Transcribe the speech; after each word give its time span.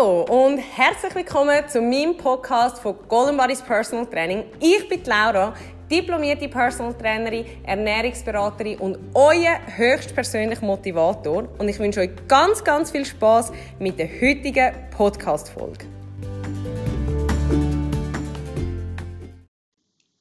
Hallo 0.00 0.22
und 0.22 0.56
herzlich 0.56 1.14
willkommen 1.14 1.68
zu 1.68 1.82
meinem 1.82 2.16
Podcast 2.16 2.78
von 2.78 2.96
Golden 3.06 3.36
Bodies 3.36 3.60
Personal 3.60 4.06
Training. 4.06 4.44
Ich 4.58 4.88
bin 4.88 5.04
Laura, 5.04 5.54
diplomierte 5.90 6.48
Personal 6.48 6.94
Trainerin, 6.94 7.44
Ernährungsberaterin 7.64 8.78
und 8.78 8.98
euer 9.12 9.60
höchstpersönlicher 9.76 10.64
Motivator. 10.64 11.46
Und 11.58 11.68
ich 11.68 11.78
wünsche 11.78 12.00
euch 12.00 12.10
ganz, 12.26 12.64
ganz 12.64 12.90
viel 12.90 13.04
Spaß 13.04 13.52
mit 13.78 13.98
der 13.98 14.08
heutigen 14.08 14.72
Podcast-Folge. 14.90 15.84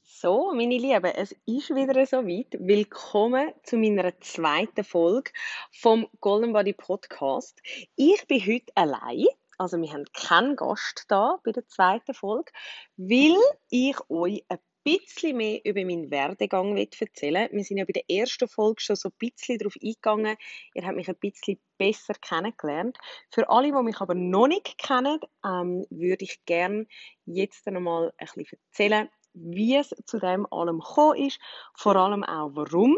So, 0.04 0.52
meine 0.54 0.78
Lieben, 0.78 1.14
es 1.16 1.34
ist 1.46 1.74
wieder 1.74 2.06
so 2.06 2.18
weit. 2.28 2.58
Willkommen 2.60 3.54
zu 3.64 3.78
meiner 3.78 4.12
zweiten 4.20 4.84
Folge 4.84 5.32
vom 5.72 6.06
Golden 6.20 6.52
Body 6.52 6.74
Podcast. 6.74 7.62
Ich 7.96 8.28
bin 8.28 8.46
heute 8.46 8.74
allein. 8.76 9.28
Also 9.60 9.78
wir 9.82 9.92
haben 9.92 10.06
keinen 10.14 10.56
Gast 10.56 11.04
da 11.10 11.38
bei 11.44 11.52
der 11.52 11.68
zweiten 11.68 12.14
Folge, 12.14 12.50
weil 12.96 13.36
ich 13.70 13.98
euch 14.10 14.46
ein 14.48 14.60
bisschen 14.86 15.36
mehr 15.36 15.60
über 15.66 15.84
meinen 15.84 16.10
Werdegang 16.10 16.78
erzählen 16.78 17.50
Wir 17.52 17.64
sind 17.66 17.78
ja 17.78 17.84
bei 17.84 17.92
der 17.92 18.10
ersten 18.10 18.48
Folge 18.48 18.82
schon 18.82 18.96
so 18.96 19.10
ein 19.10 19.16
bisschen 19.20 19.58
darauf 19.58 19.76
eingegangen. 19.84 20.38
Ihr 20.74 20.86
habt 20.86 20.96
mich 20.96 21.10
ein 21.10 21.18
bisschen 21.20 21.60
besser 21.78 22.14
kennengelernt. 22.14 22.98
Für 23.32 23.50
alle, 23.50 23.74
die 23.74 23.84
mich 23.84 24.00
aber 24.00 24.16
noch 24.16 24.48
nicht 24.48 24.78
kennen, 24.78 25.20
ähm, 25.46 25.86
würde 25.90 26.24
ich 26.24 26.46
gerne 26.46 26.88
jetzt 27.26 27.68
noch 27.68 27.82
mal 27.82 28.14
ein 28.18 28.28
bisschen 28.34 28.60
erzählen, 28.72 29.10
wie 29.34 29.76
es 29.76 29.94
zu 30.06 30.20
dem 30.20 30.48
allem 30.54 30.80
gekommen 30.80 31.28
ist, 31.28 31.38
vor 31.76 31.98
allem 31.98 32.24
auch 32.24 32.52
warum. 32.54 32.98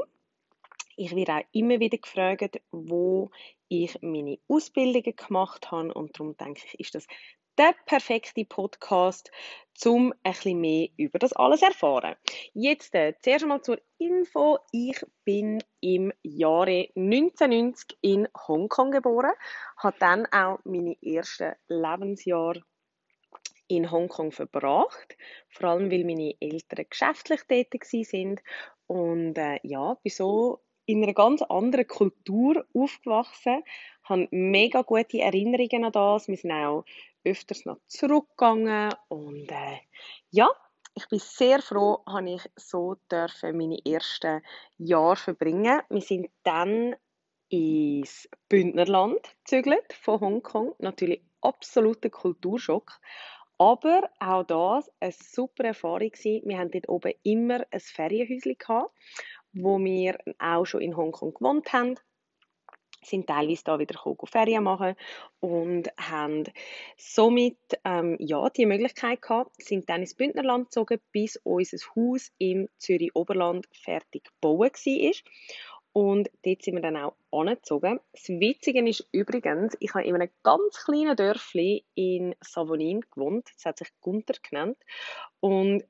Ich 1.03 1.15
werde 1.15 1.33
auch 1.33 1.47
immer 1.51 1.79
wieder 1.79 1.97
gefragt, 1.97 2.61
wo 2.69 3.31
ich 3.69 3.97
meine 4.03 4.37
Ausbildungen 4.47 5.15
gemacht 5.15 5.71
habe 5.71 5.91
und 5.95 6.15
darum 6.15 6.37
denke 6.37 6.61
ich, 6.63 6.79
ist 6.79 6.93
das 6.93 7.07
der 7.57 7.73
perfekte 7.87 8.45
Podcast, 8.45 9.31
um 9.83 10.13
bisschen 10.21 10.61
mehr 10.61 10.89
über 10.97 11.17
das 11.17 11.33
alles 11.33 11.63
erfahren. 11.63 12.17
Jetzt 12.53 12.93
äh, 12.93 13.15
zuerst 13.19 13.41
einmal 13.41 13.63
zur 13.63 13.81
Info. 13.97 14.59
Ich 14.71 15.03
bin 15.25 15.63
im 15.79 16.13
Jahre 16.21 16.89
1990 16.95 17.97
in 18.01 18.27
Hongkong 18.47 18.91
geboren, 18.91 19.33
habe 19.77 19.97
dann 19.99 20.27
auch 20.27 20.59
meine 20.65 20.95
ersten 21.01 21.53
Lebensjahre 21.67 22.61
in 23.67 23.89
Hongkong 23.89 24.31
verbracht, 24.31 25.17
vor 25.49 25.69
allem 25.69 25.89
weil 25.89 26.05
meine 26.05 26.35
Eltern 26.39 26.85
geschäftlich 26.87 27.41
tätig 27.45 27.85
sind 27.85 28.43
und 28.85 29.35
äh, 29.39 29.59
ja, 29.63 29.95
bin 29.95 30.11
so 30.11 30.61
in 30.85 31.03
einer 31.03 31.13
ganz 31.13 31.41
anderen 31.43 31.87
Kultur 31.87 32.65
aufgewachsen, 32.73 33.63
habe 34.03 34.27
mega 34.31 34.81
gute 34.81 35.19
Erinnerungen 35.19 35.85
an 35.85 35.91
das. 35.91 36.27
Wir 36.27 36.37
sind 36.37 36.51
auch 36.51 36.85
öfters 37.23 37.65
noch 37.65 37.77
zurückgegangen 37.87 38.93
und 39.09 39.51
äh, 39.51 39.79
ja, 40.31 40.49
ich 40.93 41.07
bin 41.07 41.19
sehr 41.19 41.61
froh, 41.61 42.03
habe 42.05 42.31
ich 42.31 42.41
so 42.55 42.95
dürfen 43.09 43.57
meine 43.57 43.79
ersten 43.85 44.41
Jahre 44.77 45.15
verbringen. 45.15 45.81
Wir 45.89 46.01
sind 46.01 46.29
dann 46.43 46.95
ins 47.47 48.29
Bündnerland 48.49 49.19
gezügelt 49.43 49.93
von 49.93 50.19
Hongkong. 50.19 50.73
Natürlich 50.79 51.21
absoluter 51.41 52.09
Kulturschock. 52.09 52.99
Aber 53.57 54.09
auch 54.19 54.43
das 54.43 54.91
eine 54.99 55.11
super 55.11 55.65
Erfahrung. 55.65 56.11
Wir 56.13 56.57
haben 56.57 56.71
dort 56.71 56.89
oben 56.89 57.13
immer 57.23 57.63
ein 57.69 57.79
Ferienhäuschen 57.79 58.57
wo 59.53 59.79
wir 59.79 60.17
auch 60.39 60.65
schon 60.65 60.81
in 60.81 60.95
Hongkong 60.95 61.33
gewohnt 61.33 61.73
haben 61.73 61.95
sind 63.03 63.27
teilweise 63.27 63.63
da 63.63 63.79
wieder 63.79 63.95
gekommen, 63.95 64.17
Ferien 64.25 64.63
machen 64.63 64.95
und 65.39 65.89
haben 65.97 66.43
somit 66.97 67.57
ähm, 67.83 68.17
ja, 68.19 68.49
die 68.49 68.65
Möglichkeit 68.65 69.21
gehabt, 69.21 69.61
sind 69.61 69.89
dann 69.89 70.01
ins 70.01 70.13
Bündnerland 70.13 70.65
gezogen, 70.65 70.99
bis 71.11 71.39
unser 71.43 71.77
Haus 71.95 72.31
im 72.37 72.67
Zürich 72.77 73.11
Oberland 73.15 73.67
fertig 73.71 74.25
gebaut 74.25 74.85
war. 74.85 75.11
Und 75.93 76.29
dort 76.45 76.61
sind 76.61 76.75
wir 76.75 76.81
dann 76.81 76.95
auch 76.95 77.15
angezogen. 77.31 77.99
Das 78.13 78.29
Witzige 78.29 78.87
ist 78.87 79.05
übrigens, 79.11 79.75
ich 79.81 79.93
habe 79.93 80.05
in 80.05 80.15
einem 80.15 80.29
ganz 80.41 80.85
kleinen 80.85 81.17
Dörfli 81.17 81.83
in 81.95 82.33
Savonin 82.39 83.01
gewohnt. 83.11 83.49
Das 83.55 83.65
hat 83.65 83.79
sich 83.79 83.89
Gunther 83.99 84.35
genannt. 84.41 84.77
Und 85.41 85.83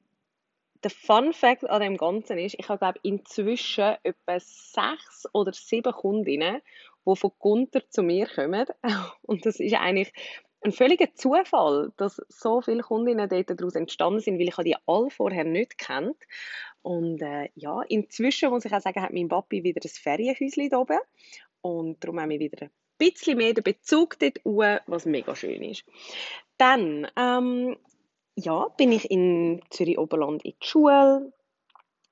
der 0.83 0.91
Fun 0.91 1.33
Fact 1.33 1.69
an 1.69 1.81
dem 1.81 1.97
Ganzen 1.97 2.37
ist, 2.37 2.55
ich 2.57 2.67
habe 2.69 2.79
glaube 2.79 2.99
inzwischen 3.03 3.95
etwa 4.03 4.39
sechs 4.39 5.27
oder 5.33 5.53
sieben 5.53 5.93
Kundinnen, 5.93 6.61
die 7.05 7.15
von 7.15 7.31
Gunther 7.39 7.87
zu 7.89 8.03
mir 8.03 8.27
kommen. 8.27 8.65
Und 9.21 9.45
das 9.45 9.59
ist 9.59 9.73
eigentlich 9.75 10.13
ein 10.63 10.71
völliger 10.71 11.13
Zufall, 11.15 11.91
dass 11.97 12.21
so 12.29 12.61
viele 12.61 12.83
Kundinnen 12.83 13.27
dort 13.27 13.49
daraus 13.49 13.75
entstanden 13.75 14.19
sind, 14.19 14.39
weil 14.39 14.49
ich 14.49 14.55
die 14.55 14.75
alle 14.85 15.09
vorher 15.09 15.43
nicht 15.43 15.77
kennt. 15.77 16.17
Und 16.83 17.21
äh, 17.21 17.49
ja, 17.55 17.81
inzwischen 17.83 18.49
muss 18.49 18.65
ich 18.65 18.73
auch 18.73 18.81
sagen, 18.81 19.01
hat 19.01 19.13
mein 19.13 19.27
Papi 19.27 19.63
wieder 19.63 19.81
ein 19.83 19.89
Ferienhäuschen 19.89 20.63
hier 20.63 20.79
oben. 20.79 20.99
Und 21.61 22.03
darum 22.03 22.19
haben 22.19 22.29
wir 22.29 22.39
wieder 22.39 22.63
ein 22.63 22.71
bisschen 22.97 23.37
mehr 23.37 23.53
den 23.53 23.63
Bezug 23.63 24.17
dort 24.19 24.39
was 24.43 25.05
mega 25.05 25.35
schön 25.35 25.63
ist. 25.63 25.83
Dann, 26.57 27.07
ähm, 27.17 27.77
ja, 28.35 28.67
bin 28.77 28.91
ich 28.91 29.09
in 29.11 29.61
Zürich-Oberland 29.69 30.43
in 30.43 30.53
die 30.61 30.67
Schule, 30.67 31.33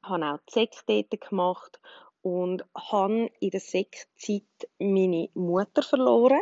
habe 0.03 0.25
auch 0.25 0.39
die 0.47 0.53
Sek 0.53 0.71
dort 0.87 1.21
gemacht 1.21 1.79
und 2.21 2.65
habe 2.75 3.31
in 3.39 3.49
der 3.49 3.59
Sektzeit 3.59 4.43
meine 4.79 5.29
Mutter 5.33 5.81
verloren. 5.81 6.41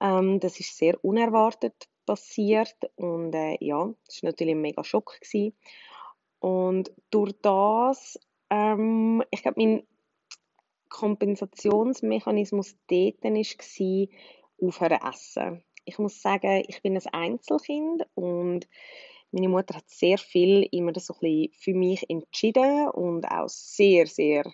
Ähm, 0.00 0.40
das 0.40 0.60
ist 0.60 0.76
sehr 0.76 1.02
unerwartet 1.04 1.88
passiert 2.06 2.76
und 2.96 3.34
äh, 3.34 3.56
ja, 3.60 3.92
das 4.06 4.22
war 4.22 4.30
natürlich 4.30 4.54
ein 4.54 4.60
mega 4.60 4.82
Schock. 4.82 5.18
Gewesen. 5.20 5.54
Und 6.40 6.90
durch 7.10 7.34
das, 7.42 8.18
ähm, 8.48 9.22
ich 9.30 9.42
glaube, 9.42 9.60
mein 9.60 9.86
Kompensationsmechanismus 10.88 12.76
dort 12.88 13.22
war, 13.22 14.06
aufhören 14.62 15.00
essen. 15.08 15.64
Ich 15.90 15.98
muss 15.98 16.22
sagen, 16.22 16.62
ich 16.68 16.82
bin 16.82 16.96
ein 16.96 17.04
Einzelkind 17.12 18.06
und 18.14 18.68
meine 19.32 19.48
Mutter 19.48 19.74
hat 19.74 19.90
sehr 19.90 20.18
viel 20.18 20.68
immer 20.70 20.92
so 21.00 21.14
ein 21.20 21.48
für 21.52 21.74
mich 21.74 22.08
entschieden 22.08 22.88
und 22.90 23.24
auch 23.26 23.48
sehr, 23.48 24.06
sehr 24.06 24.44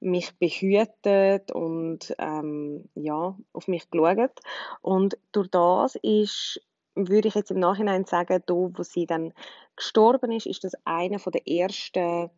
mich 0.00 0.32
behütet 0.38 1.52
und 1.52 2.14
ähm, 2.18 2.88
ja, 2.94 3.36
auf 3.52 3.68
mich 3.68 3.90
geschaut. 3.90 4.40
Und 4.80 5.18
durch 5.32 5.48
das 5.48 5.96
ist, 5.96 6.62
würde 6.94 7.28
ich 7.28 7.34
jetzt 7.34 7.50
im 7.50 7.60
Nachhinein 7.60 8.06
sagen, 8.06 8.42
da, 8.46 8.54
wo 8.54 8.82
sie 8.82 9.04
dann 9.04 9.34
gestorben 9.76 10.32
ist, 10.32 10.46
ist 10.46 10.64
das 10.64 10.72
einer 10.86 11.18
der 11.18 11.46
ersten 11.46 12.30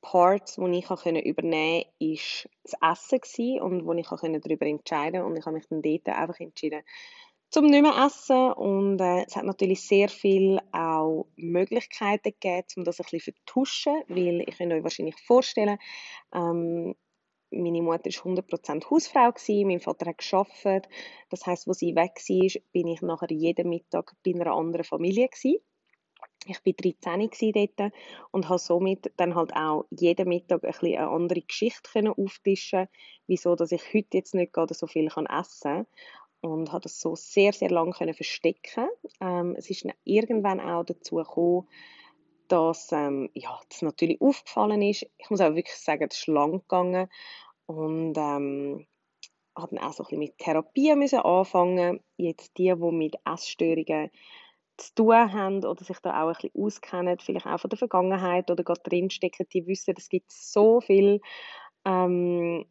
Parts, 0.00 0.56
die 0.56 0.78
ich 0.78 0.90
übernehmen 1.24 1.84
konnte, 1.84 1.88
ist 1.98 2.48
das 2.64 2.74
Essen 2.80 3.20
gewesen 3.20 3.60
und 3.60 3.84
wo 3.84 3.92
ich 3.92 4.06
darüber 4.08 4.66
entscheiden 4.66 5.20
konnte. 5.20 5.26
Und 5.26 5.36
ich 5.36 5.46
habe 5.46 5.56
mich 5.56 5.66
dann 5.68 5.82
dort 5.82 6.08
einfach 6.08 6.40
entschieden, 6.40 6.82
zum 7.50 7.66
nicht 7.66 7.82
mehr 7.82 8.04
essen 8.06 8.52
und 8.52 9.00
äh, 9.00 9.24
es 9.26 9.36
hat 9.36 9.44
natürlich 9.44 9.80
sehr 9.86 10.08
viel 10.08 10.60
auch 10.72 11.26
Möglichkeiten 11.36 12.32
gegeben, 12.38 12.66
um 12.76 12.84
das 12.84 13.00
ein 13.00 13.06
bisschen 13.10 13.32
vertuschen, 13.34 14.02
weil 14.08 14.44
ich 14.46 14.58
könnt 14.58 14.72
euch 14.72 14.82
wahrscheinlich 14.82 15.16
vorstellen, 15.26 15.78
ähm, 16.34 16.94
meine 17.50 17.82
Mutter 17.82 18.10
war 18.10 18.26
100% 18.26 18.90
Hausfrau, 18.90 19.32
gewesen, 19.32 19.68
mein 19.68 19.80
Vater 19.80 20.06
hat 20.06 20.18
gearbeitet, 20.18 20.92
das 21.30 21.46
heißt, 21.46 21.66
wo 21.66 21.72
sie 21.72 21.96
weg 21.96 22.16
war, 22.16 22.62
bin 22.72 22.88
ich 22.88 23.00
nachher 23.00 23.30
jeden 23.30 23.70
Mittag 23.70 24.14
bei 24.24 24.32
einer 24.34 24.52
anderen 24.52 24.84
Familie 24.84 25.28
gewesen. 25.28 25.60
Ich 26.46 26.58
war 26.64 26.72
13 26.72 27.52
dort 27.52 27.92
und 28.32 28.48
habe 28.48 28.58
somit 28.58 29.12
dann 29.16 29.34
halt 29.34 29.54
auch 29.54 29.86
jeden 29.90 30.28
Mittag 30.28 30.64
ein 30.64 30.70
bisschen 30.70 30.98
eine 30.98 31.08
andere 31.08 31.42
Geschichte 31.42 32.14
auftischen 32.16 32.88
wieso 33.26 33.54
dass 33.54 33.72
ich 33.72 33.82
heute 33.94 34.18
jetzt 34.18 34.34
nicht 34.34 34.52
gerade 34.52 34.74
so 34.74 34.86
viel 34.86 35.06
essen 35.06 35.26
kann 35.26 35.86
und 36.40 36.72
habe 36.72 36.82
das 36.82 37.00
so 37.00 37.16
sehr, 37.16 37.52
sehr 37.52 37.70
lange 37.70 37.92
können 37.92 38.14
verstecken. 38.14 38.88
Ähm, 39.20 39.54
es 39.56 39.70
ist 39.70 39.86
irgendwann 40.04 40.60
auch 40.60 40.84
dazu 40.84 41.16
gekommen, 41.16 41.68
dass 42.48 42.92
ähm, 42.92 43.30
ja, 43.34 43.60
das 43.68 43.82
natürlich 43.82 44.20
aufgefallen 44.20 44.82
ist. 44.82 45.06
Ich 45.18 45.30
muss 45.30 45.40
auch 45.40 45.54
wirklich 45.54 45.76
sagen, 45.76 46.08
das 46.08 46.18
ist 46.18 46.26
lang 46.26 46.60
gegangen 46.60 47.08
und 47.66 48.16
ähm, 48.16 48.86
habe 49.56 49.76
dann 49.76 49.84
auch 49.84 49.92
so 49.92 50.02
ein 50.02 50.06
bisschen 50.06 50.18
mit 50.20 50.38
Therapie 50.38 50.94
müssen 50.94 51.20
anfangen. 51.20 52.00
Jetzt 52.16 52.56
die, 52.56 52.72
die 52.74 52.92
mit 52.92 53.16
Essstörungen 53.24 54.10
zu 54.76 54.94
tun 54.94 55.32
haben 55.32 55.64
oder 55.64 55.84
sich 55.84 55.98
da 55.98 56.22
auch 56.22 56.28
ein 56.28 56.34
bisschen 56.34 56.50
auskennen, 56.54 57.18
vielleicht 57.18 57.46
auch 57.46 57.60
von 57.60 57.70
der 57.70 57.78
Vergangenheit 57.78 58.50
oder 58.50 58.62
gerade 58.62 58.80
drinstecken, 58.82 59.46
die 59.52 59.66
wissen, 59.66 59.94
es 59.96 60.08
gibt 60.08 60.30
so 60.30 60.80
viel 60.80 61.20
ähm, 61.84 62.64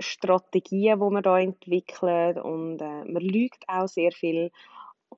Strategien, 0.00 0.98
die 1.00 1.10
man 1.10 1.22
da 1.22 1.38
entwickelt 1.38 2.38
und 2.38 2.80
äh, 2.80 3.04
man 3.04 3.22
lügt 3.22 3.64
auch 3.68 3.88
sehr 3.88 4.12
viel. 4.12 4.50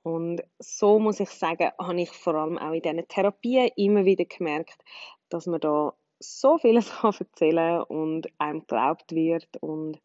Und 0.03 0.41
so 0.59 0.99
muss 0.99 1.19
ich 1.19 1.29
sagen, 1.29 1.71
habe 1.79 2.01
ich 2.01 2.09
vor 2.11 2.35
allem 2.35 2.57
auch 2.57 2.73
in 2.73 2.81
diesen 2.81 3.07
Therapien 3.07 3.69
immer 3.75 4.05
wieder 4.05 4.25
gemerkt, 4.25 4.83
dass 5.29 5.47
man 5.47 5.61
da 5.61 5.93
so 6.19 6.57
vieles 6.57 6.89
kann 7.01 7.13
erzählen 7.17 7.83
und 7.83 8.27
einem 8.37 8.61
geglaubt 8.61 9.11
wird 9.13 9.49
und 9.61 9.99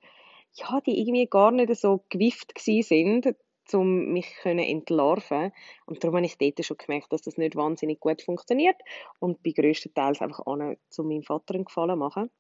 ja, 0.55 0.81
die 0.81 1.01
irgendwie 1.01 1.27
gar 1.27 1.51
nicht 1.51 1.75
so 1.77 2.05
gewift 2.09 2.53
sind, 2.59 3.35
um 3.73 4.13
mich 4.13 4.35
können 4.43 4.65
entlarven 4.65 5.53
Und 5.87 6.03
darum 6.03 6.17
habe 6.17 6.27
ich 6.27 6.39
dort 6.39 6.65
schon 6.65 6.79
gemerkt, 6.79 7.13
dass 7.13 7.23
das 7.23 7.37
nicht 7.37 7.55
wahnsinnig 7.55 8.01
gut 8.01 8.23
funktioniert 8.23 8.77
und 9.19 9.43
bei 9.43 9.51
grösstenteils 9.51 10.21
einfach 10.21 10.47
an 10.47 10.77
zu 10.89 11.05
meinem 11.05 11.23
Vater 11.23 11.55
einen 11.55 11.65
Gefallen 11.65 11.99
machen. 11.99 12.31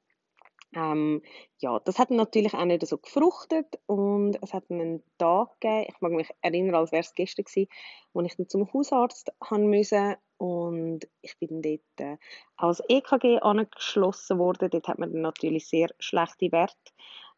Ähm, 0.75 1.23
ja, 1.61 1.81
das 1.81 1.99
hat 1.99 2.11
natürlich 2.11 2.53
auch 2.53 2.65
nicht 2.65 2.87
so 2.87 2.99
gefruchtet 2.99 3.79
und 3.87 4.37
es 4.43 4.53
hat 4.53 4.71
einen 4.71 5.03
Tag 5.17 5.61
gegeben, 5.61 5.87
ich 5.89 6.01
mag 6.01 6.13
mich 6.13 6.31
erinnern, 6.43 6.75
als 6.75 6.93
wäre 6.93 7.01
es 7.01 7.15
gestern 7.15 7.47
gewesen, 7.47 7.71
wo 8.13 8.21
ich 8.21 8.37
dann 8.37 8.49
zum 8.49 8.71
Hausarzt 8.73 9.33
haben 9.43 9.71
müssen 9.71 10.17
und 10.37 11.09
ich 11.23 11.39
bin 11.39 11.63
dort 11.63 11.81
äh, 12.01 12.19
als 12.57 12.83
EKG 12.87 13.39
angeschlossen 13.41 14.39
worden. 14.39 14.69
Dort 14.71 14.89
hat 14.89 14.99
man 14.99 15.13
dann 15.13 15.23
natürlich 15.23 15.67
sehr 15.67 15.89
schlechte 15.99 16.53
Werte 16.53 16.77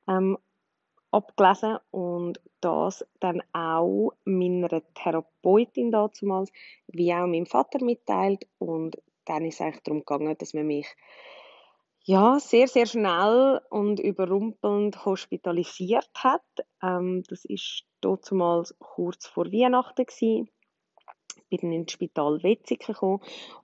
ähm, 0.08 0.36
abgelesen 1.12 1.78
und 1.92 2.40
das 2.60 3.06
dann 3.20 3.42
auch 3.52 4.12
meiner 4.24 4.82
Therapeutin 4.94 5.92
damals 5.92 6.52
wie 6.88 7.14
auch 7.14 7.26
meinem 7.26 7.46
Vater 7.46 7.82
mitteilt 7.84 8.46
und 8.58 9.00
dann 9.24 9.44
ist 9.44 9.54
es 9.54 9.60
eigentlich 9.60 9.82
darum 9.82 10.00
gegangen, 10.00 10.36
dass 10.38 10.54
man 10.54 10.66
mich 10.66 10.86
ja, 12.04 12.40
sehr, 12.40 12.66
sehr 12.66 12.86
schnell 12.86 13.60
und 13.70 14.00
überrumpelnd 14.00 15.04
hospitalisiert 15.04 16.10
hat. 16.14 16.42
Ähm, 16.82 17.22
das 17.28 17.44
ist 17.44 17.84
damals 18.00 18.74
kurz 18.78 19.26
vor 19.26 19.46
Weihnachten 19.46 20.06
gewesen. 20.06 20.48
Bin 21.50 21.72
ins 21.72 21.92
Spital 21.92 22.42
Wetzig 22.42 22.86
gekommen 22.86 23.20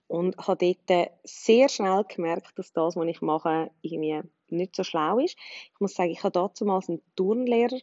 und 0.09 0.37
habe 0.39 0.77
dort 0.87 1.11
sehr 1.23 1.69
schnell 1.69 2.05
gemerkt, 2.05 2.59
dass 2.59 2.73
das, 2.73 2.97
was 2.97 3.07
ich 3.07 3.23
mache, 3.23 3.71
irgendwie 3.81 4.23
nicht 4.49 4.77
so 4.77 4.85
schlau 4.85 5.19
ist. 5.19 5.37
Ich 5.73 5.81
muss 5.81 5.95
sagen, 5.95 6.11
ich 6.11 6.23
hatte 6.23 6.51
damals 6.59 6.89
einen 6.89 7.03
Turnlehrer 7.15 7.79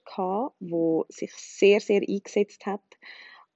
der 0.60 1.06
sich 1.10 1.34
sehr, 1.36 1.80
sehr 1.80 2.02
eingesetzt 2.08 2.66
hat 2.66 2.84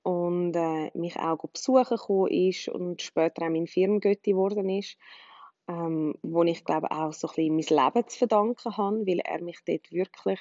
und 0.03 0.55
äh, 0.55 0.89
mich 0.97 1.17
auch 1.17 1.37
besuchen 1.49 1.97
gekommen 1.97 2.31
ist 2.31 2.69
und 2.69 3.01
später 3.01 3.45
auch 3.45 3.49
mein 3.49 3.67
Firmengötti 3.67 4.31
geworden 4.31 4.69
ist 4.69 4.97
ähm, 5.67 6.15
wo 6.21 6.43
ich 6.43 6.63
glaube 6.63 6.91
auch 6.91 7.13
so 7.13 7.27
ein 7.27 7.57
bisschen 7.57 7.79
mein 7.79 7.93
Leben 7.93 8.07
zu 8.07 8.17
verdanken 8.17 8.77
habe, 8.77 9.07
weil 9.07 9.19
er 9.19 9.41
mich 9.41 9.59
dort 9.65 9.91
wirklich 9.91 10.39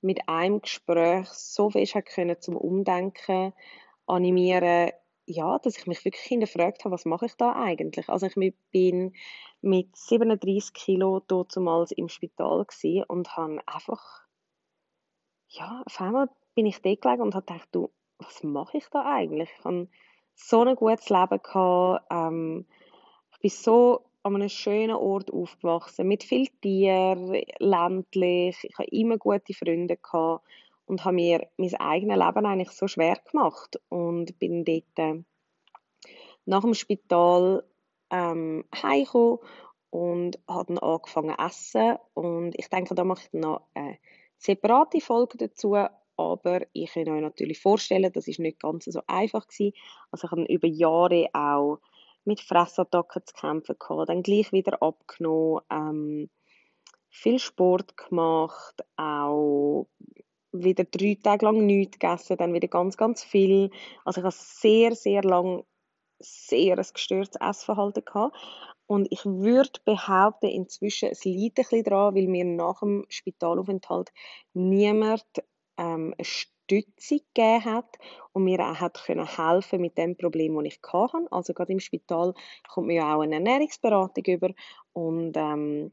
mit 0.00 0.28
einem 0.28 0.62
Gespräch 0.62 1.28
so 1.28 1.70
fest 1.70 1.94
hat 1.94 2.06
können 2.06 2.40
zum 2.40 2.56
Umdenken 2.56 3.52
animieren, 4.06 4.90
ja, 5.26 5.58
dass 5.58 5.78
ich 5.78 5.86
mich 5.86 6.04
wirklich 6.04 6.24
hinterfragt 6.24 6.84
habe, 6.84 6.94
was 6.94 7.04
mache 7.04 7.26
ich 7.26 7.34
da 7.36 7.52
eigentlich? 7.52 8.08
Also 8.08 8.26
ich 8.26 8.54
bin 8.72 9.14
mit 9.60 9.94
37 9.94 10.72
Kilo 10.72 11.20
damals 11.20 11.92
im 11.92 12.08
Spital 12.08 12.66
und 13.06 13.36
habe 13.36 13.60
einfach, 13.66 14.22
ja, 15.48 15.82
auf 15.86 16.00
einmal 16.00 16.28
bin 16.54 16.66
ich 16.66 16.82
dort 16.82 17.00
gelegen 17.00 17.22
und 17.22 17.34
habe 17.34 17.46
gedacht, 17.46 17.68
du, 17.72 17.90
was 18.18 18.42
mache 18.42 18.78
ich 18.78 18.88
da 18.88 19.04
eigentlich? 19.04 19.50
Ich 19.58 19.64
habe 19.64 19.88
so 20.34 20.62
ein 20.62 20.74
gutes 20.74 21.08
Leben 21.10 21.42
gehabt, 21.42 22.06
ähm, 22.10 22.66
ich 23.32 23.38
bin 23.40 23.50
so 23.50 24.09
an 24.22 24.34
einem 24.34 24.48
schönen 24.48 24.96
Ort 24.96 25.32
aufgewachsen, 25.32 26.06
mit 26.06 26.24
viel 26.24 26.46
Tieren, 26.60 27.40
ländlich. 27.58 28.58
Ich 28.62 28.78
hatte 28.78 28.90
immer 28.90 29.16
gute 29.16 29.54
Freunde 29.54 29.96
gehabt 29.96 30.44
und 30.86 31.04
habe 31.04 31.14
mir 31.14 31.48
mein 31.56 31.74
eigenes 31.76 32.18
Leben 32.18 32.46
eigentlich 32.46 32.70
so 32.70 32.86
schwer 32.86 33.18
gemacht 33.30 33.80
und 33.88 34.38
bin 34.38 34.64
dort 34.64 34.84
äh, 34.96 35.22
nach 36.44 36.62
dem 36.62 36.74
Spital 36.74 37.64
ähm, 38.10 38.64
heimgekommen 38.74 39.38
und 39.90 40.38
habe 40.48 40.74
dann 40.74 40.78
angefangen 40.78 41.36
zu 41.36 41.44
essen 41.44 41.96
und 42.14 42.58
ich 42.58 42.68
denke, 42.68 42.94
da 42.94 43.04
mache 43.04 43.22
ich 43.26 43.40
noch 43.40 43.62
eine 43.74 43.98
separate 44.36 45.00
Folge 45.00 45.38
dazu, 45.38 45.76
aber 46.16 46.66
ich 46.72 46.92
kann 46.92 47.08
euch 47.08 47.22
natürlich 47.22 47.60
vorstellen, 47.60 48.12
das 48.12 48.28
ist 48.28 48.38
nicht 48.38 48.60
ganz 48.60 48.84
so 48.84 49.00
einfach 49.06 49.46
gewesen. 49.46 49.72
Also 50.10 50.26
ich 50.26 50.30
habe 50.30 50.44
über 50.44 50.68
Jahre 50.68 51.28
auch 51.32 51.78
mit 52.24 52.40
Fressattacken 52.40 53.22
zu 53.24 53.34
kämpfen 53.34 53.76
gehabt, 53.78 54.08
dann 54.08 54.22
gleich 54.22 54.52
wieder 54.52 54.82
abgenommen, 54.82 55.62
ähm, 55.70 56.30
viel 57.08 57.38
Sport 57.38 57.96
gemacht, 57.96 58.84
auch 58.96 59.88
wieder 60.52 60.84
drei 60.84 61.16
Tage 61.22 61.44
lang 61.44 61.66
nichts 61.66 61.98
gegessen, 61.98 62.36
dann 62.36 62.54
wieder 62.54 62.68
ganz, 62.68 62.96
ganz 62.96 63.22
viel. 63.22 63.70
Also 64.04 64.20
ich 64.20 64.24
habe 64.24 64.34
sehr, 64.36 64.94
sehr 64.94 65.22
lang 65.22 65.64
sehr 66.20 66.78
ein 66.78 66.86
gestörtes 66.92 67.40
Essverhalten 67.40 68.04
gehabt. 68.04 68.36
Und 68.86 69.06
ich 69.10 69.24
würde 69.24 69.80
behaupten, 69.84 70.46
inzwischen, 70.46 71.10
es 71.10 71.24
liegt 71.24 71.58
ein 71.58 71.62
bisschen 71.62 71.84
daran, 71.84 72.14
weil 72.14 72.26
mir 72.26 72.44
nach 72.44 72.80
dem 72.80 73.06
Spitalaufenthalt 73.08 74.10
niemand 74.52 75.24
ähm, 75.80 76.14
eine 76.16 76.26
Unterstützung 76.70 77.20
gegeben 77.34 77.64
hat 77.64 77.98
und 78.32 78.44
mir 78.44 78.60
auch 78.60 78.80
hat 78.80 79.02
können 79.04 79.26
helfen 79.26 79.80
mit 79.80 79.98
dem 79.98 80.16
Problem, 80.16 80.56
das 80.56 80.64
ich 80.64 80.80
hatte. 80.92 81.26
Also 81.30 81.52
gerade 81.52 81.72
im 81.72 81.80
Spital 81.80 82.34
kommt 82.68 82.86
mir 82.86 82.96
ja 82.96 83.16
auch 83.16 83.22
eine 83.22 83.36
Ernährungsberatung 83.36 84.24
über 84.24 84.50
und 84.92 85.36
ähm, 85.36 85.92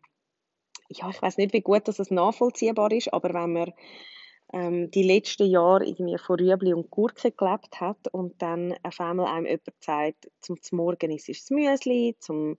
ja, 0.89 1.09
ich 1.09 1.21
weiß 1.21 1.37
nicht, 1.37 1.53
wie 1.53 1.61
gut 1.61 1.87
das 1.87 2.11
nachvollziehbar 2.11 2.91
ist, 2.91 3.13
aber 3.13 3.33
wenn 3.33 3.53
man 3.53 3.73
ähm, 4.53 4.89
die 4.91 5.03
letzten 5.03 5.47
Jahre 5.47 5.85
irgendwie 5.85 6.17
von 6.17 6.39
Rüebli 6.39 6.73
und 6.73 6.89
Gurke 6.89 7.31
gelebt 7.31 7.81
hat 7.81 8.07
und 8.13 8.41
dann 8.41 8.73
auf 8.83 8.99
einmal 9.01 9.27
einem 9.27 9.45
jemand 9.45 9.83
sagt, 9.83 10.31
zum 10.39 10.57
Morgen 10.71 11.11
ist 11.11 11.27
es 11.27 11.49
Müsli, 11.49 12.15
zum 12.19 12.57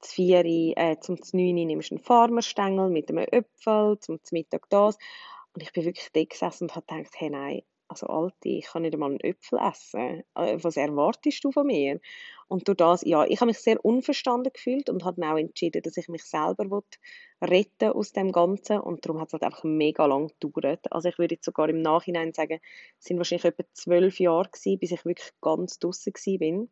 Zvieri, 0.00 0.74
äh, 0.76 0.98
zum 1.00 1.22
Znüni 1.22 1.64
nimmst 1.64 1.90
du 1.90 1.96
einen 1.96 2.04
Farmerstängel 2.04 2.88
mit 2.88 3.10
einem 3.10 3.26
Äpfel, 3.30 3.98
zum 4.00 4.18
Mittag 4.32 4.68
das 4.70 4.96
und 5.58 5.64
ich 5.64 5.72
bin 5.72 5.84
wirklich 5.84 6.08
da 6.12 6.22
gesessen 6.22 6.64
und 6.64 6.76
habe 6.76 6.86
gedacht, 6.86 7.14
hey 7.16 7.30
nein, 7.30 7.62
also 7.88 8.06
Alte, 8.06 8.48
ich 8.48 8.66
kann 8.66 8.82
nicht 8.82 8.94
einmal 8.94 9.10
einen 9.10 9.18
Äpfel 9.18 9.58
essen. 9.58 10.22
Äh, 10.36 10.58
was 10.62 10.76
erwartest 10.76 11.42
du 11.42 11.50
von 11.50 11.66
mir? 11.66 11.98
Und 12.46 12.68
durch 12.68 12.76
das, 12.76 13.02
ja, 13.02 13.24
ich 13.24 13.40
habe 13.40 13.48
mich 13.48 13.58
sehr 13.58 13.84
unverstanden 13.84 14.52
gefühlt 14.52 14.88
und 14.88 15.04
habe 15.04 15.20
dann 15.20 15.32
auch 15.32 15.36
entschieden, 15.36 15.82
dass 15.82 15.96
ich 15.96 16.06
mich 16.06 16.22
selber 16.22 16.84
retten 17.42 17.90
aus 17.90 18.12
dem 18.12 18.30
Ganzen 18.30 18.78
und 18.78 19.04
darum 19.04 19.20
hat 19.20 19.28
es 19.28 19.32
halt 19.32 19.42
einfach 19.42 19.64
mega 19.64 20.06
lang 20.06 20.30
gedauert. 20.38 20.92
Also 20.92 21.08
ich 21.08 21.18
würde 21.18 21.34
jetzt 21.34 21.46
sogar 21.46 21.68
im 21.68 21.82
Nachhinein 21.82 22.32
sagen, 22.32 22.60
es 23.00 23.06
sind 23.06 23.16
wahrscheinlich 23.16 23.46
etwa 23.46 23.64
zwölf 23.72 24.20
Jahre 24.20 24.50
gewesen, 24.50 24.78
bis 24.78 24.92
ich 24.92 25.04
wirklich 25.04 25.32
ganz 25.40 25.80
draussen 25.80 26.12
bin. 26.38 26.70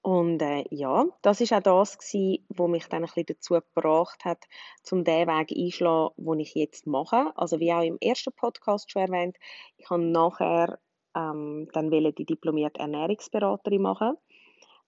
Und 0.00 0.40
äh, 0.40 0.64
ja, 0.70 1.06
das 1.22 1.40
ist 1.40 1.52
auch 1.52 1.62
das 1.62 1.98
gewesen, 1.98 2.46
wo 2.48 2.68
mich 2.68 2.86
dann 2.86 3.02
ein 3.02 3.06
bisschen 3.06 3.26
dazu 3.26 3.54
gebracht 3.54 4.24
hat, 4.24 4.44
zum 4.82 5.04
den 5.04 5.26
Weg 5.26 5.52
einschlagen, 5.56 6.14
den 6.16 6.40
ich 6.40 6.54
jetzt 6.54 6.86
mache. 6.86 7.32
Also 7.36 7.58
wie 7.58 7.72
auch 7.72 7.82
im 7.82 7.98
ersten 8.00 8.32
Podcast 8.32 8.90
schon 8.90 9.02
erwähnt, 9.02 9.36
ich 9.76 9.90
habe 9.90 10.02
nachher 10.02 10.78
ähm, 11.14 11.68
dann 11.72 11.90
die 11.90 12.24
diplomierte 12.24 12.80
Ernährungsberaterin 12.80 13.82
machen. 13.82 14.16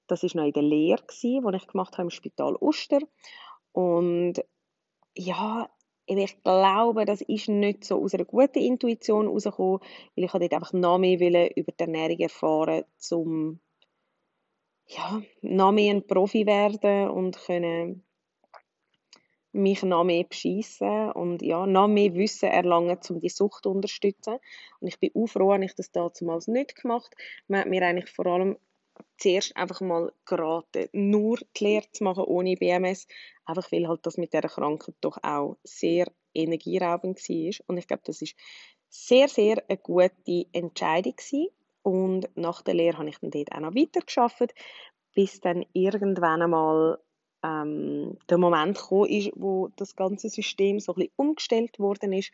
Das 0.06 0.22
ist 0.22 0.34
noch 0.34 0.44
in 0.44 0.52
der 0.52 0.62
Lehre 0.62 1.02
gewesen, 1.02 1.46
die 1.46 1.56
ich 1.56 1.66
gemacht 1.66 1.94
habe 1.94 2.02
im 2.02 2.10
Spital 2.10 2.56
Uster. 2.60 3.00
Und 3.72 4.34
ja, 5.14 5.68
ich 6.06 6.42
glaube, 6.42 7.04
das 7.04 7.20
ist 7.20 7.48
nicht 7.48 7.84
so 7.84 8.02
aus 8.02 8.14
einer 8.14 8.24
guten 8.24 8.58
Intuition 8.58 9.26
herausgekommen, 9.26 9.80
weil 10.16 10.24
ich 10.24 10.32
dort 10.32 10.52
einfach 10.52 10.72
noch 10.72 10.98
mehr 10.98 11.56
über 11.56 11.72
die 11.72 11.80
Ernährung 11.84 12.18
erfahren, 12.18 12.84
um 13.12 13.60
ja, 14.90 15.22
noch 15.42 15.72
mehr 15.72 15.94
ein 15.94 16.06
Profi 16.06 16.46
werden 16.46 17.10
und 17.10 17.38
können 17.38 18.04
mich 19.52 19.82
noch 19.82 20.04
mehr 20.04 20.24
beschissen 20.24 21.10
und 21.12 21.42
ja, 21.42 21.66
noch 21.66 21.88
mehr 21.88 22.14
Wissen 22.14 22.50
erlangen, 22.50 22.98
um 23.08 23.20
die 23.20 23.28
Sucht 23.28 23.64
zu 23.64 23.70
unterstützen. 23.70 24.38
Und 24.80 24.88
ich 24.88 24.98
bin 24.98 25.10
auch 25.14 25.26
froh, 25.26 25.56
dass 25.56 25.64
ich 25.64 25.74
das 25.74 25.92
damals 25.92 26.46
nicht 26.46 26.76
gemacht 26.76 27.14
Man 27.48 27.60
hat 27.60 27.68
mir 27.68 27.82
eigentlich 27.82 28.10
vor 28.10 28.26
allem 28.26 28.56
zuerst 29.16 29.56
einfach 29.56 29.80
mal 29.80 30.12
geraten, 30.24 30.88
nur 30.92 31.38
die 31.56 31.64
Lehre 31.64 31.90
zu 31.92 32.04
machen 32.04 32.24
ohne 32.24 32.56
BMS, 32.56 33.06
einfach 33.44 33.70
weil 33.72 33.88
halt 33.88 34.04
das 34.06 34.18
mit 34.18 34.32
dieser 34.32 34.48
Krankheit 34.48 34.94
doch 35.00 35.18
auch 35.22 35.56
sehr 35.64 36.06
energieraubend 36.34 37.18
war. 37.18 37.64
Und 37.66 37.78
ich 37.78 37.86
glaube, 37.86 38.02
das 38.04 38.22
ist 38.22 38.36
sehr, 38.88 39.28
sehr 39.28 39.64
eine 39.68 39.78
gute 39.78 40.46
Entscheidung 40.52 41.16
gewesen. 41.16 41.48
Und 41.82 42.28
nach 42.36 42.62
der 42.62 42.74
Lehre 42.74 42.98
habe 42.98 43.08
ich 43.08 43.18
dann 43.18 43.30
dort 43.30 43.52
auch 43.52 43.60
noch 43.60 43.74
weitergearbeitet, 43.74 44.54
bis 45.14 45.40
dann 45.40 45.64
irgendwann 45.72 46.42
einmal 46.42 46.98
ähm, 47.42 48.18
der 48.28 48.38
Moment 48.38 48.78
gekommen 48.78 49.10
ist, 49.10 49.32
wo 49.34 49.68
das 49.76 49.96
ganze 49.96 50.28
System 50.28 50.78
so 50.78 50.92
ein 50.92 50.96
bisschen 50.96 51.12
umgestellt 51.16 51.78
worden 51.78 52.12
ist. 52.12 52.32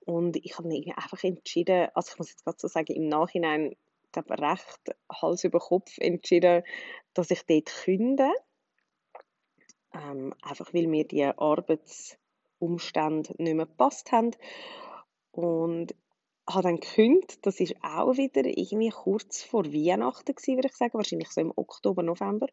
Und 0.00 0.36
ich 0.36 0.58
habe 0.58 0.68
mich 0.68 0.88
einfach 0.96 1.22
entschieden, 1.22 1.88
also 1.94 2.12
ich 2.12 2.18
muss 2.18 2.30
jetzt 2.30 2.44
gerade 2.44 2.58
so 2.58 2.68
sagen, 2.68 2.94
im 2.94 3.08
Nachhinein 3.08 3.76
glaube 4.12 4.38
recht 4.38 4.96
Hals 5.10 5.44
über 5.44 5.58
Kopf 5.58 5.96
entschieden, 5.98 6.62
dass 7.14 7.30
ich 7.30 7.46
dort 7.46 7.66
künde. 7.66 8.30
Ähm, 9.92 10.34
einfach 10.42 10.74
weil 10.74 10.86
mir 10.86 11.06
die 11.06 11.24
Arbeitsumstände 11.24 13.34
nicht 13.38 13.54
mehr 13.54 13.66
gepasst 13.66 14.12
haben. 14.12 14.32
Und 15.32 15.94
habe 16.48 16.62
dann 16.62 16.80
gekündigt, 16.80 17.44
das 17.46 17.60
ist 17.60 17.74
auch 17.82 18.16
wieder 18.16 18.44
irgendwie 18.44 18.90
kurz 18.90 19.42
vor 19.42 19.66
Weihnachten 19.66 20.34
gewesen, 20.34 20.56
würde 20.56 20.68
ich 20.68 20.76
sagen, 20.76 20.94
wahrscheinlich 20.94 21.30
so 21.30 21.40
im 21.40 21.52
Oktober, 21.54 22.02
November. 22.02 22.46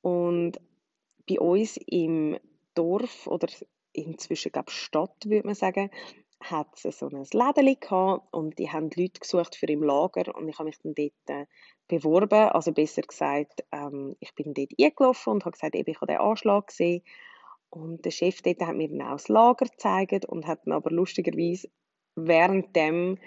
Und 0.00 0.58
bei 1.28 1.40
uns 1.40 1.76
im 1.86 2.38
Dorf 2.74 3.26
oder 3.26 3.48
inzwischen 3.92 4.52
glaube 4.52 4.70
Stadt, 4.70 5.26
würde 5.26 5.46
man 5.46 5.54
sagen, 5.54 5.90
hat 6.42 6.68
es 6.82 6.98
so 6.98 7.08
ein 7.08 7.26
Läden 7.32 7.80
gehabt 7.80 8.32
und 8.32 8.58
die 8.58 8.70
haben 8.70 8.90
Leute 8.96 9.20
gesucht 9.20 9.56
für 9.56 9.66
im 9.66 9.82
Lager 9.82 10.34
und 10.34 10.48
ich 10.48 10.58
habe 10.58 10.68
mich 10.68 10.78
dann 10.78 10.94
dort 10.94 11.12
äh, 11.26 11.46
beworben, 11.86 12.48
also 12.48 12.72
besser 12.72 13.02
gesagt, 13.02 13.64
ähm, 13.72 14.16
ich 14.20 14.34
bin 14.34 14.54
dort 14.54 14.72
eingelaufen 14.80 15.34
und 15.34 15.44
habe 15.44 15.52
gesagt, 15.52 15.74
eben, 15.74 15.90
ich 15.90 16.00
habe 16.00 16.12
den 16.12 16.20
Anschlag 16.20 16.68
gesehen 16.68 17.02
und 17.68 18.04
der 18.04 18.10
Chef 18.10 18.40
dort 18.40 18.60
hat 18.62 18.76
mir 18.76 18.88
dann 18.88 19.02
auch 19.02 19.12
das 19.12 19.28
Lager 19.28 19.66
gezeigt 19.66 20.24
und 20.24 20.46
hat 20.46 20.60
dann 20.64 20.72
aber 20.72 20.90
lustigerweise 20.90 21.68
währenddem 22.16 23.18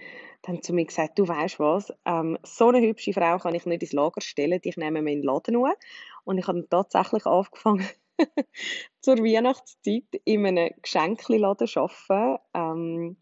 dann 0.44 0.62
zu 0.62 0.74
mir 0.74 0.86
gesagt, 0.86 1.18
du 1.18 1.28
weißt 1.28 1.60
was, 1.60 1.94
ähm, 2.06 2.38
so 2.44 2.68
eine 2.68 2.82
hübsche 2.82 3.14
Frau 3.14 3.38
kann 3.38 3.56
ich 3.56 3.66
nicht 3.66 3.82
ins 3.82 3.94
Lager 3.94 4.22
stellen, 4.22 4.60
ich 4.62 4.78
nehme 4.78 5.02
mir 5.02 5.14
in 5.14 5.22
den 5.22 5.26
Laden 5.26 5.54
nur. 5.54 5.74
Und 6.26 6.38
ich 6.38 6.48
habe 6.48 6.60
dann 6.60 6.70
tatsächlich 6.70 7.26
angefangen, 7.26 7.88
zur 9.02 9.18
Weihnachtszeit 9.20 10.22
in 10.26 10.46
einem 10.46 10.72
Geschenkeladen 10.82 11.68
zu 11.68 11.80
arbeiten. 11.80 12.42
Ähm, 12.54 13.18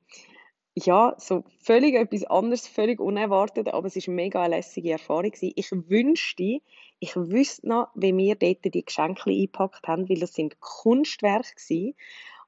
ja, 0.73 1.15
so 1.17 1.43
völlig 1.59 1.95
etwas 1.95 2.23
anderes, 2.23 2.67
völlig 2.67 2.99
unerwartet, 2.99 3.67
aber 3.67 3.87
es 3.87 3.95
war 3.95 4.03
eine 4.07 4.15
mega 4.15 4.45
lässige 4.45 4.91
Erfahrung. 4.91 5.31
Gewesen. 5.31 5.53
Ich 5.55 5.71
wünschte, 5.71 6.61
ich 6.99 7.15
wüsste 7.15 7.67
noch, 7.67 7.89
wie 7.93 8.15
wir 8.15 8.35
dort 8.35 8.63
die 8.63 8.85
Geschenke 8.85 9.29
eingepackt 9.29 9.87
haben, 9.87 10.09
weil 10.09 10.19
das 10.19 10.33
sind 10.33 10.59
Kunstwerke 10.59 11.55
gewesen. 11.55 11.95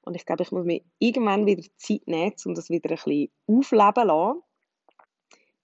Und 0.06 0.16
ich 0.16 0.26
glaube, 0.26 0.44
ich 0.44 0.52
muss 0.52 0.66
mir 0.66 0.82
irgendwann 1.00 1.46
wieder 1.46 1.64
Zeit 1.78 2.08
nehmen, 2.08 2.34
um 2.46 2.56
das 2.56 2.70
wieder 2.70 2.90
ein 2.90 2.96
bisschen 2.96 3.30
aufleben 3.48 4.08
lassen. 4.08 4.42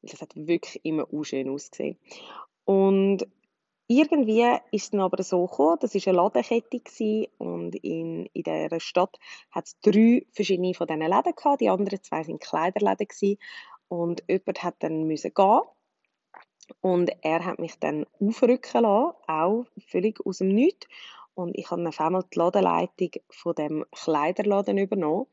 Das 0.01 0.22
hat 0.22 0.36
wirklich 0.36 0.84
immer 0.84 1.05
schön 1.24 1.50
ausgesehen. 1.50 1.98
Und 2.63 3.27
irgendwie 3.88 4.43
ist 4.72 4.84
es 4.84 4.89
dann 4.91 5.01
aber 5.01 5.24
so 5.24 5.48
gekommen, 5.48 5.77
das 5.81 5.96
war 5.96 6.01
eine 6.08 6.17
Ladenkette 6.17 6.79
gewesen, 6.79 7.27
und 7.39 7.75
in, 7.75 8.27
in 8.27 8.43
dieser 8.43 8.79
Stadt 8.79 9.17
hat 9.50 9.65
es 9.65 9.79
drei 9.81 10.25
verschiedene 10.31 10.75
von 10.75 10.88
diesen 10.88 11.01
Läden 11.01 11.36
gehabt. 11.36 11.60
Die 11.60 11.69
anderen 11.69 12.01
zwei 12.03 12.27
waren 12.27 12.39
Kleiderläden 12.39 13.08
gewesen. 13.08 13.39
Und 13.88 14.24
jemand 14.27 14.63
hat 14.63 14.75
dann 14.79 15.05
müssen 15.05 15.34
gehen. 15.34 15.62
Und 16.81 17.12
er 17.24 17.43
hat 17.43 17.58
mich 17.58 17.79
dann 17.79 18.05
aufrücken 18.19 18.84
lassen, 18.84 19.15
auch 19.27 19.65
völlig 19.88 20.24
aus 20.24 20.38
dem 20.38 20.50
Nichts. 20.50 20.88
Und 21.43 21.58
ich 21.58 21.69
habe 21.72 21.88
auf 21.88 22.00
einmal 22.00 22.24
die 22.34 22.38
Ladenleitung 22.39 23.12
von 23.29 23.55
dem 23.55 23.86
Kleiderladen 23.91 24.77
übernommen. 24.77 25.27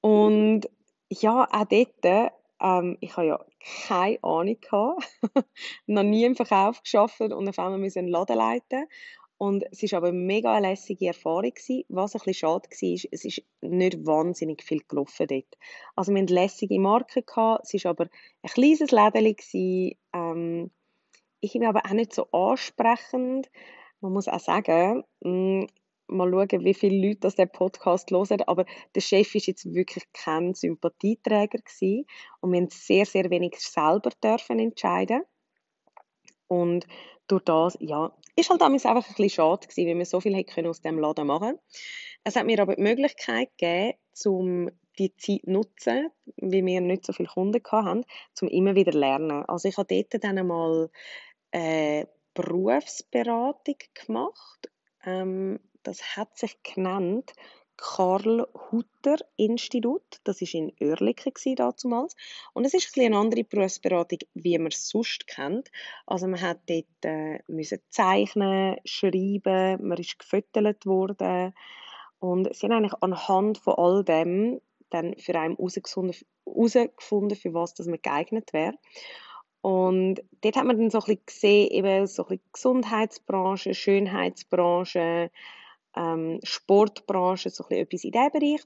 Und 0.00 0.68
ja, 1.10 1.48
auch 1.50 1.64
dort 1.64 2.32
ähm, 2.60 2.96
ich 3.00 3.16
habe 3.16 3.26
ja 3.26 3.44
keine 3.86 4.22
Ahnung 4.22 4.56
gehabt, 4.60 5.04
noch 5.86 6.02
nie 6.02 6.24
im 6.24 6.36
Verkauf 6.36 6.82
geschafft 6.82 7.20
und 7.20 7.48
auf 7.48 7.58
einmal 7.58 7.78
müssen 7.78 8.00
einen 8.00 8.08
Laden 8.08 8.36
leiten. 8.36 8.86
Und 9.36 9.64
es 9.72 9.82
war 9.82 9.98
aber 9.98 10.08
eine 10.08 10.16
mega 10.16 10.58
lässige 10.58 11.08
Erfahrung. 11.08 11.50
Gewesen. 11.50 11.84
Was 11.88 12.14
ein 12.14 12.20
bisschen 12.20 12.34
schade 12.34 12.68
war, 12.70 13.08
es 13.10 13.24
ist 13.24 13.42
nicht 13.60 14.06
wahnsinnig 14.06 14.62
viel 14.62 14.82
gelaufen 14.86 15.26
dort. 15.26 15.58
Also 15.96 16.12
wir 16.14 16.22
hatten 16.22 16.32
lässige 16.32 16.78
Marken, 16.78 17.26
gehabt, 17.26 17.64
es 17.64 17.84
war 17.84 17.90
aber 17.90 18.08
ein 18.42 18.50
kleines 18.50 18.90
Läden. 18.90 19.96
Ähm, 20.12 20.70
ich 21.40 21.52
bin 21.52 21.66
aber 21.66 21.82
auch 21.84 21.92
nicht 21.92 22.14
so 22.14 22.30
ansprechend. 22.30 23.50
Man 24.04 24.12
muss 24.12 24.28
auch 24.28 24.38
sagen, 24.38 25.02
mm, 25.20 25.64
mal 26.08 26.30
schauen, 26.30 26.62
wie 26.62 26.74
viele 26.74 27.08
Leute 27.08 27.20
das 27.20 27.36
der 27.36 27.46
Podcast 27.46 28.10
hören. 28.10 28.42
Aber 28.46 28.66
der 28.94 29.00
Chef 29.00 29.34
ist 29.34 29.46
jetzt 29.46 29.64
wirklich 29.72 30.04
kein 30.12 30.52
Sympathieträger 30.52 31.56
gewesen. 31.56 32.04
Und 32.42 32.52
wir 32.52 32.60
haben 32.60 32.68
sehr, 32.68 33.06
sehr 33.06 33.30
wenig 33.30 33.58
selber 33.58 34.10
dürfen 34.22 34.58
entscheiden. 34.58 35.22
Und 36.48 36.86
durch 37.28 37.44
das, 37.44 37.78
ja, 37.80 38.14
ist 38.36 38.50
halt 38.50 38.60
damals 38.60 38.84
einfach 38.84 39.08
ein 39.08 39.14
bisschen 39.14 39.30
schade 39.30 39.66
gewesen, 39.66 39.88
weil 39.88 39.96
wir 39.96 40.04
so 40.04 40.20
viel 40.20 40.36
hätte 40.36 40.68
aus 40.68 40.82
dem 40.82 40.98
Laden 40.98 41.26
machen 41.26 41.58
Es 42.24 42.36
hat 42.36 42.44
mir 42.44 42.60
aber 42.60 42.76
die 42.76 42.82
Möglichkeit 42.82 43.56
gegeben, 43.56 43.94
um 44.26 44.70
die 44.98 45.16
Zeit 45.16 45.40
zu 45.44 45.50
nutzen, 45.50 46.10
weil 46.36 46.66
wir 46.66 46.82
nicht 46.82 47.06
so 47.06 47.14
viele 47.14 47.30
Kunden 47.30 47.62
hatten, 47.72 48.04
um 48.42 48.48
immer 48.48 48.74
wieder 48.74 48.92
zu 48.92 48.98
lernen. 48.98 49.44
Also 49.48 49.66
ich 49.66 49.78
habe 49.78 49.88
dort 49.88 50.22
dann 50.22 50.36
einmal 50.36 50.90
äh, 51.52 52.04
Berufsberatung 52.34 53.76
gemacht 53.94 54.70
ähm, 55.04 55.60
das 55.82 56.16
hat 56.16 56.36
sich 56.36 56.62
genannt 56.62 57.32
Karl 57.76 58.46
Hutter 58.70 59.16
Institut. 59.36 60.20
Das 60.24 60.40
war 60.40 60.54
in 60.54 60.72
Oerlikon 60.80 61.32
damals. 61.56 62.16
Und 62.52 62.64
es 62.64 62.74
ist 62.74 62.96
ein 62.96 63.06
eine 63.06 63.18
andere 63.18 63.44
Berufsberatung, 63.44 64.20
wie 64.34 64.56
man 64.58 64.68
es 64.68 64.88
sonst 64.88 65.26
kennt. 65.26 65.70
Also 66.06 66.26
man 66.26 66.40
hat 66.40 66.60
dort 66.66 66.86
äh, 67.02 67.40
müssen 67.48 67.80
zeichnen, 67.90 68.76
schreiben, 68.84 69.86
man 69.86 69.98
ist 69.98 70.18
gefüttert 70.18 70.86
worden. 70.86 71.52
Und 72.20 72.54
sie 72.54 72.66
haben 72.66 72.72
eigentlich 72.72 73.02
anhand 73.02 73.58
von 73.58 73.74
all 73.74 74.04
dem 74.04 74.60
dann 74.90 75.16
für 75.18 75.38
einen 75.38 75.56
herausgefunden, 75.56 77.36
für 77.36 77.54
was 77.54 77.74
das 77.74 77.86
man 77.86 78.00
geeignet 78.00 78.52
wäre. 78.52 78.78
Und 79.64 80.16
dort 80.42 80.56
hat 80.56 80.66
man 80.66 80.76
dann 80.76 80.90
so 80.90 80.98
ein 80.98 81.04
bisschen 81.04 81.24
gesehen, 81.24 81.70
eben 81.70 82.06
so 82.06 82.24
ein 82.24 82.28
bisschen 82.28 82.50
Gesundheitsbranche, 82.52 83.72
Schönheitsbranche, 83.72 85.30
ähm, 85.96 86.38
Sportbranche, 86.42 87.48
so 87.48 87.64
ein 87.70 87.78
etwas 87.78 88.04
in 88.04 88.12
diesem 88.12 88.30
Bereich. 88.30 88.60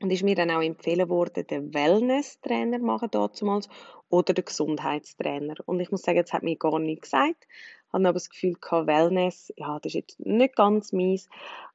Und 0.00 0.10
ist 0.10 0.24
mir 0.24 0.34
dann 0.34 0.50
auch 0.50 0.60
empfehlen 0.60 1.08
worden, 1.08 1.46
den 1.46 1.72
Wellness-Trainer 1.72 2.80
machen 2.80 3.10
damals 3.12 3.68
oder 4.08 4.34
den 4.34 4.44
Gesundheitstrainer. 4.44 5.54
Und 5.66 5.78
ich 5.78 5.92
muss 5.92 6.02
sagen, 6.02 6.20
das 6.20 6.32
hat 6.32 6.42
mir 6.42 6.56
gar 6.56 6.80
nicht 6.80 7.02
gesagt. 7.02 7.46
Hatte 7.92 8.08
aber 8.08 8.14
das 8.14 8.28
Gefühl 8.28 8.54
gehabt, 8.54 8.88
Wellness, 8.88 9.52
ja, 9.56 9.78
das 9.78 9.90
ist 9.90 9.94
jetzt 9.94 10.18
nicht 10.18 10.56
ganz 10.56 10.92
meins. 10.92 11.28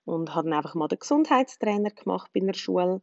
Und 0.03 0.35
habe 0.35 0.49
dann 0.49 0.57
einfach 0.57 0.75
mal 0.75 0.89
den 0.89 0.99
Gesundheitstrainer 0.99 1.91
gemacht 1.91 2.29
bei 2.33 2.41
der 2.41 2.55
Schule. 2.55 3.01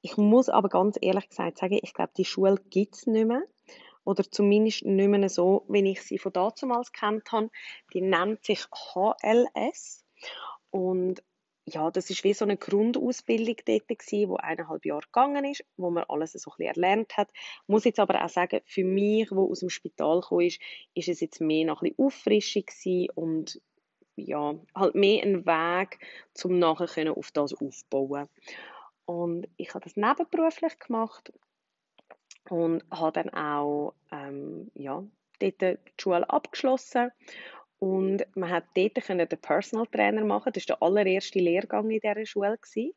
Ich 0.00 0.16
muss 0.16 0.48
aber 0.48 0.70
ganz 0.70 0.96
ehrlich 1.02 1.28
gesagt 1.28 1.58
sagen, 1.58 1.78
ich 1.82 1.92
glaube, 1.92 2.12
die 2.16 2.24
Schule 2.24 2.56
gibt 2.70 2.94
es 2.94 3.06
nicht 3.06 3.26
mehr. 3.26 3.42
Oder 4.04 4.24
zumindest 4.30 4.84
nicht 4.84 5.08
mehr 5.08 5.28
so, 5.28 5.64
wie 5.68 5.90
ich 5.90 6.02
sie 6.02 6.18
von 6.18 6.32
damals 6.32 6.92
kennt 6.92 7.32
habe. 7.32 7.50
Die 7.92 8.02
nennt 8.02 8.44
sich 8.44 8.66
HLS. 8.70 10.04
Und 10.70 11.22
ja, 11.66 11.90
das 11.90 12.10
ist 12.10 12.24
wie 12.24 12.34
so 12.34 12.44
eine 12.44 12.58
Grundausbildung 12.58 13.56
dort 13.64 13.88
gewesen, 13.88 14.28
wo 14.28 14.36
eineinhalb 14.36 14.84
Jahre 14.84 15.06
gegangen 15.06 15.44
ist, 15.46 15.64
wo 15.76 15.90
man 15.90 16.04
alles 16.08 16.32
so 16.32 16.50
ein 16.50 16.56
bisschen 16.58 16.74
erlernt 16.74 17.16
hat. 17.16 17.30
Ich 17.32 17.68
muss 17.68 17.84
jetzt 17.84 18.00
aber 18.00 18.22
auch 18.22 18.28
sagen, 18.28 18.60
für 18.66 18.84
mich, 18.84 19.30
wo 19.30 19.50
aus 19.50 19.60
dem 19.60 19.70
Spital 19.70 20.20
kam, 20.20 20.40
ist, 20.40 20.60
ist 20.94 21.08
es 21.08 21.20
jetzt 21.20 21.40
mehr 21.40 21.64
noch 21.64 21.80
ein 21.80 21.90
bisschen 21.90 22.06
Auffrischung 22.06 22.64
gewesen 22.66 23.10
und 23.14 23.62
ja, 24.16 24.54
halt 24.74 24.94
mehr 24.94 25.22
ein 25.22 25.46
Weg, 25.46 25.98
um 26.44 26.58
nachher 26.58 27.16
auf 27.16 27.32
das 27.32 27.54
aufbauen. 27.54 28.28
Und 29.06 29.48
ich 29.56 29.74
habe 29.74 29.84
das 29.84 29.96
nebenberuflich 29.96 30.78
gemacht 30.78 31.32
und 32.50 32.84
habe 32.90 33.12
dann 33.12 33.30
auch 33.30 33.94
ähm, 34.12 34.70
ja, 34.74 35.02
dort 35.38 35.60
die 35.60 35.78
Schule 35.98 36.28
abgeschlossen 36.28 37.10
und 37.78 38.24
man 38.34 38.50
hat 38.50 38.64
dort 38.74 38.96
den 38.96 39.28
Personal 39.40 39.86
Trainer 39.86 40.24
machen. 40.24 40.52
Das 40.52 40.68
war 40.68 40.76
der 40.76 40.82
allererste 40.82 41.38
Lehrgang 41.38 41.90
in 41.90 42.00
dieser 42.00 42.24
Schule. 42.24 42.56
Gewesen. 42.56 42.94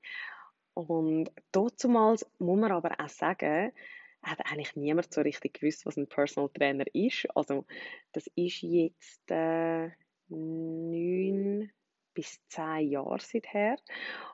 Und 0.73 1.31
damals 1.51 2.25
muss 2.39 2.59
man 2.59 2.71
aber 2.71 2.95
auch 2.99 3.09
sagen, 3.09 3.73
hat 4.21 4.39
eigentlich 4.45 4.75
niemand 4.75 5.13
so 5.13 5.21
richtig 5.21 5.59
gewusst, 5.59 5.85
was 5.85 5.97
ein 5.97 6.07
Personal 6.07 6.49
Trainer 6.49 6.85
ist. 6.93 7.27
Also 7.35 7.65
das 8.13 8.27
ist 8.35 8.61
jetzt 8.61 9.29
äh, 9.31 9.89
bis 12.17 12.39
zehn 12.47 12.89
Jahre 12.89 13.19
seither. 13.19 13.75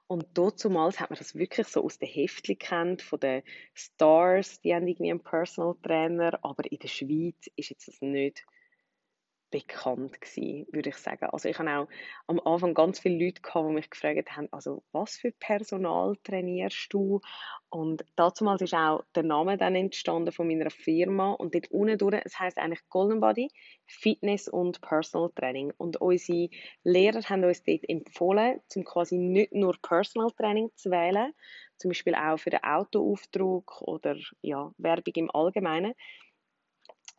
Und 0.08 0.26
damals 0.38 1.02
hat 1.02 1.10
man 1.10 1.20
das 1.20 1.36
wirklich 1.36 1.68
so 1.68 1.84
aus 1.84 1.98
den 1.98 2.08
Heftchen 2.08 2.58
kennt, 2.58 3.02
von 3.02 3.20
den 3.20 3.44
Stars, 3.74 4.62
die 4.62 4.74
haben 4.74 4.88
irgendwie 4.88 5.12
einen 5.12 5.20
Personal 5.20 5.76
Trainer, 5.84 6.40
aber 6.44 6.72
in 6.72 6.80
der 6.80 6.88
Schweiz 6.88 7.50
ist 7.58 7.72
jetzt 7.72 7.90
das 7.90 8.00
nicht 8.00 8.46
bekannt 9.54 10.20
gewesen, 10.20 10.66
würde 10.72 10.90
ich 10.90 10.98
sagen. 10.98 11.26
Also 11.26 11.48
ich 11.48 11.60
habe 11.60 11.70
auch 11.70 11.88
am 12.26 12.40
Anfang 12.40 12.74
ganz 12.74 13.00
viele 13.00 13.24
Leute 13.24 13.42
gehabt, 13.42 13.70
die 13.70 13.74
mich 13.74 13.90
gefragt 13.90 14.36
haben, 14.36 14.48
also 14.52 14.84
was 14.92 15.16
für 15.16 15.32
Personal 15.32 16.16
trainierst 16.24 16.88
du? 16.92 17.22
Und 17.70 18.04
damals 18.16 18.62
ist 18.64 18.74
auch 18.74 19.04
der 19.14 19.24
Name 19.24 19.58
dann 19.58 19.76
entstanden 19.76 20.32
von 20.32 20.48
meiner 20.48 20.72
Firma 20.72 21.34
und 21.34 21.54
dort 21.54 21.70
unten 21.70 22.00
durch, 22.00 22.20
es 22.26 22.40
heißt 22.40 22.58
eigentlich 22.58 22.82
Golden 22.90 23.20
Body 23.20 23.50
Fitness 23.86 24.48
und 24.48 24.82
Personal 24.82 25.30
Training. 25.36 25.72
Und 25.78 26.02
unsere 26.02 26.50
Lehrer 26.84 27.22
haben 27.22 27.44
uns 27.44 27.64
dort 27.64 27.88
empfohlen, 27.88 28.60
zum 28.68 28.84
quasi 28.84 29.18
nicht 29.18 29.54
nur 29.54 29.76
Personal 29.84 30.32
Training 30.32 30.72
zu 30.76 30.90
wählen, 30.90 31.32
zum 31.78 31.90
Beispiel 31.90 32.16
auch 32.16 32.38
für 32.38 32.50
den 32.50 32.64
Autoaufdruck 32.64 33.82
oder 33.82 34.16
ja, 34.42 34.72
Werbung 34.78 35.14
im 35.16 35.32
Allgemeinen, 35.32 35.94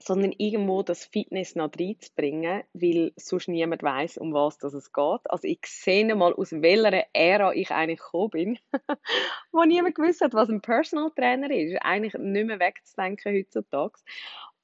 sondern 0.05 0.33
irgendwo 0.37 0.83
das 0.83 1.07
Fitness 1.07 1.57
noch 1.57 1.71
reinzubringen, 1.79 2.63
weil 2.75 3.13
sonst 3.17 3.49
niemand 3.49 3.83
weiß, 3.83 4.19
um 4.19 4.35
was 4.35 4.63
es 4.63 4.93
geht. 4.93 5.31
Also 5.31 5.49
ich 5.49 5.61
sehe 5.65 6.15
mal, 6.15 6.35
aus 6.35 6.53
welcher 6.53 7.07
Ära 7.15 7.53
ich 7.55 7.71
eigentlich 7.71 8.01
gekommen 8.01 8.31
bin, 8.31 8.59
wo 9.53 9.63
niemand 9.65 9.95
gewusst 9.95 10.21
hat, 10.21 10.35
was 10.35 10.51
ein 10.51 10.61
Personal 10.61 11.11
Trainer 11.17 11.51
ist. 11.51 11.77
Eigentlich 11.81 12.15
nicht 12.15 12.47
mehr 12.47 12.61
wegzudenken 12.61 13.35
heutzutage. 13.35 13.95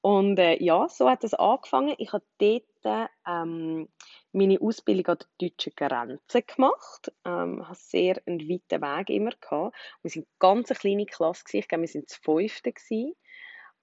Und 0.01 0.37
äh, 0.37 0.61
ja, 0.61 0.87
so 0.89 1.09
hat 1.09 1.23
das 1.23 1.33
angefangen. 1.33 1.95
Ich 1.97 2.13
habe 2.13 2.25
dort 2.39 3.09
ähm, 3.27 3.87
meine 4.31 4.61
Ausbildung 4.61 5.07
an 5.07 5.17
der 5.39 5.49
deutschen 5.49 5.73
Grenze 5.75 6.41
gemacht. 6.41 7.11
Ähm, 7.25 7.67
hatte 7.67 7.79
sehr 7.79 8.21
einen 8.25 8.47
weiten 8.47 8.81
Weg 8.81 9.09
immer. 9.09 9.31
Gehabt. 9.31 9.75
Wir 10.03 10.11
waren 10.11 10.13
eine 10.15 10.25
ganz 10.39 10.69
kleine 10.69 11.05
Klasse. 11.05 11.43
Ich 11.53 11.67
glaube, 11.67 11.83
wir 11.83 11.93
waren 11.93 12.03
das 12.07 12.15
fünfte. 12.17 13.13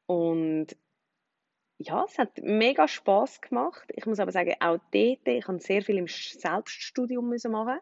Und 0.07 0.77
ja, 1.79 2.05
es 2.05 2.19
hat 2.19 2.39
mega 2.43 2.89
Spaß 2.89 3.41
gemacht. 3.41 3.85
Ich 3.95 4.05
muss 4.05 4.19
aber 4.19 4.33
sagen, 4.33 4.55
auch 4.61 4.79
dort, 4.93 5.29
ich 5.29 5.49
habe 5.49 5.61
sehr 5.61 5.83
viel 5.83 5.97
im 5.97 6.09
Selbststudium 6.09 7.29
müssen 7.29 7.53
machen 7.53 7.79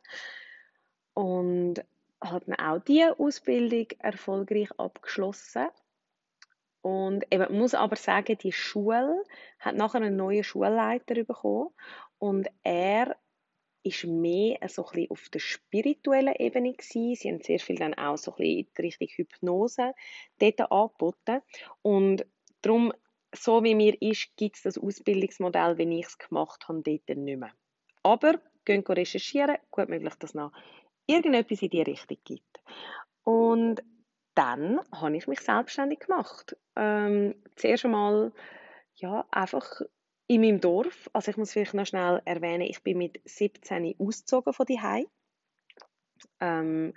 und 1.14 1.82
habe 2.22 2.44
dann 2.46 2.58
auch 2.58 2.82
diese 2.84 3.18
Ausbildung 3.18 3.86
erfolgreich 3.98 4.70
abgeschlossen. 4.78 5.68
Und 6.82 7.24
eben, 7.32 7.58
muss 7.58 7.74
aber 7.74 7.96
sagen, 7.96 8.38
die 8.38 8.52
Schule 8.52 9.24
hat 9.58 9.74
nachher 9.74 10.02
einen 10.02 10.16
neuen 10.16 10.44
Schulleiter 10.44 11.14
bekommen 11.24 11.70
und 12.18 12.48
er 12.62 13.16
ist 13.82 14.04
mehr 14.04 14.58
so 14.68 14.84
ein 14.86 14.92
bisschen 14.92 15.10
auf 15.10 15.28
der 15.30 15.38
spirituellen 15.38 16.34
Ebene 16.38 16.72
gewesen. 16.74 17.14
Sie 17.14 17.28
haben 17.28 17.40
sehr 17.40 17.60
viel 17.60 17.76
dann 17.76 17.94
auch 17.94 18.18
so 18.18 18.32
ein 18.32 18.36
bisschen 18.36 18.58
in 18.58 18.66
die 18.76 18.82
Richtung 18.82 19.08
Hypnose 19.08 19.94
dort 20.38 20.60
angeboten. 20.70 21.40
Und 21.82 22.26
darum 22.62 22.92
so 23.36 23.62
wie 23.62 23.74
mir 23.74 24.00
ist, 24.00 24.36
gibt 24.36 24.56
es 24.56 24.62
das 24.62 24.78
Ausbildungsmodell, 24.78 25.78
wie 25.78 25.98
ich 25.98 26.06
es 26.06 26.18
gemacht 26.18 26.68
habe, 26.68 26.82
dort 26.82 27.18
nicht 27.18 27.38
mehr. 27.38 27.52
Aber 28.02 28.40
gehen 28.64 28.84
recherchieren, 28.84 29.56
gut 29.70 29.88
möglich, 29.88 30.14
dass 30.16 30.30
es 30.30 30.34
noch 30.34 30.52
irgendetwas 31.06 31.62
in 31.62 31.70
die 31.70 31.82
Richtung 31.82 32.18
gibt. 32.24 32.62
Und 33.22 33.82
dann 34.34 34.80
habe 34.92 35.16
ich 35.16 35.26
mich 35.26 35.40
selbstständig 35.40 36.00
gemacht. 36.00 36.56
Ähm, 36.76 37.34
zuerst 37.56 37.84
einmal, 37.84 38.32
ja, 38.96 39.26
einfach 39.30 39.80
in 40.26 40.40
meinem 40.40 40.60
Dorf. 40.60 41.08
Also 41.12 41.30
ich 41.30 41.36
muss 41.36 41.52
vielleicht 41.52 41.74
noch 41.74 41.86
schnell 41.86 42.20
erwähnen, 42.24 42.62
ich 42.62 42.82
bin 42.82 42.98
mit 42.98 43.20
17 43.24 43.94
ausgezogen 43.98 44.52
von 44.52 44.66
die 44.66 44.80
ähm, 46.40 46.94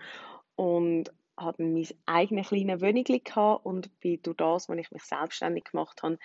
und 0.55 1.11
hatte 1.39 1.63
mein 1.63 1.87
eigenes 2.05 2.49
kleines 2.49 2.81
Wohnung 2.81 3.59
und 3.63 3.99
bin 3.99 4.21
durch 4.21 4.37
das, 4.37 4.69
als 4.69 4.79
ich 4.79 4.91
mich 4.91 5.03
selbstständig 5.03 5.65
gemacht 5.65 6.03
habe, 6.03 6.17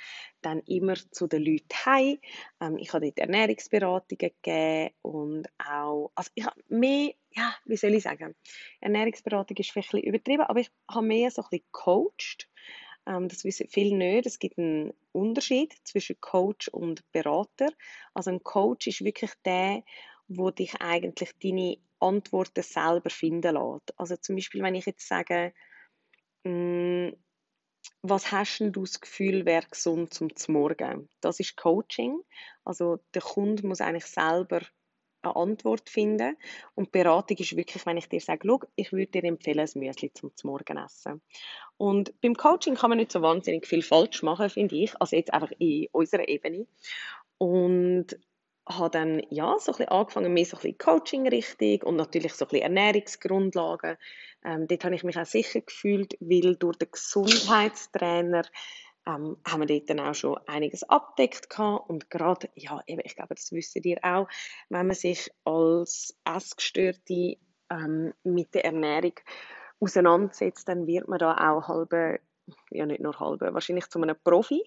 dann 0.42 0.61
immer 0.61 0.94
zu 0.94 1.26
den 1.26 1.44
Leuten 1.44 1.87
heim. 1.87 2.18
Ähm, 2.61 2.76
ich 2.78 2.92
habe 2.92 3.06
dort 3.06 3.18
Ernährungsberatungen 3.18 4.18
gegeben 4.18 4.94
und 5.02 5.49
auch, 5.59 6.11
also 6.14 6.30
ich 6.35 6.44
habe 6.44 6.61
mehr, 6.68 7.12
ja, 7.30 7.54
wie 7.64 7.76
soll 7.76 7.94
ich 7.94 8.02
sagen, 8.02 8.35
Ernährungsberatung 8.80 9.56
ist 9.56 9.71
vielleicht 9.71 9.94
ein 9.94 10.00
bisschen 10.00 10.09
übertrieben, 10.09 10.42
aber 10.42 10.61
ich 10.61 10.71
habe 10.90 11.06
mehr 11.06 11.30
so 11.30 11.42
ein 11.42 11.49
bisschen 11.50 11.66
gecoacht. 11.73 12.49
Ähm, 13.06 13.28
das 13.28 13.44
wissen 13.44 13.68
viele 13.68 13.97
nicht. 13.97 14.26
Es 14.26 14.38
gibt 14.38 14.59
einen 14.59 14.92
Unterschied 15.12 15.75
zwischen 15.85 16.21
Coach 16.21 16.68
und 16.68 17.11
Berater. 17.12 17.68
Also 18.14 18.30
ein 18.30 18.42
Coach 18.42 18.87
ist 18.87 19.04
wirklich 19.04 19.33
der, 19.44 19.83
wo 20.28 20.50
dich 20.50 20.81
eigentlich 20.81 21.33
deine 21.43 21.76
Antworten 22.00 22.62
selber 22.62 23.11
finden 23.11 23.54
lässt. 23.54 23.99
Also 23.99 24.16
zum 24.16 24.37
Beispiel, 24.37 24.62
wenn 24.62 24.75
ich 24.75 24.87
jetzt 24.87 25.09
sage, 25.09 25.52
mh, 26.45 26.50
mm, 27.11 27.16
was 28.02 28.33
hast 28.33 28.61
du 28.61 28.71
das 28.71 29.00
Gefühl, 29.00 29.45
wäre 29.45 29.66
gesund 29.71 30.14
zum 30.14 30.31
Morgen? 30.49 31.09
Das 31.21 31.40
ist 31.40 31.57
Coaching. 31.57 32.21
Also 32.64 32.99
der 33.14 33.23
Kunde 33.23 33.66
muss 33.66 33.81
eigentlich 33.81 34.07
selber 34.07 34.61
eine 35.23 35.37
Antwort 35.37 35.88
finden. 35.88 36.37
Und 36.75 36.93
Beratung 36.93 37.37
ist 37.38 37.57
wirklich, 37.57 37.85
wenn 37.87 37.97
ich 37.97 38.09
dir 38.09 38.21
sage, 38.21 38.47
Schau, 38.47 38.61
ich 38.76 38.93
würde 38.93 39.07
dir 39.07 39.25
empfehlen, 39.25 39.61
ein 39.61 39.81
Müsli 39.81 40.12
zum 40.12 40.31
Morgen 40.45 40.76
essen. 40.76 41.23
Und 41.76 42.19
beim 42.21 42.35
Coaching 42.35 42.75
kann 42.75 42.90
man 42.90 42.99
nicht 42.99 43.12
so 43.12 43.23
wahnsinnig 43.23 43.66
viel 43.66 43.83
falsch 43.83 44.23
machen, 44.23 44.50
finde 44.50 44.76
ich. 44.76 45.00
Also 45.00 45.16
jetzt 45.16 45.33
einfach 45.33 45.52
in 45.59 45.88
unserer 45.93 46.28
Ebene. 46.28 46.66
Und 47.38 48.19
habe 48.66 48.90
dann 48.90 49.23
ja, 49.30 49.56
so 49.59 49.73
ein 49.73 49.78
bisschen 49.78 49.88
angefangen, 49.88 50.33
mehr 50.33 50.44
so 50.44 50.56
ein 50.56 50.62
bisschen 50.62 50.78
Coaching-Richtung 50.78 51.83
und 51.83 51.97
natürlich 51.97 52.35
so 52.35 52.44
ein 52.44 52.49
bisschen 52.49 52.62
Ernährungsgrundlagen. 52.62 53.97
Ähm, 54.44 54.66
dort 54.66 54.85
habe 54.85 54.94
ich 54.94 55.04
mich 55.04 55.18
auch 55.18 55.26
sicher 55.26 55.61
gefühlt, 55.61 56.16
weil 56.21 56.56
durch 56.56 56.76
den 56.76 56.90
Gesundheitstrainer 56.90 58.42
ähm, 59.06 59.37
haben 59.47 59.61
wir 59.61 59.66
dort 59.66 59.90
dann 59.90 60.00
auch 60.00 60.14
schon 60.14 60.38
einiges 60.46 60.83
abdeckt 60.85 61.50
gehabt. 61.50 61.90
und 61.90 62.11
gerade, 62.11 62.48
ja, 62.55 62.81
eben, 62.87 63.03
ich 63.05 63.16
glaube, 63.16 63.35
das 63.35 63.53
wisst 63.53 63.77
ihr 63.77 63.98
auch, 64.03 64.29
wenn 64.70 64.87
man 64.87 64.96
sich 64.96 65.31
als 65.44 66.16
Essgestörte 66.24 67.37
ähm, 67.70 68.14
mit 68.22 68.55
der 68.55 68.64
Ernährung 68.64 69.14
auseinandersetzt, 69.81 70.68
dann 70.68 70.87
wird 70.87 71.09
man 71.09 71.18
da 71.18 71.35
auch 71.35 71.68
halbe, 71.68 72.20
ja 72.70 72.87
nicht 72.87 73.00
nur 73.00 73.18
halbe, 73.18 73.53
wahrscheinlich 73.53 73.88
zu 73.88 74.00
einem 74.00 74.16
Profi. 74.22 74.62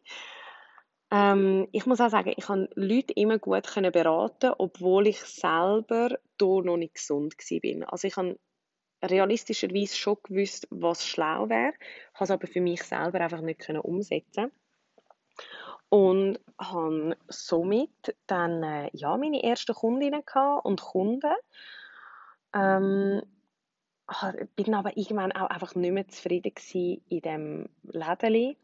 Ähm, 1.09 1.67
ich 1.71 1.85
muss 1.85 2.01
auch 2.01 2.09
sagen, 2.09 2.33
ich 2.35 2.45
kann 2.45 2.67
Leute 2.75 3.13
immer 3.13 3.39
gut 3.39 3.67
können 3.67 3.91
beraten, 3.91 4.53
obwohl 4.57 5.07
ich 5.07 5.19
selber 5.21 6.09
hier 6.39 6.63
noch 6.63 6.77
nicht 6.77 6.95
gesund 6.95 7.35
war. 7.37 7.93
Also 7.93 8.07
ich 8.07 8.17
habe 8.17 8.37
realistischerweise 9.03 9.95
schon 9.95 10.17
gewusst, 10.23 10.67
was 10.69 11.05
schlau 11.05 11.49
wäre, 11.49 11.73
habe 12.13 12.23
es 12.23 12.31
aber 12.31 12.47
für 12.47 12.61
mich 12.61 12.83
selber 12.83 13.21
einfach 13.21 13.41
nicht 13.41 13.59
können 13.59 13.79
umsetzen 13.79 14.51
und 15.89 16.39
habe 16.59 17.15
somit 17.29 18.15
dann 18.25 18.63
äh, 18.63 18.89
ja 18.93 19.15
meine 19.17 19.43
ersten 19.43 19.73
Kundinnen 19.73 20.23
und 20.63 20.81
Kunden. 20.81 21.33
Ähm, 22.53 23.21
bin 24.55 24.73
aber 24.73 24.95
irgendwann 24.95 25.33
auch 25.33 25.49
einfach 25.49 25.75
nicht 25.75 25.91
mehr 25.91 26.07
zufrieden 26.07 26.53
in 27.09 27.21
dem 27.21 27.69
Läden 27.83 28.55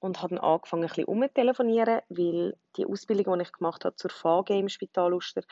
und 0.00 0.22
habe 0.22 0.36
dann 0.36 0.44
angefangen, 0.44 0.84
ein 0.84 0.88
bisschen 0.88 1.04
umzutelefonieren, 1.04 2.00
weil 2.08 2.56
die 2.76 2.86
Ausbildung, 2.86 3.38
die 3.38 3.44
ich 3.44 3.52
gemacht 3.52 3.84
habe 3.84 3.94
zur 3.96 4.10
VG 4.10 4.60
im 4.60 4.68
Spital 4.68 5.14
Uster, 5.14 5.42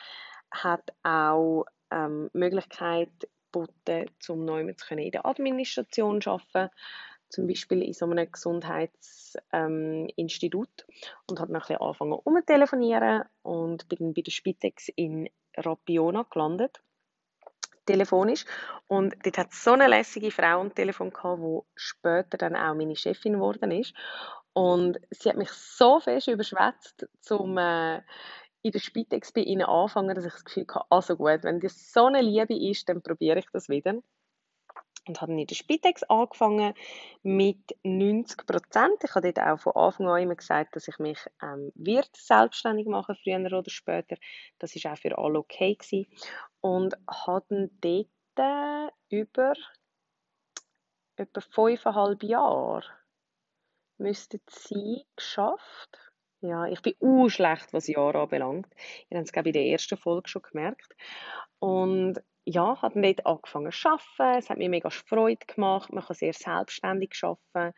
hat 0.51 0.93
auch 1.03 1.65
ähm, 1.91 2.29
Möglichkeit 2.33 3.09
geboten, 3.51 4.09
um 4.27 4.45
neu 4.45 4.61
in 4.61 5.11
der 5.11 5.25
Administration 5.25 6.21
zu 6.21 6.31
arbeiten, 6.31 6.73
zum 7.29 7.47
Beispiel 7.47 7.81
in 7.81 7.93
so 7.93 8.05
einem 8.05 8.31
Gesundheitsinstitut 8.31 9.49
ähm, 9.51 10.07
und 11.27 11.39
habe 11.39 11.51
dann 11.51 11.55
ein 11.55 11.61
bisschen 11.61 11.81
angefangen 11.81 12.13
umzutelefonieren 12.13 13.23
und 13.41 13.89
bin 13.89 13.97
dann 13.99 14.13
bei 14.13 14.21
der 14.21 14.31
Spitex 14.31 14.89
in 14.95 15.27
Rapiona 15.57 16.23
gelandet 16.29 16.83
telefonisch. 17.85 18.45
Und 18.87 19.15
dort 19.23 19.37
hat 19.37 19.53
so 19.53 19.73
eine 19.73 19.87
lässige 19.87 20.31
Frau 20.31 20.61
am 20.61 20.73
Telefon 20.73 21.11
gehabt, 21.11 21.41
die 21.41 21.59
später 21.75 22.37
dann 22.37 22.55
auch 22.55 22.75
meine 22.75 22.95
Chefin 22.95 23.33
geworden 23.33 23.71
ist. 23.71 23.93
Und 24.53 24.99
sie 25.11 25.29
hat 25.29 25.37
mich 25.37 25.51
so 25.51 25.99
fest 25.99 26.27
überschwätzt, 26.27 27.07
um 27.29 27.57
äh, 27.57 27.97
in 28.61 28.71
der 28.71 28.79
Spitex 28.79 29.31
bei 29.31 29.41
ihnen 29.41 29.65
anfangen, 29.65 30.15
dass 30.15 30.25
ich 30.25 30.33
das 30.33 30.45
Gefühl 30.45 30.65
hatte, 30.73 30.85
also 30.89 31.15
gut, 31.17 31.43
wenn 31.43 31.59
das 31.59 31.91
so 31.91 32.05
eine 32.05 32.21
Liebe 32.21 32.55
ist, 32.55 32.87
dann 32.89 33.01
probiere 33.01 33.39
ich 33.39 33.47
das 33.51 33.69
wieder. 33.69 33.95
Und 35.07 35.21
habe 35.21 35.33
in 35.33 35.45
der 35.45 35.55
Spitex 35.55 36.03
angefangen 36.03 36.73
mit 37.21 37.77
90 37.83 38.45
Prozent. 38.47 39.03
Ich 39.03 39.13
habe 39.13 39.31
dort 39.31 39.47
auch 39.47 39.59
von 39.59 39.73
Anfang 39.75 40.07
an 40.07 40.23
immer 40.23 40.35
gesagt, 40.35 40.75
dass 40.75 40.87
ich 40.87 40.97
mich 40.97 41.19
ähm, 41.43 41.71
wird 41.75 42.09
selbstständig 42.15 42.87
machen, 42.87 43.15
früher 43.23 43.45
oder 43.45 43.69
später. 43.69 44.15
Das 44.57 44.75
war 44.75 44.93
auch 44.93 44.97
für 44.97 45.17
alle 45.17 45.39
okay 45.39 45.75
gewesen. 45.75 46.07
Und 46.61 46.95
habe 47.07 47.69
dort 47.81 48.07
äh, 48.37 48.89
über 49.09 49.53
etwa 51.17 51.41
fünfeinhalb 51.41 52.23
Jahre 52.23 52.83
müssten 53.97 54.41
sie 54.49 55.05
geschafft. 55.15 55.99
Ja, 56.41 56.65
ich 56.65 56.81
bin 56.81 56.95
uh 56.99 57.29
schlecht, 57.29 57.73
was 57.73 57.87
Jahre 57.87 58.19
anbelangt. 58.19 58.67
Ihr 59.09 59.17
habt 59.17 59.27
es, 59.27 59.31
glaube 59.31 59.49
ich, 59.49 59.55
in 59.55 59.61
der 59.61 59.71
ersten 59.71 59.97
Folge 59.97 60.29
schon 60.29 60.41
gemerkt. 60.41 60.95
Und 61.59 62.21
ja, 62.45 62.81
habe 62.81 63.01
dort 63.01 63.25
angefangen 63.25 63.71
zu 63.71 63.89
arbeiten. 63.89 64.39
Es 64.39 64.49
hat 64.49 64.57
mir 64.57 64.69
mega 64.69 64.89
Freude 64.89 65.45
gemacht. 65.47 65.91
Man 65.91 66.03
kann 66.03 66.15
sehr 66.15 66.33
selbstständig 66.33 67.11
arbeiten. 67.23 67.75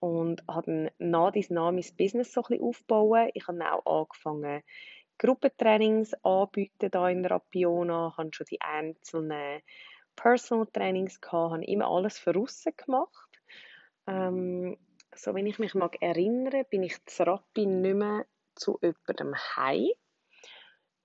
Und 0.00 0.42
habe 0.48 0.66
dann 0.66 0.90
nach 0.98 1.30
dies 1.30 1.48
nach 1.48 1.72
mein 1.72 1.84
Business 1.96 2.32
so 2.32 2.42
ein 2.42 2.48
bisschen 2.48 2.64
aufbauen. 2.64 3.30
Ich 3.32 3.46
habe 3.46 3.72
auch 3.72 4.00
angefangen, 4.02 4.62
Gruppentrainings 5.18 6.12
anbieten 6.24 6.90
hier 6.92 7.08
in 7.08 7.24
Rapiona. 7.24 8.08
Ich 8.12 8.18
habe 8.18 8.30
schon 8.32 8.46
die 8.50 8.60
einzelnen 8.60 9.62
Personal 10.16 10.66
Trainings 10.66 11.20
gehabt, 11.20 11.52
habe 11.52 11.64
immer 11.64 11.88
alles 11.88 12.18
für 12.18 12.32
gemacht. 12.32 13.30
Ähm, 14.06 14.76
so 15.14 15.34
wenn 15.34 15.46
ich 15.46 15.58
mich 15.58 15.74
mag 15.74 16.02
erinnere, 16.02 16.64
bin 16.64 16.82
ich 16.82 17.04
zu 17.06 17.22
Rappi 17.22 17.66
nicht 17.66 17.94
mehr 17.94 18.26
zu 18.54 18.78
jemandem 18.82 19.34
heim. 19.34 19.88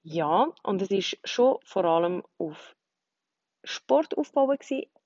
Ja, 0.01 0.51
und 0.63 0.81
es 0.81 0.91
ist 0.91 1.17
schon 1.23 1.57
vor 1.63 1.85
allem 1.85 2.23
auf 2.37 2.75
Sport 3.63 4.17
aufbauen. 4.17 4.57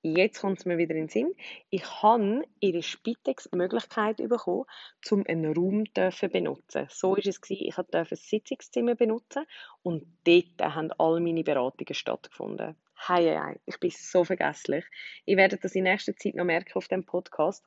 Jetzt 0.02 0.40
kommt 0.40 0.58
es 0.58 0.64
mir 0.64 0.78
wieder 0.78 0.94
in 0.94 1.02
den 1.02 1.08
Sinn. 1.08 1.34
Ich 1.70 2.02
habe 2.02 2.44
ihre 2.60 2.82
Spitex 2.82 3.50
Möglichkeit 3.52 4.18
bekommen, 4.18 4.64
um 5.10 5.24
einen 5.26 5.54
Raum 5.54 5.84
zu 6.12 6.28
benutzen. 6.28 6.86
So 6.90 7.16
ist 7.16 7.26
es. 7.26 7.40
Ich 7.48 7.74
durfte 7.74 7.98
ein 7.98 8.06
Sitzungszimmer 8.10 8.94
benutzen 8.94 9.44
und 9.82 10.06
dort 10.24 10.74
haben 10.74 10.92
all 10.98 11.20
meine 11.20 11.42
Beratungen 11.42 11.94
stattgefunden. 11.94 12.76
Hei, 13.08 13.36
hei, 13.36 13.60
ich 13.66 13.78
bin 13.80 13.90
so 13.90 14.24
vergesslich. 14.24 14.84
Ich 15.26 15.36
werde 15.36 15.56
das 15.56 15.74
in 15.74 15.84
nächster 15.84 16.16
Zeit 16.16 16.36
noch 16.36 16.44
merken 16.44 16.74
auf 16.74 16.88
dem 16.88 17.04
Podcast. 17.04 17.66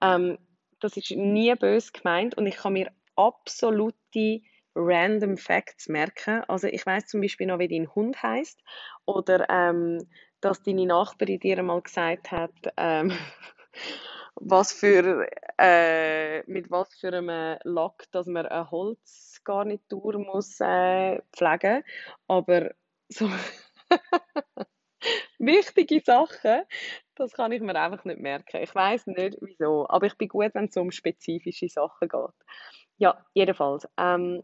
Ähm, 0.00 0.36
das 0.80 0.96
ist 0.96 1.10
nie 1.12 1.54
böse 1.54 1.92
gemeint 1.92 2.36
und 2.36 2.46
ich 2.46 2.56
kann 2.56 2.72
mir 2.74 2.90
absolute 3.16 4.42
random 4.74 5.36
Facts 5.36 5.88
merken. 5.88 6.42
Also 6.48 6.66
ich 6.66 6.84
weiß 6.84 7.06
zum 7.06 7.20
Beispiel 7.20 7.46
noch, 7.46 7.58
wie 7.58 7.68
dein 7.68 7.94
Hund 7.94 8.22
heißt 8.22 8.60
oder 9.06 9.48
ähm, 9.48 10.08
dass 10.40 10.62
deine 10.62 10.86
Nachbarin 10.86 11.40
dir 11.40 11.62
mal 11.62 11.80
gesagt 11.80 12.30
hat, 12.30 12.52
ähm, 12.76 13.12
was 14.36 14.72
für, 14.72 15.26
äh, 15.58 16.42
mit 16.50 16.70
was 16.70 16.94
für 16.94 17.08
einem 17.08 17.58
Lack, 17.64 18.10
dass 18.12 18.26
man 18.26 18.46
eine 18.46 18.70
Holzgarnitur 18.70 20.18
muss 20.18 20.60
äh, 20.60 21.20
pflegen. 21.32 21.82
Aber 22.28 22.70
so 23.08 23.30
wichtige 25.38 26.00
Sachen, 26.04 26.62
das 27.14 27.32
kann 27.32 27.52
ich 27.52 27.62
mir 27.62 27.76
einfach 27.76 28.04
nicht 28.04 28.20
merken. 28.20 28.62
Ich 28.62 28.74
weiß 28.74 29.06
nicht 29.06 29.38
wieso, 29.40 29.88
aber 29.88 30.06
ich 30.06 30.16
bin 30.18 30.28
gut, 30.28 30.54
wenn 30.54 30.66
es 30.66 30.76
um 30.76 30.90
spezifische 30.90 31.68
Sachen 31.68 32.08
geht. 32.08 32.34
Ja, 32.98 33.24
jedenfalls. 33.34 33.88
Ähm, 33.96 34.42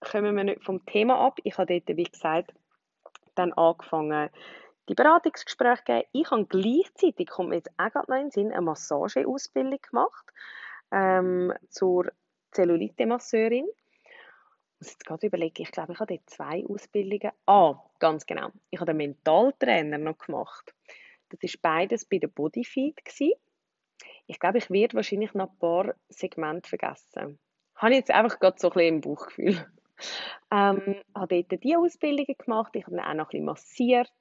kommen 0.00 0.36
wir 0.36 0.44
nicht 0.44 0.64
vom 0.64 0.84
Thema 0.86 1.18
ab. 1.18 1.38
Ich 1.44 1.58
habe 1.58 1.80
dort, 1.80 1.96
wie 1.96 2.04
gesagt, 2.04 2.52
dann 3.34 3.52
angefangen, 3.52 4.30
die 4.88 4.94
Beratungsgespräche 4.94 5.82
geben. 5.84 6.08
Ich 6.12 6.30
habe 6.30 6.46
gleichzeitig, 6.46 7.28
kommt 7.28 7.50
mir 7.50 7.56
jetzt 7.56 7.70
auch 7.76 7.90
gerade 7.90 8.10
noch 8.10 8.16
in 8.18 8.24
den 8.24 8.30
Sinn, 8.30 8.52
eine 8.52 8.62
Massageausbildung 8.62 9.80
gemacht 9.80 10.32
ähm, 10.90 11.52
zur 11.68 12.10
Zellulite-Masseurin. 12.50 13.66
Ich 13.68 14.80
muss 14.80 14.90
jetzt 14.92 15.06
gerade 15.06 15.26
überlegen, 15.26 15.62
ich 15.62 15.70
glaube, 15.70 15.92
ich 15.92 16.00
habe 16.00 16.16
dort 16.16 16.28
zwei 16.28 16.64
Ausbildungen. 16.66 17.32
Ah, 17.46 17.74
ganz 17.98 18.26
genau. 18.26 18.50
Ich 18.70 18.80
habe 18.80 18.90
den 18.90 18.96
Mentaltrainer 18.96 19.98
noch 19.98 20.18
gemacht. 20.18 20.74
Das 21.28 21.40
ist 21.42 21.62
beides 21.62 22.04
bei 22.04 22.18
der 22.18 22.28
Bodyfeed. 22.28 23.00
Ich 24.26 24.38
glaube, 24.40 24.58
ich 24.58 24.70
werde 24.70 24.94
wahrscheinlich 24.94 25.34
noch 25.34 25.50
ein 25.50 25.58
paar 25.58 25.94
Segmente 26.08 26.68
vergessen. 26.68 27.38
Habe 27.76 27.92
ich 27.92 27.98
jetzt 27.98 28.10
einfach 28.10 28.40
gerade 28.40 28.58
so 28.58 28.68
ein 28.68 28.74
bisschen 28.74 28.94
im 28.96 29.00
Bauchgefühl. 29.02 29.66
Ähm, 30.50 30.96
habe 31.14 31.44
dort 31.44 31.64
die 31.64 31.76
Ausbildungen 31.76 32.36
gemacht. 32.38 32.74
Ich 32.74 32.86
habe 32.86 32.96
dann 32.96 33.04
auch 33.04 33.14
noch 33.14 33.26
ein 33.26 33.30
bisschen 33.30 33.44
massiert. 33.44 34.12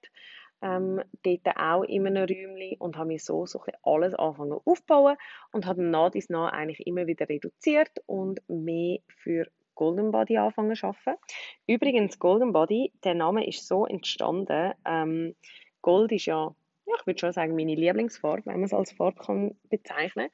Ähm, 0.61 1.01
dort 1.23 1.57
auch 1.57 1.83
in 1.83 2.05
einem 2.05 2.25
Räumchen 2.25 2.75
und 2.79 2.97
habe 2.97 3.07
mir 3.07 3.19
so, 3.19 3.45
so 3.45 3.61
ein 3.61 3.73
alles 3.83 4.13
angefangen 4.13 4.59
aufzubauen 4.65 5.15
und 5.53 5.65
habe 5.65 5.81
nach 5.81 6.11
dies 6.11 6.29
nach 6.29 6.51
eigentlich 6.51 6.85
immer 6.85 7.07
wieder 7.07 7.29
reduziert 7.29 7.91
und 8.07 8.41
mehr 8.49 8.99
für 9.15 9.47
Golden 9.75 10.11
Body 10.11 10.37
anfangen 10.37 10.75
zu 10.75 10.87
arbeiten. 10.87 11.17
Übrigens, 11.65 12.19
Golden 12.19 12.51
Body, 12.51 12.91
der 13.05 13.13
Name 13.13 13.47
ist 13.47 13.65
so 13.65 13.85
entstanden. 13.85 14.73
Ähm, 14.85 15.35
Gold 15.81 16.11
ist 16.11 16.25
ja, 16.25 16.53
ja, 16.85 16.95
ich 16.99 17.07
würde 17.07 17.19
schon 17.19 17.31
sagen, 17.31 17.55
meine 17.55 17.75
Lieblingsfarbe, 17.75 18.45
wenn 18.47 18.55
man 18.55 18.63
es 18.65 18.73
als 18.73 18.91
Farbe 18.91 19.23
kann 19.23 19.55
bezeichnen 19.69 20.29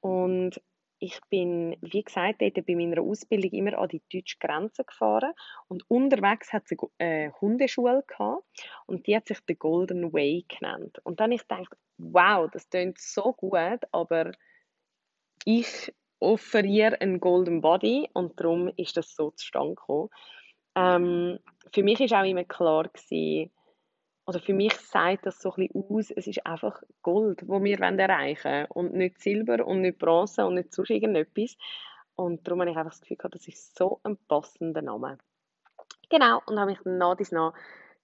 Und 0.00 0.60
ich 1.00 1.18
bin, 1.30 1.76
wie 1.80 2.02
gesagt, 2.02 2.42
dort 2.42 2.66
bei 2.66 2.76
meiner 2.76 3.00
Ausbildung 3.00 3.50
immer 3.52 3.78
an 3.78 3.88
die 3.88 4.02
deutsche 4.12 4.36
Grenze 4.38 4.84
gefahren 4.84 5.32
und 5.66 5.82
unterwegs 5.88 6.52
hat 6.52 6.64
es 6.70 6.78
eine 6.98 7.26
äh, 7.26 7.30
Hundeschule 7.40 8.04
gehabt 8.06 8.44
und 8.86 9.06
die 9.06 9.16
hat 9.16 9.26
sich 9.26 9.38
The 9.48 9.54
Golden 9.54 10.12
Way 10.12 10.44
genannt. 10.46 10.98
Und 11.02 11.20
dann 11.20 11.32
ich 11.32 11.48
gedacht, 11.48 11.74
wow, 11.96 12.50
das 12.52 12.68
klingt 12.68 12.98
so 12.98 13.32
gut, 13.32 13.80
aber 13.92 14.32
ich 15.46 15.92
offeriere 16.20 17.00
einen 17.00 17.18
Golden 17.18 17.62
Body 17.62 18.10
und 18.12 18.38
darum 18.38 18.70
ist 18.76 18.98
das 18.98 19.14
so 19.14 19.30
zustande 19.30 19.76
gekommen. 19.76 20.10
Ähm, 20.76 21.38
für 21.72 21.82
mich 21.82 22.00
ist 22.00 22.12
auch 22.12 22.24
immer 22.24 22.44
klar 22.44 22.88
gewesen, 22.88 23.50
oder 24.30 24.38
für 24.38 24.54
mich 24.54 24.76
sagt 24.76 25.26
das 25.26 25.42
so 25.42 25.52
ein 25.54 25.66
bisschen 25.66 25.84
aus, 25.90 26.12
es 26.12 26.28
ist 26.28 26.46
einfach 26.46 26.80
Gold, 27.02 27.48
wo 27.48 27.60
wir 27.64 27.80
erreichen 27.80 28.44
wollen 28.44 28.66
und 28.68 28.94
nicht 28.94 29.20
Silber 29.20 29.66
und 29.66 29.80
nicht 29.80 29.98
Bronze 29.98 30.46
und 30.46 30.54
nicht 30.54 30.72
sonst 30.72 30.90
irgendetwas. 30.90 31.56
Und 32.14 32.46
darum 32.46 32.60
habe 32.60 32.70
ich 32.70 32.76
einfach 32.76 32.92
das 32.92 33.00
Gefühl 33.00 33.16
gehabt, 33.16 33.34
das 33.34 33.48
ist 33.48 33.76
so 33.76 33.98
ein 34.04 34.16
passender 34.28 34.82
Name. 34.82 35.18
Genau, 36.10 36.42
und 36.46 36.60
habe 36.60 36.70
mich 36.70 36.78
dann 36.84 36.98
nach 36.98 37.16
dies 37.16 37.32
nach 37.32 37.54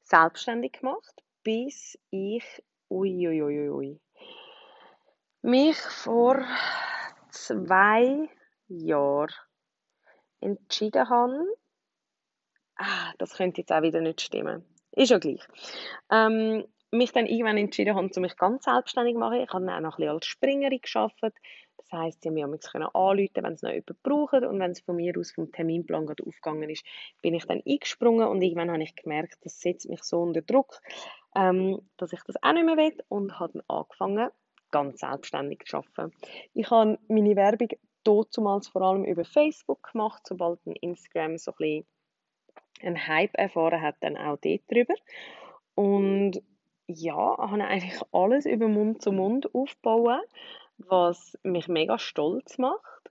selbstständig 0.02 0.80
gemacht, 0.80 1.22
bis 1.44 1.96
ich, 2.10 2.44
uiuiuiui, 2.90 3.42
ui, 3.42 3.70
ui, 3.70 3.90
ui, 3.90 4.00
mich 5.42 5.76
vor 5.76 6.44
zwei 7.30 8.28
Jahren 8.66 9.32
entschieden 10.40 11.08
habe, 11.08 11.56
ah, 12.74 13.12
das 13.18 13.34
könnte 13.34 13.60
jetzt 13.60 13.70
auch 13.70 13.82
wieder 13.82 14.00
nicht 14.00 14.22
stimmen. 14.22 14.64
Ist 14.96 15.10
ja 15.10 15.18
gleich. 15.18 15.46
Ähm, 16.10 16.64
mich 16.90 17.12
dann 17.12 17.26
irgendwann 17.26 17.58
entschieden 17.58 17.94
habe, 17.94 18.08
um 18.14 18.22
mich 18.22 18.36
ganz 18.36 18.64
selbstständig 18.64 19.14
zu 19.14 19.20
machen. 19.20 19.42
Ich 19.42 19.52
habe 19.52 19.64
dann 19.66 19.74
auch 19.74 19.80
noch 19.80 19.98
ein 19.98 20.02
bisschen 20.02 20.14
als 20.14 20.26
Springerin 20.26 20.80
gearbeitet. 20.80 21.34
Das 21.76 21.92
heisst, 21.92 22.22
sie 22.22 22.28
haben 22.30 22.50
mich 22.50 22.64
anrufen 22.74 23.44
wenn 23.44 23.56
sie 23.56 23.66
noch 23.66 23.72
jemanden 23.72 23.98
brauchen. 24.02 24.44
Und 24.44 24.58
wenn 24.58 24.70
es 24.70 24.80
von 24.80 24.96
mir 24.96 25.16
aus 25.18 25.32
vom 25.32 25.52
Terminplan 25.52 26.06
gerade 26.06 26.24
aufgegangen 26.26 26.70
ist, 26.70 26.84
bin 27.22 27.34
ich 27.34 27.44
dann 27.44 27.62
eingesprungen. 27.66 28.26
Und 28.26 28.40
irgendwann 28.40 28.70
habe 28.70 28.82
ich 28.82 28.96
gemerkt, 28.96 29.36
das 29.42 29.60
setzt 29.60 29.88
mich 29.88 30.02
so 30.02 30.22
unter 30.22 30.42
Druck, 30.42 30.80
ähm, 31.36 31.80
dass 31.98 32.12
ich 32.12 32.22
das 32.26 32.42
auch 32.42 32.52
nicht 32.54 32.64
mehr 32.64 32.76
will. 32.76 32.96
Und 33.08 33.38
habe 33.38 33.52
dann 33.52 33.62
angefangen, 33.68 34.30
ganz 34.70 35.00
selbstständig 35.00 35.64
zu 35.66 35.76
arbeiten. 35.76 36.16
Ich 36.54 36.70
habe 36.70 36.98
meine 37.08 37.36
Werbung 37.36 37.68
damals 38.04 38.68
vor 38.68 38.82
allem 38.82 39.04
über 39.04 39.24
Facebook 39.24 39.90
gemacht, 39.92 40.22
sobald 40.26 40.64
ein 40.66 40.76
Instagram 40.76 41.38
so 41.38 41.50
ein 41.52 41.56
bisschen 41.58 41.86
einen 42.82 43.06
Hype 43.06 43.34
erfahren 43.34 43.82
hat, 43.82 43.96
dann 44.00 44.16
auch 44.16 44.38
dort 44.38 44.62
drüber. 44.70 44.94
Und 45.74 46.42
ja, 46.86 47.36
habe 47.38 47.64
eigentlich 47.64 48.00
alles 48.12 48.46
über 48.46 48.68
Mund 48.68 49.02
zu 49.02 49.12
Mund 49.12 49.54
aufbauen, 49.54 50.20
was 50.78 51.36
mich 51.42 51.68
mega 51.68 51.98
stolz 51.98 52.58
macht, 52.58 53.10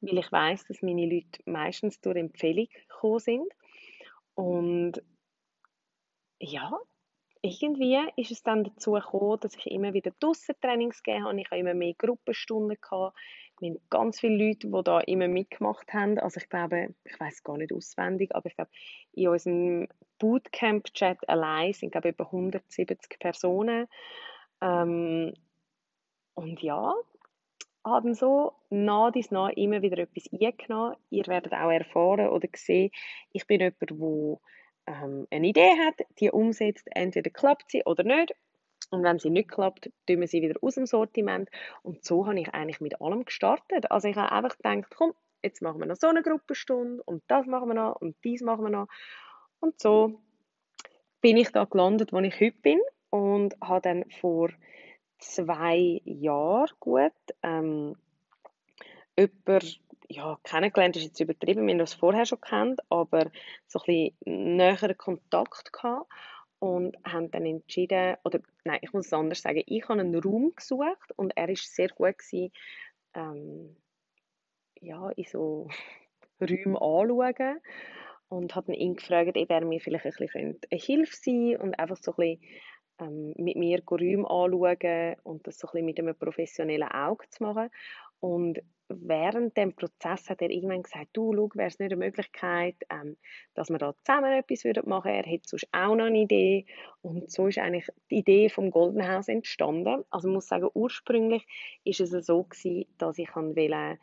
weil 0.00 0.18
ich 0.18 0.30
weiß, 0.30 0.64
dass 0.66 0.82
meine 0.82 1.06
Leute 1.06 1.40
meistens 1.46 2.00
durch 2.00 2.16
Empfehlung 2.16 2.68
gekommen 2.88 3.18
sind. 3.18 3.52
Und 4.34 5.02
ja, 6.38 6.78
irgendwie 7.42 7.98
ist 8.16 8.30
es 8.30 8.42
dann 8.42 8.64
dazu 8.64 8.92
gekommen, 8.92 9.38
dass 9.40 9.56
ich 9.56 9.66
immer 9.66 9.94
wieder 9.94 10.12
Trainings 10.60 11.02
gegeben 11.02 11.24
habe. 11.24 11.40
Ich 11.40 11.50
habe 11.50 11.60
immer 11.60 11.74
mehr 11.74 11.94
Gruppenstunden 11.94 12.76
gehabt. 12.80 13.16
Wir 13.58 13.70
haben 13.70 13.80
ganz 13.90 14.20
viele 14.20 14.48
Leute, 14.48 14.68
die 14.68 14.82
da 14.84 15.00
immer 15.00 15.28
mitgemacht 15.28 15.92
haben. 15.92 16.18
Also 16.18 16.38
ich 16.38 16.48
glaube, 16.48 16.94
ich 17.04 17.18
weiß 17.18 17.42
gar 17.42 17.56
nicht 17.56 17.72
auswendig, 17.72 18.34
aber 18.34 18.46
ich 18.46 18.56
glaube, 18.56 18.70
in 19.12 19.28
unserem 19.28 19.88
Bootcamp-Chat 20.18 21.28
allein 21.28 21.72
sind 21.72 21.92
glaube 21.92 22.08
ich 22.08 22.14
über 22.14 22.26
170 22.26 23.18
Personen. 23.18 23.86
Ähm, 24.60 25.34
und 26.34 26.62
ja, 26.62 26.94
haben 27.84 28.14
so 28.14 28.52
nach 28.68 29.12
dies 29.12 29.30
nach 29.30 29.50
immer 29.50 29.80
wieder 29.80 29.98
etwas 29.98 30.28
eingenommen. 30.32 30.96
Ihr 31.10 31.26
werdet 31.26 31.52
auch 31.52 31.70
erfahren 31.70 32.28
oder 32.28 32.48
sehen, 32.54 32.90
ich 33.32 33.46
bin 33.46 33.60
jemand, 33.60 33.80
der 33.80 34.38
ähm, 34.86 35.26
eine 35.30 35.46
Idee 35.46 35.72
hat, 35.86 36.06
die 36.18 36.30
umsetzt, 36.30 36.88
entweder 36.94 37.30
klappt 37.30 37.70
sie 37.70 37.84
oder 37.84 38.02
nicht. 38.02 38.34
Und 38.90 39.02
wenn 39.02 39.18
sie 39.18 39.30
nicht 39.30 39.50
klappt, 39.50 39.90
tun 40.06 40.20
wir 40.20 40.28
sie 40.28 40.42
wieder 40.42 40.54
aus 40.62 40.74
dem 40.74 40.86
Sortiment. 40.86 41.50
Und 41.82 42.04
so 42.04 42.26
habe 42.26 42.38
ich 42.40 42.54
eigentlich 42.54 42.80
mit 42.80 43.00
allem 43.00 43.24
gestartet. 43.24 43.90
Also 43.90 44.08
ich 44.08 44.16
habe 44.16 44.32
einfach 44.32 44.56
gedacht, 44.56 44.94
komm, 44.96 45.12
jetzt 45.42 45.62
machen 45.62 45.80
wir 45.80 45.86
noch 45.86 45.96
so 45.96 46.08
eine 46.08 46.22
Gruppenstunde 46.22 47.02
und 47.04 47.22
das 47.28 47.46
machen 47.46 47.68
wir 47.68 47.74
noch 47.74 47.96
und 48.00 48.16
dies 48.24 48.42
machen 48.42 48.64
wir 48.64 48.70
noch. 48.70 48.88
Und 49.60 49.80
so 49.80 50.20
bin 51.20 51.36
ich 51.36 51.50
da 51.50 51.64
gelandet, 51.64 52.12
wo 52.12 52.18
ich 52.20 52.40
heute 52.40 52.58
bin 52.62 52.80
und 53.10 53.56
habe 53.60 53.80
dann 53.80 54.04
vor 54.20 54.50
zwei 55.18 56.00
Jahren 56.04 56.70
gut 56.78 57.12
ähm, 57.42 57.96
jemanden 59.18 59.86
ja, 60.08 60.38
kennengelernt 60.44 60.96
ist 60.96 61.04
jetzt 61.04 61.20
übertrieben, 61.20 61.66
wir 61.66 61.72
haben 61.72 61.78
das 61.78 61.94
vorher 61.94 62.26
schon 62.26 62.40
kennt, 62.40 62.80
aber 62.90 63.30
so 63.66 63.80
ein 63.80 63.86
bisschen 63.86 64.56
näheren 64.56 64.96
Kontakt 64.96 65.72
gehabt 65.72 66.06
und 66.58 66.96
haben 67.04 67.30
dann 67.30 67.44
entschieden, 67.44 68.16
oder 68.24 68.40
nein, 68.64 68.78
ich 68.82 68.92
muss 68.92 69.06
es 69.06 69.12
anders 69.12 69.42
sagen, 69.42 69.62
ich 69.66 69.88
habe 69.88 70.00
einen 70.00 70.14
Raum 70.14 70.54
gesucht 70.54 71.12
und 71.16 71.36
er 71.36 71.48
ist 71.48 71.74
sehr 71.74 71.88
gut 71.88 72.18
gewesen, 72.18 72.52
ähm, 73.14 73.76
ja, 74.80 75.10
in 75.10 75.24
so 75.24 75.68
Räumen 76.40 76.76
anschauen 76.76 77.60
und 78.28 78.54
hat 78.54 78.68
ihn 78.68 78.96
gefragt, 78.96 79.36
ob 79.36 79.50
er 79.50 79.64
mir 79.64 79.80
vielleicht 79.80 80.06
ein 80.06 80.12
bisschen 80.12 80.60
eine 80.70 80.80
Hilfe 80.80 81.16
sein 81.16 81.56
und 81.56 81.78
einfach 81.78 81.96
so 81.96 82.12
ein 82.12 82.38
bisschen 82.38 82.40
ähm, 82.98 83.34
mit 83.36 83.56
mir 83.56 83.82
Räume 83.88 84.28
anschauen 84.28 85.16
und 85.22 85.46
das 85.46 85.58
so 85.58 85.68
ein 85.68 85.72
bisschen 85.72 85.86
mit 85.86 85.98
einem 85.98 86.14
professionellen 86.14 86.88
Auge 86.88 87.28
zu 87.28 87.42
machen. 87.42 87.70
Und 88.20 88.60
während 88.88 89.56
dem 89.56 89.74
Prozess 89.74 90.28
hat 90.30 90.42
er 90.42 90.50
irgendwann 90.50 90.82
gesagt, 90.82 91.08
du, 91.12 91.32
schau, 91.34 91.50
wäre 91.54 91.68
es 91.68 91.78
nicht 91.78 91.92
eine 91.92 92.04
Möglichkeit, 92.04 92.76
ähm, 92.90 93.16
dass 93.54 93.68
wir 93.68 93.78
da 93.78 93.94
zusammen 94.04 94.32
etwas 94.32 94.64
machen 94.86 95.10
würden. 95.10 95.24
Er 95.24 95.30
hätte 95.30 95.48
sonst 95.48 95.68
auch 95.72 95.94
noch 95.96 96.06
eine 96.06 96.18
Idee. 96.18 96.66
Und 97.02 97.30
so 97.30 97.48
ist 97.48 97.58
eigentlich 97.58 97.88
die 98.10 98.18
Idee 98.18 98.48
vom 98.48 98.70
Golden 98.70 99.06
House 99.06 99.28
entstanden. 99.28 100.04
Also 100.10 100.28
ich 100.28 100.34
muss 100.34 100.48
sagen, 100.48 100.68
ursprünglich 100.74 101.46
ist 101.84 102.00
es 102.00 102.10
so 102.26 102.44
gewesen, 102.44 102.86
dass 102.98 103.18
ich 103.18 103.34
wollte, 103.34 103.98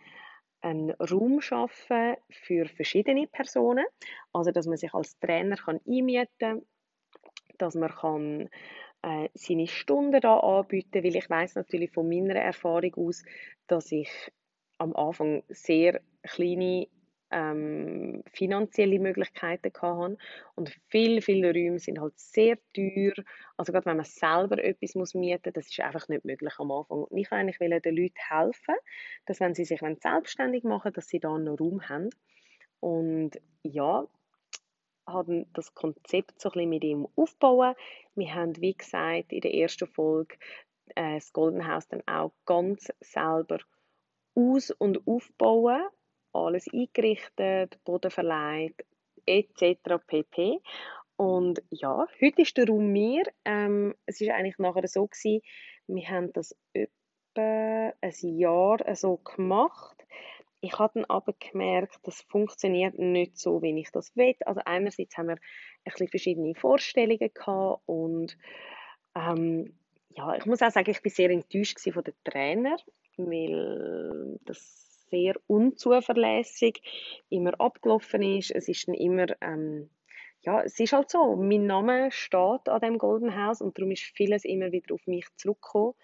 einen 0.62 0.92
Raum 0.92 1.42
schaffen 1.42 2.16
für 2.30 2.66
verschiedene 2.68 3.28
Personen. 3.28 3.86
Also, 4.32 4.52
dass 4.52 4.66
man 4.66 4.78
sich 4.78 4.94
als 4.94 5.20
Trainer 5.20 5.58
kann 5.58 5.82
einmieten 5.86 6.30
kann, 6.40 6.66
dass 7.58 7.76
man 7.76 7.90
kann 7.90 8.50
äh, 9.04 9.30
seine 9.34 9.68
Stunden 9.68 10.20
da 10.22 10.40
anbieten, 10.40 11.04
weil 11.04 11.16
ich 11.16 11.30
weiß 11.30 11.56
natürlich 11.56 11.92
von 11.92 12.08
meiner 12.08 12.36
Erfahrung 12.36 12.96
aus, 12.96 13.24
dass 13.68 13.92
ich 13.92 14.10
am 14.78 14.96
Anfang 14.96 15.44
sehr 15.50 16.02
kleine 16.24 16.88
ähm, 17.34 18.24
finanzielle 18.32 19.00
Möglichkeiten 19.00 19.72
hatte. 19.82 20.18
Und 20.56 20.74
viele, 20.88 21.22
viele 21.22 21.52
Räume 21.52 21.80
sind 21.80 22.00
halt 22.00 22.18
sehr 22.18 22.58
teuer. 22.74 23.14
Also 23.58 23.74
gerade 23.74 23.88
wenn 23.88 23.98
man 23.98 24.06
selber 24.06 24.64
etwas 24.64 24.96
muss 24.96 25.14
mieten 25.16 25.42
muss, 25.46 25.54
das 25.54 25.68
ist 25.68 25.80
einfach 25.80 26.08
nicht 26.08 26.26
möglich 26.26 26.54
am 26.58 26.72
Anfang. 26.72 27.04
Und 27.04 27.18
ich 27.18 27.32
eigentlich 27.32 27.58
den 27.58 27.96
Leuten 27.96 28.14
helfen, 28.30 28.76
dass 29.26 29.40
wenn 29.40 29.56
sie 29.56 29.66
sich 29.66 29.80
selbstständig 29.80 30.64
machen 30.64 30.94
dass 30.94 31.08
sie 31.08 31.20
da 31.20 31.34
einen 31.34 31.56
Raum 31.56 31.82
haben. 31.90 32.10
Und 32.80 33.32
ja, 33.64 34.06
haben 35.08 35.46
das 35.54 35.74
Konzept 35.74 36.40
so 36.40 36.52
ein 36.52 36.70
mit 36.70 36.84
ihm 36.84 37.08
aufbauen. 37.16 37.76
Wir 38.16 38.34
haben, 38.34 38.60
wie 38.62 38.74
gesagt, 38.74 39.34
in 39.34 39.42
der 39.42 39.54
ersten 39.54 39.88
Folge 39.88 40.36
äh, 40.96 41.16
das 41.16 41.34
Golden 41.34 41.68
House 41.68 41.88
dann 41.88 42.04
auch 42.08 42.34
ganz 42.46 42.92
selber 43.02 43.60
aus- 44.36 44.72
und 44.72 45.08
aufbauen 45.08 45.84
alles 46.34 46.68
eingerichtet, 46.74 47.80
Boden 47.84 48.12
verleiht, 48.12 48.86
etc. 49.26 50.00
pp. 50.06 50.60
Und 51.16 51.62
ja, 51.70 52.08
heute 52.22 52.42
ist 52.42 52.58
der 52.58 52.68
Raum 52.68 52.92
mir. 52.92 53.24
Ähm, 53.46 53.96
es 54.06 54.20
ist 54.20 54.30
eigentlich 54.32 54.58
nachher 54.58 54.88
so 54.88 55.08
gewesen, 55.08 55.42
wir 55.88 56.10
haben 56.10 56.34
das 56.34 56.56
etwa 56.74 57.94
ein 58.02 58.38
Jahr 58.38 58.96
so 58.96 59.18
gemacht. 59.18 59.93
Ich 60.64 60.80
habe 60.80 60.94
dann 60.96 61.06
aber 61.10 61.34
gemerkt, 61.34 62.00
das 62.04 62.22
funktioniert 62.22 62.98
nicht 62.98 63.38
so, 63.38 63.62
wie 63.62 63.78
ich 63.78 63.92
das 63.92 64.16
will. 64.16 64.34
Also 64.46 64.62
einerseits 64.64 65.18
haben 65.18 65.28
wir 65.28 65.34
ein 65.36 65.40
bisschen 65.84 66.08
verschiedene 66.08 66.56
Vorstellungen 66.56 67.34
gehabt 67.34 67.82
und 67.86 68.38
ähm, 69.14 69.78
ja, 70.16 70.38
ich 70.38 70.46
muss 70.46 70.62
auch 70.62 70.72
sagen, 70.72 70.90
ich 70.90 71.04
war 71.04 71.12
sehr 71.12 71.32
enttäuscht 71.32 71.82
von 71.82 72.04
den 72.06 72.14
Trainer, 72.24 72.78
weil 73.18 74.40
das 74.46 75.10
sehr 75.10 75.36
unzuverlässig 75.48 76.82
immer 77.30 77.60
abgelaufen 77.60 78.22
ist. 78.24 78.52
Es 78.52 78.70
ist 78.70 78.88
dann 78.88 78.96
immer, 78.96 79.26
ähm, 79.42 79.90
ja, 80.44 80.62
es 80.62 80.80
ist 80.80 80.94
halt 80.94 81.10
so, 81.10 81.36
mein 81.36 81.66
Name 81.66 82.10
steht 82.10 82.70
an 82.70 82.80
dem 82.82 82.98
Golden 83.00 83.36
House 83.36 83.60
und 83.60 83.78
darum 83.78 83.92
ist 83.92 84.04
vieles 84.16 84.46
immer 84.46 84.72
wieder 84.72 84.96
auf 84.96 85.06
mich 85.08 85.26
zurückgekommen. 85.36 85.96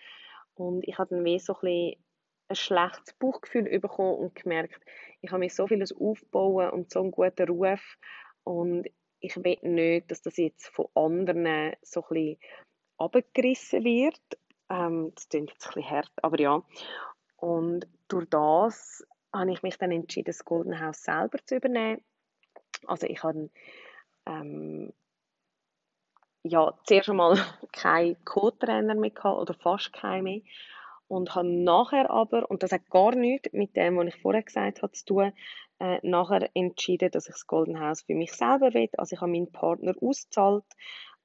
Und 0.55 0.85
ich 0.85 0.97
habe 0.97 1.15
dann 1.15 1.23
wie 1.23 1.39
so 1.39 1.53
ein, 1.53 1.59
bisschen 1.61 2.08
ein 2.49 2.55
schlechtes 2.55 3.13
Bauchgefühl 3.13 3.79
bekommen 3.79 4.15
und 4.15 4.35
gemerkt, 4.35 4.83
ich 5.21 5.31
habe 5.31 5.39
mir 5.39 5.49
so 5.49 5.67
vieles 5.67 5.95
aufbauen 5.95 6.71
und 6.71 6.91
so 6.91 7.01
einen 7.01 7.11
guten 7.11 7.47
Ruf 7.47 7.97
und 8.43 8.87
ich 9.19 9.35
will 9.37 9.57
nicht, 9.61 10.09
dass 10.09 10.21
das 10.21 10.37
jetzt 10.37 10.67
von 10.69 10.87
anderen 10.95 11.73
so 11.81 12.03
ein 12.09 12.37
abgerissen 12.97 13.83
wird. 13.83 14.21
Ähm, 14.69 15.11
das 15.15 15.29
klingt 15.29 15.51
jetzt 15.51 15.67
ein 15.67 15.73
bisschen 15.73 15.89
hart, 15.89 16.11
aber 16.21 16.39
ja. 16.39 16.63
Und 17.37 17.87
durch 18.07 18.27
das 18.29 19.05
habe 19.33 19.51
ich 19.51 19.63
mich 19.63 19.77
dann 19.77 19.91
entschieden, 19.91 20.25
das 20.25 20.43
Golden 20.43 20.79
House 20.79 21.03
selber 21.03 21.37
zu 21.45 21.55
übernehmen. 21.57 22.01
Also 22.85 23.07
ich 23.07 23.21
habe 23.23 23.49
ähm, 24.25 24.93
ja, 26.43 26.73
zuerst 26.85 27.09
einmal 27.09 27.37
keinen 27.71 28.23
Co-Trainer 28.25 28.95
mehr 28.95 29.11
gehabt, 29.11 29.39
oder 29.39 29.53
fast 29.53 29.93
keinen 29.93 30.23
mehr. 30.23 30.41
Und 31.09 31.33
habe 31.35 31.49
nachher 31.49 32.09
aber, 32.09 32.49
und 32.49 32.63
das 32.63 32.71
hat 32.71 32.89
gar 32.89 33.15
nichts 33.15 33.51
mit 33.51 33.75
dem, 33.75 33.97
was 33.97 34.07
ich 34.07 34.21
vorher 34.21 34.43
gesagt 34.43 34.83
habe, 34.83 34.93
zu 34.93 35.05
tun, 35.05 35.33
äh, 35.79 35.99
nachher 36.03 36.49
entschieden, 36.53 37.09
dass 37.09 37.27
ich 37.27 37.33
das 37.33 37.47
Golden 37.47 37.79
House 37.79 38.03
für 38.03 38.13
mich 38.13 38.31
selber 38.31 38.73
will. 38.73 38.89
Also 38.95 39.15
ich 39.15 39.21
habe 39.21 39.31
meinen 39.31 39.51
Partner 39.51 39.95
ausgezahlt. 40.01 40.65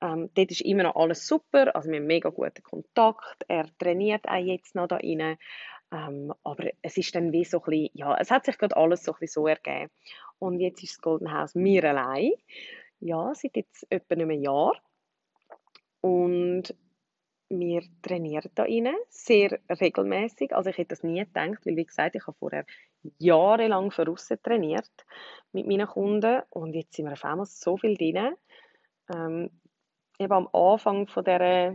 Ähm, 0.01 0.31
dort 0.35 0.51
ist 0.51 0.63
immer 0.63 0.85
noch 0.85 0.97
alles 0.97 1.27
super, 1.27 1.77
also 1.77 1.91
wir 1.91 1.99
haben 1.99 2.07
mega 2.07 2.31
guten 2.31 2.63
Kontakt. 2.63 3.45
Er 3.47 3.67
trainiert 3.79 4.27
auch 4.27 4.43
jetzt 4.43 4.75
noch 4.75 4.89
da 4.89 4.97
rein. 4.97 5.37
Ähm, 5.93 6.33
aber 6.43 6.71
es 6.83 6.97
ist 6.97 7.15
dann 7.15 7.33
wie 7.33 7.45
so 7.45 7.59
ein 7.59 7.71
bisschen, 7.71 7.91
ja, 7.93 8.17
es 8.19 8.31
hat 8.31 8.47
sich 8.47 8.59
gerade 8.59 8.77
alles 8.77 9.05
so 9.05 9.13
ein 9.13 9.19
bisschen 9.21 9.43
so 9.43 9.47
ergeben. 9.47 9.91
Und 10.39 10.61
jetzt 10.61 10.83
ist 10.83 10.95
das 10.95 11.03
Golden 11.03 11.33
House 11.33 11.55
mir 11.55 11.85
allein. 11.85 12.33
Ja, 13.01 13.33
seit 13.35 13.57
jetzt 13.57 13.87
etwa 13.91 14.15
einem 14.15 14.31
Jahr. 14.31 14.75
Und 16.01 16.75
wir 17.59 17.83
trainieren 18.03 18.51
da 18.55 18.65
rein, 18.65 18.95
sehr 19.09 19.59
regelmäßig. 19.69 20.55
Also 20.55 20.71
ich 20.71 20.79
hätte 20.79 20.91
das 20.91 21.03
nie 21.03 21.25
gedacht, 21.25 21.65
weil 21.65 21.77
wie 21.77 21.85
gesagt, 21.85 22.15
ich 22.15 22.27
habe 22.27 22.37
vorher 22.39 22.67
jahrelang 23.19 23.91
voraus 23.91 24.29
trainiert 24.43 24.91
mit 25.53 25.67
meinen 25.67 25.87
Kunden 25.87 26.43
und 26.51 26.75
jetzt 26.75 26.95
sind 26.95 27.07
wir 27.07 27.13
auf 27.13 27.25
einmal 27.25 27.47
so 27.47 27.77
viel 27.77 27.97
drin. 27.97 28.35
Ähm, 29.15 29.51
eben 30.19 30.33
am 30.33 30.49
Anfang 30.53 31.07
von 31.07 31.25
dieser 31.25 31.75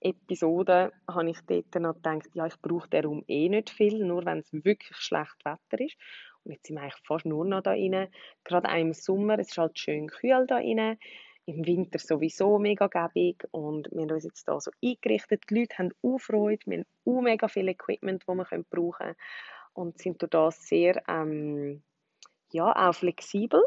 Episode 0.00 0.92
habe 1.08 1.30
ich 1.30 1.38
dort 1.46 1.74
noch 1.76 1.94
gedacht, 1.94 2.28
ja, 2.34 2.46
ich 2.46 2.60
brauche 2.60 2.88
den 2.88 3.04
Raum 3.04 3.24
eh 3.26 3.48
nicht 3.48 3.70
viel, 3.70 4.04
nur 4.04 4.24
wenn 4.26 4.40
es 4.40 4.52
wirklich 4.52 4.96
schlecht 4.96 5.44
Wetter 5.44 5.82
ist. 5.82 5.96
Und 6.44 6.52
jetzt 6.52 6.66
sind 6.66 6.76
wir 6.76 6.82
eigentlich 6.82 7.02
fast 7.06 7.24
nur 7.24 7.44
noch 7.44 7.62
da 7.62 7.70
rein. 7.70 8.08
Gerade 8.44 8.68
auch 8.68 8.76
im 8.76 8.92
Sommer, 8.92 9.38
es 9.38 9.48
ist 9.48 9.58
halt 9.58 9.78
schön 9.78 10.08
kühl 10.08 10.46
da 10.46 10.56
rein. 10.56 10.98
Im 11.46 11.66
Winter 11.66 11.98
sowieso 11.98 12.58
mega 12.58 12.86
gäbig 12.86 13.46
und 13.50 13.90
wir 13.92 14.02
haben 14.02 14.12
uns 14.12 14.24
jetzt 14.24 14.46
hier 14.46 14.60
so 14.60 14.70
eingerichtet. 14.82 15.42
Die 15.50 15.60
Leute 15.60 15.78
haben 15.78 15.92
auch 16.02 16.18
Freude, 16.18 16.62
wir 16.66 16.78
haben 16.78 16.86
auch 17.04 17.20
mega 17.20 17.48
viel 17.48 17.68
Equipment, 17.68 18.24
das 18.26 18.36
wir 18.36 18.64
brauchen 18.70 18.96
können 18.98 19.16
und 19.74 19.98
sind 19.98 20.22
durch 20.32 20.54
sehr 20.54 21.02
ähm, 21.08 21.82
ja, 22.52 22.72
auch 22.74 22.94
flexibel. 22.94 23.62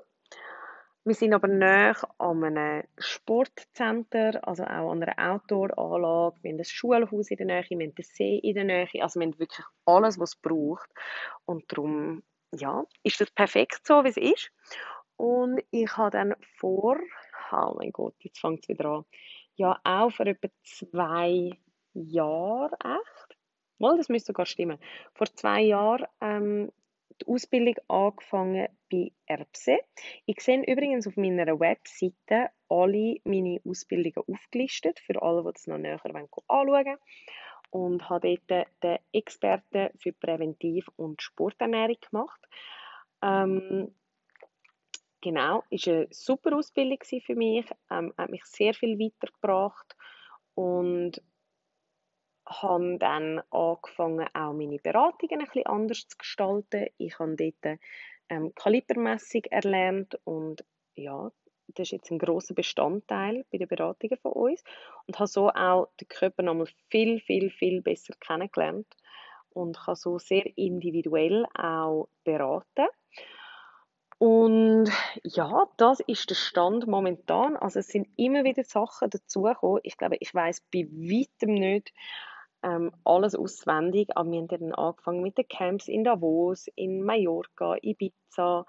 Wir 1.07 1.15
sind 1.15 1.33
aber 1.33 1.47
näher 1.47 1.95
an 2.17 2.43
einem 2.43 2.83
Sportcenter, 2.97 4.45
also 4.45 4.63
auch 4.63 4.91
an 4.91 5.03
einer 5.03 5.35
Outdoor-Anlage. 5.35 6.35
Wir 6.41 6.51
haben 6.51 6.59
ein 6.59 6.65
Schulhaus 6.65 7.31
in 7.31 7.37
der 7.37 7.45
Nähe, 7.45 7.65
wir 7.69 7.87
haben 7.87 7.95
den 7.95 8.03
See 8.03 8.39
in 8.39 8.55
der 8.55 8.65
Nähe. 8.65 8.89
Also 9.01 9.19
wir 9.19 9.27
haben 9.27 9.39
wirklich 9.39 9.65
alles, 9.85 10.19
was 10.19 10.31
es 10.31 10.35
braucht. 10.35 10.89
Und 11.45 11.63
darum, 11.71 12.23
ja, 12.53 12.83
ist 13.03 13.21
das 13.21 13.31
perfekt 13.31 13.87
so, 13.87 14.03
wie 14.03 14.09
es 14.09 14.17
ist. 14.17 14.51
Und 15.15 15.61
ich 15.71 15.95
habe 15.95 16.11
dann 16.11 16.35
vor, 16.57 16.97
oh 17.51 17.75
mein 17.77 17.91
Gott, 17.91 18.15
jetzt 18.19 18.39
fängt 18.39 18.63
es 18.63 18.69
wieder 18.69 18.85
an, 18.85 19.05
ja, 19.55 19.79
auch 19.83 20.11
vor 20.11 20.27
etwa 20.27 20.49
zwei 20.63 21.51
Jahren, 21.93 22.73
echt? 22.83 23.37
Mal, 23.79 23.97
das 23.97 24.09
müsste 24.09 24.27
sogar 24.27 24.45
stimmen. 24.45 24.79
Vor 25.13 25.27
zwei 25.27 25.61
Jahren 25.61 26.07
ähm, 26.21 26.71
die 27.21 27.27
Ausbildung 27.27 27.75
angefangen 27.87 28.67
bei 28.91 29.11
Erbse. 29.25 29.79
Ich 30.25 30.41
sehe 30.41 30.63
übrigens 30.63 31.07
auf 31.07 31.17
meiner 31.17 31.59
Webseite 31.59 32.49
alle 32.69 33.17
meine 33.23 33.59
Ausbildungen 33.65 34.23
aufgelistet, 34.27 34.99
für 34.99 35.21
alle, 35.21 35.43
die 35.43 35.53
das 35.53 35.67
noch 35.67 35.77
näher 35.77 35.99
anschauen 36.03 36.67
wollen. 36.67 36.97
Und 37.69 38.09
habe 38.09 38.37
dort 38.47 38.71
den 38.81 38.97
Experten 39.11 39.89
für 39.97 40.13
Präventiv- 40.13 40.89
und 40.95 41.21
Sporternährung 41.21 41.97
gemacht. 42.09 42.39
Ähm, 43.21 43.93
genau, 45.21 45.63
ist 45.69 45.87
eine 45.87 46.07
super 46.11 46.55
Ausbildung 46.55 46.99
für 47.03 47.35
mich, 47.35 47.65
ähm, 47.91 48.13
hat 48.17 48.29
mich 48.29 48.45
sehr 48.45 48.73
viel 48.73 48.97
weitergebracht 48.99 49.95
und 50.55 51.21
habe 52.45 52.97
dann 52.99 53.41
angefangen, 53.51 54.27
auch 54.33 54.53
meine 54.53 54.79
Beratungen 54.79 55.41
ein 55.41 55.45
bisschen 55.45 55.65
anders 55.65 56.07
zu 56.07 56.17
gestalten. 56.17 56.87
Ich 56.97 57.19
habe 57.19 57.35
dort 57.35 57.79
ähm, 58.29 58.53
Kalibermessung 58.55 59.43
erlernt 59.45 60.17
und 60.23 60.63
ja, 60.95 61.31
das 61.67 61.87
ist 61.87 61.91
jetzt 61.91 62.11
ein 62.11 62.19
großer 62.19 62.53
Bestandteil 62.53 63.45
bei 63.51 63.57
den 63.57 63.67
Beratungen 63.67 64.17
von 64.17 64.31
uns 64.31 64.63
und 65.05 65.19
habe 65.19 65.27
so 65.27 65.49
auch 65.49 65.89
den 65.99 66.07
Körper 66.07 66.43
nochmal 66.43 66.67
viel, 66.89 67.19
viel, 67.19 67.49
viel 67.49 67.81
besser 67.81 68.13
kennengelernt 68.19 68.87
und 69.49 69.77
kann 69.77 69.95
so 69.95 70.17
sehr 70.17 70.45
individuell 70.57 71.45
auch 71.53 72.07
beraten. 72.23 72.87
Und 74.19 74.89
ja, 75.23 75.67
das 75.77 75.99
ist 75.99 76.29
der 76.29 76.35
Stand 76.35 76.87
momentan. 76.87 77.55
Also 77.55 77.79
es 77.79 77.87
sind 77.87 78.07
immer 78.15 78.43
wieder 78.43 78.63
Sachen 78.63 79.09
dazugekommen. 79.09 79.81
Ich 79.83 79.97
glaube, 79.97 80.17
ich 80.19 80.33
weiß 80.33 80.61
bei 80.73 80.87
weitem 80.89 81.53
nicht, 81.53 81.93
ähm, 82.63 82.91
alles 83.03 83.35
auswendig. 83.35 84.09
Aber 84.15 84.31
wir 84.31 84.39
haben 84.39 84.47
dann 84.47 84.73
angefangen 84.73 85.21
mit 85.21 85.37
den 85.37 85.47
Camps 85.47 85.87
in 85.87 86.03
Davos, 86.03 86.67
in 86.75 87.03
Mallorca, 87.03 87.75
Ibiza. 87.81 88.65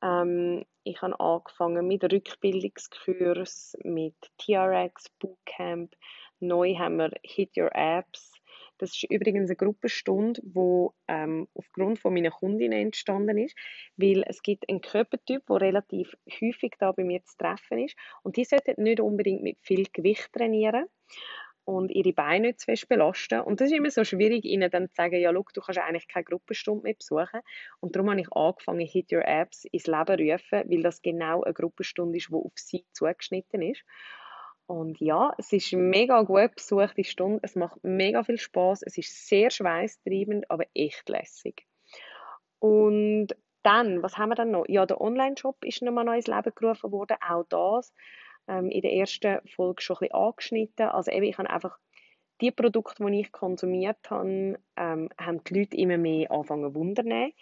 Ähm, 0.00 0.64
ich 0.84 1.02
habe 1.02 1.18
angefangen 1.18 1.88
mit 1.88 2.04
Rückbildungskurs, 2.04 3.76
mit 3.82 4.14
TRX, 4.38 5.10
Bootcamp. 5.18 5.92
Neu 6.38 6.76
haben 6.76 6.98
wir 6.98 7.10
Hit 7.22 7.56
Your 7.56 7.74
Apps. 7.74 8.33
Das 8.78 8.90
ist 8.90 9.10
übrigens 9.10 9.50
eine 9.50 9.56
Gruppenstunde, 9.56 10.40
die 10.42 10.86
ähm, 11.08 11.48
aufgrund 11.54 11.98
von 11.98 12.14
meiner 12.14 12.30
Kundinnen 12.30 12.78
entstanden 12.78 13.38
ist, 13.38 13.56
weil 13.96 14.24
es 14.26 14.42
gibt 14.42 14.68
einen 14.68 14.80
Körpertyp, 14.80 15.46
der 15.46 15.60
relativ 15.60 16.14
häufig 16.40 16.72
da 16.78 16.92
bei 16.92 17.04
mir 17.04 17.22
zu 17.24 17.36
treffen 17.36 17.78
ist 17.78 17.96
und 18.22 18.36
die 18.36 18.44
sollten 18.44 18.82
nicht 18.82 19.00
unbedingt 19.00 19.42
mit 19.42 19.58
viel 19.60 19.86
Gewicht 19.92 20.32
trainieren, 20.32 20.86
und 21.64 21.90
ihre 21.90 22.12
Beine 22.12 22.48
nicht 22.48 22.60
zu 22.60 22.66
fest 22.66 22.88
belasten. 22.88 23.40
Und 23.40 23.60
das 23.60 23.70
ist 23.70 23.76
immer 23.76 23.90
so 23.90 24.04
schwierig, 24.04 24.44
ihnen 24.44 24.70
dann 24.70 24.88
zu 24.88 24.94
sagen, 24.94 25.20
ja, 25.20 25.32
schau, 25.32 25.44
du 25.54 25.60
kannst 25.60 25.80
eigentlich 25.80 26.08
keine 26.08 26.24
Gruppenstunde 26.24 26.82
mehr 26.82 26.94
besuchen. 26.94 27.40
Und 27.80 27.96
darum 27.96 28.10
habe 28.10 28.20
ich 28.20 28.32
angefangen, 28.32 28.86
Hit 28.86 29.12
Your 29.12 29.26
Apps 29.26 29.64
ins 29.64 29.86
Leben 29.86 30.18
zu 30.18 30.32
rufen, 30.32 30.70
weil 30.70 30.82
das 30.82 31.02
genau 31.02 31.42
eine 31.42 31.54
Gruppenstunde 31.54 32.18
ist, 32.18 32.28
die 32.28 32.34
auf 32.34 32.52
sie 32.56 32.84
zugeschnitten 32.92 33.62
ist. 33.62 33.82
Und 34.66 34.98
ja, 35.00 35.34
es 35.36 35.52
ist 35.52 35.72
mega 35.72 36.22
gut 36.22 36.54
besuchte 36.54 37.04
Stunde, 37.04 37.40
es 37.42 37.54
macht 37.54 37.84
mega 37.84 38.22
viel 38.24 38.38
Spaß, 38.38 38.82
es 38.82 38.96
ist 38.96 39.28
sehr 39.28 39.50
schweißtreibend, 39.50 40.50
aber 40.50 40.64
echt 40.74 41.08
lässig. 41.08 41.66
Und 42.60 43.28
dann, 43.62 44.02
was 44.02 44.16
haben 44.16 44.30
wir 44.30 44.36
dann 44.36 44.50
noch? 44.50 44.64
Ja, 44.68 44.86
der 44.86 45.00
Online-Shop 45.00 45.64
ist 45.64 45.82
nochmal 45.82 46.04
neu 46.04 46.16
ins 46.16 46.26
Leben 46.26 46.52
gerufen 46.54 46.92
worden. 46.92 47.16
Auch 47.26 47.44
das 47.48 47.92
ähm, 48.46 48.70
in 48.70 48.82
der 48.82 48.92
ersten 48.92 49.38
Folge 49.48 49.82
schon 49.82 49.96
ein 49.96 50.00
bisschen 50.00 50.14
angeschnitten. 50.14 50.88
Also 50.88 51.10
eben, 51.10 51.24
ich 51.24 51.38
habe 51.38 51.50
einfach 51.50 51.78
die 52.40 52.50
Produkte, 52.50 53.04
die 53.04 53.20
ich 53.20 53.32
konsumiert 53.32 54.10
habe, 54.10 54.58
ähm, 54.76 55.08
haben 55.18 55.44
die 55.44 55.58
Leute 55.58 55.76
immer 55.76 55.98
mehr 55.98 56.30
angefangen 56.30 56.72
zu 56.72 56.74
wundern 56.74 57.32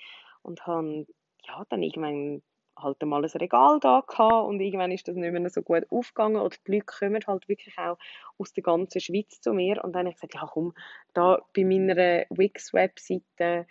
und 0.42 0.66
haben 0.66 1.06
ja, 1.44 1.64
dann 1.68 1.82
irgendwann 1.82 2.42
halt 2.82 3.02
mal 3.02 3.24
ein 3.24 3.30
Regal 3.30 3.78
da 3.80 4.02
gehabt 4.06 4.48
und 4.48 4.60
irgendwann 4.60 4.90
ist 4.90 5.08
das 5.08 5.16
nicht 5.16 5.32
mehr 5.32 5.50
so 5.50 5.62
gut 5.62 5.86
aufgegangen 5.90 6.40
oder 6.40 6.56
die 6.66 6.72
Leute 6.72 6.86
kommen 6.86 7.22
halt 7.26 7.48
wirklich 7.48 7.76
auch 7.78 7.98
aus 8.38 8.52
der 8.52 8.62
ganzen 8.62 9.00
Schweiz 9.00 9.40
zu 9.40 9.52
mir 9.52 9.82
und 9.84 9.92
dann 9.92 10.06
habe 10.06 10.10
ich 10.10 10.16
gesagt, 10.16 10.34
ja 10.34 10.48
komm, 10.50 10.74
da 11.14 11.40
bei 11.54 11.64
meiner 11.64 12.24
Wix-Webseite 12.30 13.66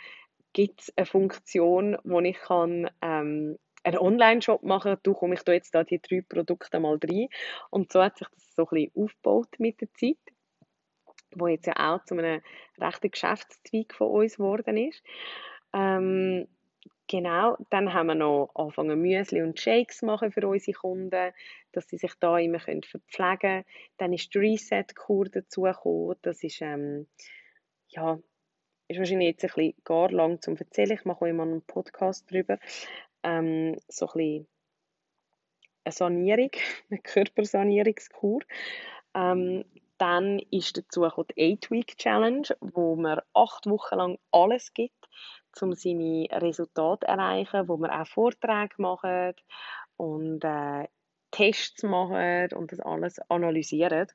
gibt 0.53 0.81
es 0.81 0.93
eine 0.97 1.05
Funktion, 1.05 1.97
wo 2.03 2.19
ich 2.19 2.37
kann 2.37 2.89
ähm, 3.01 3.57
einen 3.83 3.97
Online-Shop 3.97 4.63
machen, 4.63 4.97
du 5.03 5.13
komme 5.13 5.35
ich 5.35 5.43
da 5.43 5.53
jetzt 5.53 5.73
da 5.73 5.83
die 5.83 6.01
drei 6.01 6.21
Produkte 6.27 6.79
mal 6.79 6.99
rein 7.03 7.27
und 7.69 7.91
so 7.91 8.03
hat 8.03 8.17
sich 8.17 8.27
das 8.27 8.53
so 8.55 8.63
ein 8.63 8.69
bisschen 8.69 9.03
aufgebaut 9.03 9.49
mit 9.59 9.81
der 9.81 9.93
Zeit 9.93 10.17
wo 11.35 11.47
jetzt 11.47 11.67
ja 11.67 11.73
auch 11.77 12.03
zu 12.05 12.15
einem 12.17 12.41
rechten 12.79 13.11
Geschäftszweig 13.11 13.93
von 13.93 14.09
uns 14.09 14.35
geworden 14.35 14.77
ist. 14.77 15.03
Ähm, 15.73 16.47
Genau, 17.11 17.57
dann 17.69 17.93
haben 17.93 18.07
wir 18.07 18.15
noch 18.15 18.51
angefangen 18.55 19.01
Müsli 19.01 19.41
und 19.41 19.59
Shakes 19.59 20.01
machen 20.01 20.31
für 20.31 20.47
unsere 20.47 20.77
Kunden, 20.77 21.33
dass 21.73 21.89
sie 21.89 21.97
sich 21.97 22.13
da 22.21 22.37
immer 22.37 22.59
können 22.59 22.83
verpflegen 22.83 23.37
können. 23.37 23.65
Dann 23.97 24.13
ist 24.13 24.33
die 24.33 24.37
Reset-Kur 24.37 25.25
dazugekommen. 25.25 26.15
Das 26.21 26.41
ist, 26.41 26.61
ähm, 26.61 27.07
ja, 27.89 28.17
ist 28.87 28.97
wahrscheinlich 28.97 29.27
jetzt 29.27 29.43
ein 29.43 29.51
bisschen 29.53 29.73
gar 29.83 30.09
lang 30.09 30.41
zum 30.41 30.55
erzählen. 30.55 30.91
Ich 30.91 31.03
mache 31.03 31.25
auch 31.25 31.27
immer 31.27 31.43
einen 31.43 31.61
Podcast 31.63 32.31
darüber. 32.31 32.57
Ähm, 33.23 33.77
so 33.89 34.05
ein 34.05 34.13
bisschen 34.13 34.47
eine 35.83 35.91
Sanierung, 35.91 36.51
eine 36.89 37.01
Körpersanierungskur. 37.01 38.39
Ähm, 39.15 39.65
dann 39.97 40.39
ist 40.49 40.77
dazu 40.77 41.01
die 41.01 41.57
8-Week-Challenge, 41.57 42.55
wo 42.61 42.95
man 42.95 43.19
acht 43.33 43.65
Wochen 43.65 43.95
lang 43.95 44.17
alles 44.31 44.73
gibt 44.73 45.00
um 45.61 45.73
seine 45.73 46.27
Resultate 46.31 47.05
zu 47.05 47.11
erreichen, 47.11 47.67
wo 47.67 47.77
wir 47.77 47.99
auch 47.99 48.07
Vorträge 48.07 48.75
machen 48.77 49.33
und 49.97 50.43
äh, 50.43 50.87
Tests 51.31 51.83
machen 51.83 52.49
und 52.53 52.71
das 52.71 52.79
alles 52.79 53.19
analysieren. 53.29 54.07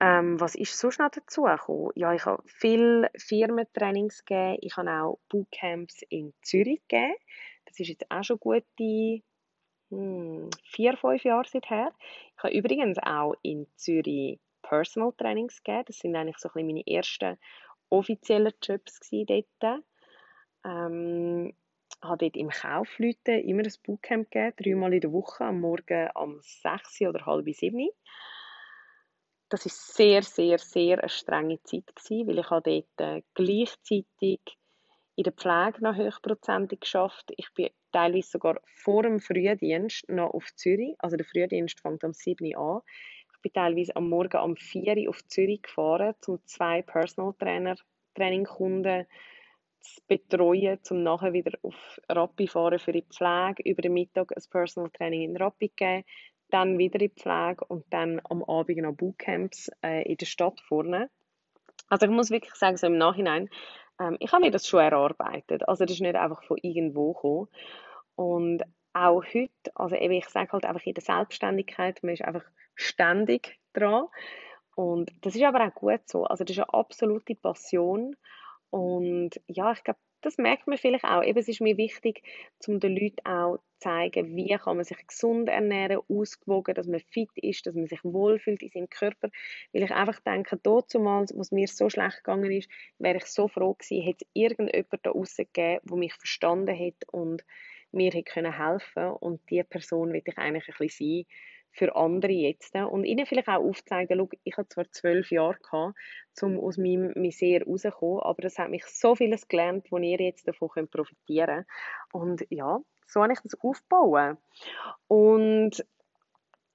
Ähm, 0.00 0.40
was 0.40 0.54
ist 0.54 0.78
sonst 0.78 0.98
noch 0.98 1.10
dazu 1.10 1.42
gekommen? 1.42 1.90
Ja, 1.94 2.12
ich 2.12 2.26
habe 2.26 2.42
viele 2.46 3.10
Firmentrainings 3.16 4.24
gegeben. 4.24 4.58
Ich 4.60 4.76
habe 4.76 4.90
auch 4.90 5.18
Bootcamps 5.28 6.02
in 6.08 6.34
Zürich 6.42 6.82
gegeben. 6.88 7.14
Das 7.64 7.78
ist 7.78 7.88
jetzt 7.88 8.10
auch 8.10 8.24
schon 8.24 8.38
gute 8.38 9.22
hm, 9.90 10.50
vier, 10.64 10.96
fünf 10.96 11.24
Jahre 11.24 11.48
seither. 11.48 11.92
Ich 12.36 12.42
habe 12.42 12.54
übrigens 12.54 12.98
auch 12.98 13.34
in 13.42 13.66
Zürich 13.76 14.40
Personal 14.62 15.12
Trainings 15.16 15.62
gegeben. 15.62 15.84
Das 15.86 15.98
sind 15.98 16.16
eigentlich 16.16 16.38
so 16.38 16.48
ein 16.48 16.52
bisschen 16.52 16.66
meine 16.66 16.86
ersten 16.86 17.38
offiziellen 17.90 18.52
Jobs 18.62 19.00
dort. 19.10 19.82
Ähm, 20.64 21.54
habe 22.02 22.18
dort 22.18 22.36
im 22.36 22.50
Kaufleuten 22.50 23.40
immer 23.40 23.62
ein 23.62 23.72
Bootcamp 23.84 24.30
gegeben, 24.30 24.56
dreimal 24.58 24.94
in 24.94 25.00
der 25.00 25.12
Woche, 25.12 25.44
am 25.44 25.60
Morgen 25.60 26.08
um 26.14 26.40
6 26.40 27.02
oder 27.02 27.24
halb 27.26 27.48
7 27.48 27.88
Das 29.48 29.64
war 29.64 29.72
sehr, 29.72 30.22
sehr, 30.22 30.58
sehr 30.58 30.98
eine 30.98 31.08
strenge 31.08 31.62
Zeit, 31.62 31.94
gewesen, 31.94 32.28
weil 32.28 32.38
ich 32.38 32.50
habe 32.50 32.84
dort 32.98 33.00
äh, 33.00 33.22
gleichzeitig 33.34 34.40
in 35.16 35.24
der 35.24 35.32
Pflege 35.32 35.82
noch 35.82 35.96
hochprozentig 35.96 36.80
geschafft. 36.80 37.32
Ich 37.36 37.52
bin 37.54 37.70
teilweise 37.92 38.28
sogar 38.28 38.60
vor 38.64 39.04
dem 39.04 39.20
Frühdienst 39.20 40.08
noch 40.08 40.34
auf 40.34 40.46
Zürich. 40.56 40.96
Also 40.98 41.16
der 41.16 41.26
Frühdienst 41.26 41.80
fängt 41.80 42.02
am 42.04 42.12
7 42.12 42.56
Uhr 42.56 42.58
an. 42.58 42.80
Bin 43.44 43.52
teilweise 43.52 43.94
am 43.94 44.08
Morgen 44.08 44.40
um 44.40 44.56
4 44.56 44.96
Uhr 44.96 45.10
auf 45.10 45.22
Zürich 45.26 45.60
gefahren, 45.60 46.14
um 46.26 46.38
zwei 46.46 46.80
Personal 46.80 47.34
Trainer 47.38 47.76
Training 48.14 48.44
Kunden 48.44 49.04
zu 49.80 50.00
betreuen, 50.08 50.78
um 50.88 51.02
nachher 51.02 51.34
wieder 51.34 51.58
auf 51.62 52.00
Rappi 52.08 52.48
fahren 52.48 52.78
für 52.78 52.92
die 52.92 53.02
Pflege, 53.02 53.62
über 53.64 53.82
den 53.82 53.92
Mittag 53.92 54.34
ein 54.34 54.42
Personal 54.50 54.90
Training 54.90 55.22
in 55.28 55.36
Rappi 55.36 55.70
geben, 55.76 56.04
dann 56.48 56.78
wieder 56.78 56.94
in 56.94 57.10
die 57.10 57.20
Pflege 57.20 57.66
und 57.68 57.84
dann 57.90 58.18
am 58.30 58.42
Abend 58.44 58.78
noch 58.78 58.94
Bootcamps 58.94 59.70
äh, 59.82 60.10
in 60.10 60.16
der 60.16 60.24
Stadt 60.24 60.58
vorne. 60.62 61.10
Also 61.90 62.06
ich 62.06 62.12
muss 62.12 62.30
wirklich 62.30 62.54
sagen, 62.54 62.78
so 62.78 62.86
im 62.86 62.96
Nachhinein, 62.96 63.50
ähm, 64.00 64.16
ich 64.20 64.32
habe 64.32 64.46
mir 64.46 64.52
das 64.52 64.66
schon 64.66 64.80
erarbeitet. 64.80 65.68
Also 65.68 65.84
das 65.84 65.96
ist 65.96 66.00
nicht 66.00 66.16
einfach 66.16 66.42
von 66.44 66.56
irgendwo 66.62 67.12
gekommen. 67.12 67.48
Und 68.14 68.62
auch 68.94 69.22
heute, 69.22 69.50
also 69.74 69.96
eben, 69.96 70.14
ich 70.14 70.30
sage 70.30 70.52
halt 70.52 70.64
einfach 70.64 70.86
in 70.86 70.94
der 70.94 71.02
Selbstständigkeit, 71.02 72.02
man 72.02 72.14
ist 72.14 72.22
einfach 72.22 72.44
ständig 72.74 73.58
dran. 73.72 74.06
Und 74.74 75.12
das 75.22 75.34
ist 75.34 75.42
aber 75.42 75.66
auch 75.66 75.74
gut 75.74 76.00
so. 76.06 76.24
Also 76.24 76.44
das 76.44 76.56
ist 76.56 76.62
eine 76.62 76.74
absolute 76.74 77.34
Passion. 77.34 78.16
Und 78.70 79.40
ja, 79.46 79.72
ich 79.72 79.84
glaube, 79.84 80.00
das 80.24 80.38
merkt 80.38 80.66
man 80.66 80.78
vielleicht 80.78 81.04
auch. 81.04 81.22
Eben, 81.22 81.38
es 81.38 81.48
ist 81.48 81.60
mir 81.60 81.76
wichtig, 81.76 82.22
um 82.66 82.80
den 82.80 82.96
Leuten 82.96 83.24
auch 83.26 83.58
zu 83.58 83.78
zeigen, 83.80 84.34
wie 84.34 84.48
kann 84.56 84.76
man 84.76 84.84
sich 84.84 85.06
gesund 85.06 85.48
ernähren, 85.48 86.00
ausgewogen, 86.08 86.74
dass 86.74 86.86
man 86.86 87.00
fit 87.00 87.28
ist, 87.36 87.66
dass 87.66 87.74
man 87.74 87.86
sich 87.86 88.02
wohlfühlt 88.02 88.62
in 88.62 88.70
seinem 88.70 88.88
Körper. 88.88 89.28
Weil 89.72 89.82
ich 89.82 89.92
einfach 89.92 90.18
denke, 90.20 90.58
damals, 90.62 91.36
was 91.36 91.52
mir 91.52 91.68
so 91.68 91.90
schlecht 91.90 92.24
gegangen 92.24 92.50
ist, 92.50 92.70
wäre 92.98 93.18
ich 93.18 93.26
so 93.26 93.48
froh 93.48 93.74
gewesen, 93.74 94.02
hätte 94.02 94.24
es 94.24 94.30
irgendjemand 94.32 94.88
da 94.90 95.10
draussen 95.10 95.46
gegeben, 95.52 95.80
der 95.84 95.96
mich 95.98 96.14
verstanden 96.14 96.74
hätte 96.74 97.06
und 97.12 97.44
mir 97.92 98.10
hätte 98.10 98.58
helfen 98.58 98.92
können. 98.94 99.12
Und 99.12 99.40
diese 99.50 99.64
Person 99.64 100.12
will 100.12 100.22
ich 100.24 100.38
eigentlich 100.38 100.68
ein 100.68 100.74
bisschen 100.78 101.06
sein 101.06 101.24
für 101.74 101.94
andere 101.96 102.32
jetzt. 102.32 102.74
Und 102.74 103.04
ihnen 103.04 103.26
vielleicht 103.26 103.48
auch 103.48 103.62
aufzeigen, 103.62 104.18
schau, 104.18 104.28
ich 104.44 104.56
habe 104.56 104.68
zwar 104.68 104.90
zwölf 104.90 105.30
Jahre 105.30 105.58
gehabt, 105.58 105.96
um 106.40 106.58
aus 106.58 106.78
meinem 106.78 107.12
Misere 107.16 107.64
rauszukommen, 107.64 108.20
aber 108.20 108.42
das 108.42 108.58
hat 108.58 108.70
mich 108.70 108.84
so 108.86 109.14
vieles 109.16 109.48
gelernt, 109.48 109.90
wo 109.90 109.98
ihr 109.98 110.18
jetzt 110.18 110.46
davon 110.46 110.68
könnt 110.68 110.90
profitieren 110.90 111.66
könnt. 112.12 112.12
Und 112.12 112.46
ja, 112.50 112.78
so 113.06 113.22
habe 113.22 113.32
ich 113.32 113.40
das 113.40 113.58
aufgebaut. 113.60 114.38
Und 115.08 115.84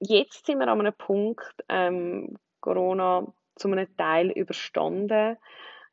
jetzt 0.00 0.46
sind 0.46 0.58
wir 0.58 0.68
an 0.68 0.80
einem 0.80 0.94
Punkt, 0.94 1.54
ähm, 1.68 2.36
Corona 2.60 3.26
zu 3.56 3.68
einem 3.68 3.96
Teil 3.96 4.30
überstanden. 4.30 5.38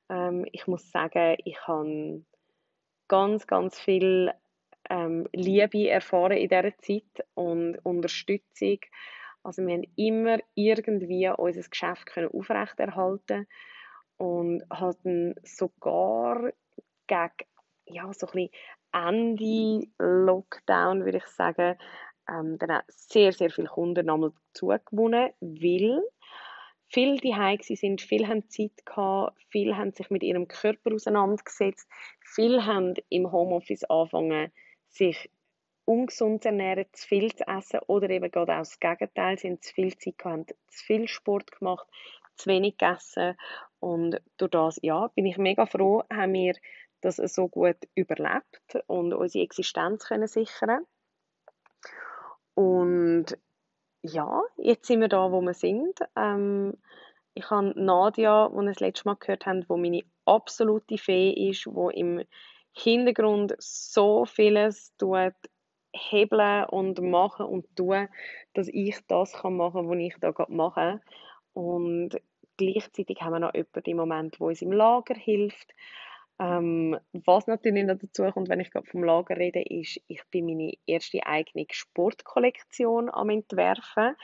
Ähm, 0.10 0.46
ich 0.52 0.68
muss 0.68 0.92
sagen, 0.92 1.38
ich 1.46 1.66
habe 1.66 2.24
ganz, 3.08 3.48
ganz 3.48 3.80
viel 3.80 4.32
ähm, 4.90 5.28
Liebe 5.34 5.90
erfahren 5.90 6.38
in 6.38 6.50
dieser 6.50 6.78
Zeit 6.78 7.28
und 7.34 7.78
Unterstützung. 7.84 8.80
Also 9.44 9.66
wir 9.66 9.76
haben 9.76 9.86
immer 9.96 10.40
irgendwie 10.56 11.30
unser 11.30 11.70
Geschäft 11.70 12.06
können 12.08 12.30
aufrechterhalten 12.30 13.48
und 14.18 14.64
hatten 14.70 15.36
sogar 15.44 16.52
gegen 17.08 17.32
ja, 17.86 18.12
so 18.14 18.28
ein 18.34 18.50
Ende 18.92 19.88
Lockdown, 20.00 21.06
würde 21.06 21.20
ich 21.20 21.28
sagen, 21.28 21.78
ähm, 22.30 22.58
dann 22.58 22.82
sehr, 22.88 23.32
sehr 23.32 23.50
viele 23.50 23.68
Kunden 23.68 24.06
nochmal 24.06 24.34
zugewonnen, 24.54 25.32
weil 25.40 26.02
viele 26.88 27.18
die 27.18 27.76
sind, 27.76 28.02
viele 28.02 28.28
haben 28.28 28.50
Zeit 28.50 28.86
gehabt, 28.86 29.38
viele 29.50 29.78
haben 29.78 29.94
sich 29.94 30.10
mit 30.10 30.24
ihrem 30.24 30.48
Körper 30.48 30.94
auseinandergesetzt, 30.94 31.90
viele 32.24 32.66
haben 32.66 32.96
im 33.10 33.32
Homeoffice 33.32 33.86
angefangen, 33.86 34.52
sich 34.98 35.30
ungesund 35.86 36.44
ernähren, 36.46 36.86
zu 36.92 37.08
viel 37.08 37.34
zu 37.34 37.48
essen 37.48 37.80
oder 37.88 38.10
eben 38.10 38.30
gerade 38.30 38.54
auch 38.54 38.60
das 38.60 38.80
Gegenteil, 38.80 39.38
haben 39.38 39.62
zu 39.62 39.74
viel 39.74 39.98
Zeit 39.98 40.18
gehabt, 40.18 40.56
zu 40.68 40.86
viel 40.86 41.08
Sport 41.08 41.52
gemacht, 41.54 41.88
zu 42.36 42.50
wenig 42.50 42.78
gegessen 42.78 43.38
und 43.80 44.20
durch 44.38 44.52
das, 44.52 44.80
ja, 44.82 45.08
bin 45.16 45.26
ich 45.26 45.38
mega 45.38 45.66
froh, 45.66 46.04
haben 46.12 46.34
wir 46.34 46.56
das 47.02 47.18
so 47.18 47.48
gut 47.48 47.78
überlebt 47.96 48.84
und 48.88 49.14
unsere 49.14 49.44
Existenz 49.44 50.06
können 50.06 50.28
sichern 50.28 50.86
und 52.54 53.38
ja, 54.02 54.42
jetzt 54.58 54.88
sind 54.88 55.02
wir 55.02 55.10
da, 55.10 55.32
wo 55.32 55.42
wir 55.42 55.54
sind. 55.54 56.00
Ähm, 56.16 56.74
ich 57.34 57.50
habe 57.52 57.74
Nadia, 57.76 58.50
die 58.50 58.56
wir 58.56 58.66
das 58.66 58.80
letzte 58.80 59.08
Mal 59.08 59.16
gehört 59.16 59.46
haben, 59.46 59.64
wo 59.68 59.78
meine 59.78 60.02
absolute 60.26 60.98
Fee 60.98 61.50
ist, 61.50 61.68
wo 61.68 61.90
im 61.90 62.24
Hintergrund 62.78 63.56
so 63.60 64.26
vieles 64.26 64.96
tut 64.98 65.34
hebeln 65.94 66.66
und 66.66 67.02
machen 67.02 67.46
und 67.46 67.76
tun, 67.76 68.08
dass 68.54 68.68
ich 68.68 69.00
das 69.08 69.34
kann 69.34 69.58
machen 69.58 69.88
kann, 69.88 69.90
was 69.90 69.98
ich 69.98 70.16
da 70.20 70.32
gerade 70.32 70.54
mache. 70.54 71.02
Und 71.54 72.20
gleichzeitig 72.58 73.22
haben 73.22 73.34
wir 73.34 73.40
noch 73.40 73.54
jemanden 73.54 73.90
im 73.90 73.98
Moment, 73.98 74.40
der 74.40 74.42
uns 74.48 74.62
im 74.62 74.72
Lager 74.72 75.16
hilft. 75.16 75.74
Ähm, 76.40 76.98
was 77.14 77.48
natürlich 77.48 77.86
noch 77.86 77.98
dazu 77.98 78.24
kommt, 78.32 78.50
wenn 78.50 78.60
ich 78.60 78.70
gerade 78.70 78.86
vom 78.86 79.04
Lager 79.04 79.38
rede, 79.38 79.64
ist, 79.64 80.00
ich 80.08 80.22
bin 80.30 80.46
meine 80.46 80.74
erste 80.86 81.26
eigene 81.26 81.66
Sportkollektion 81.72 83.10
am 83.10 83.30
entwerfen. 83.30 84.16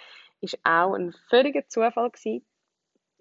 Ist 0.42 0.60
auch 0.64 0.94
ein 0.94 1.14
völliger 1.30 1.68
Zufall 1.68 2.12
gewesen. 2.12 2.46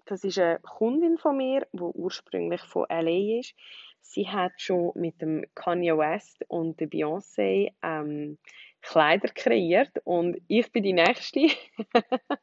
Das 0.05 0.23
ist 0.23 0.37
eine 0.37 0.59
Kundin 0.59 1.17
von 1.17 1.37
mir, 1.37 1.65
die 1.71 1.81
ursprünglich 1.81 2.61
von 2.61 2.85
LA 2.89 3.39
ist. 3.39 3.55
Sie 4.03 4.29
hat 4.29 4.53
schon 4.57 4.91
mit 4.95 5.21
dem 5.21 5.45
Kanye 5.55 5.97
West 5.97 6.45
und 6.47 6.79
der 6.79 6.87
Beyoncé 6.87 7.71
ähm, 7.81 8.37
Kleider 8.81 9.29
kreiert 9.29 9.91
und 10.03 10.37
ich 10.47 10.71
bin 10.71 10.83
die 10.83 10.93
Nächste. 10.93 11.47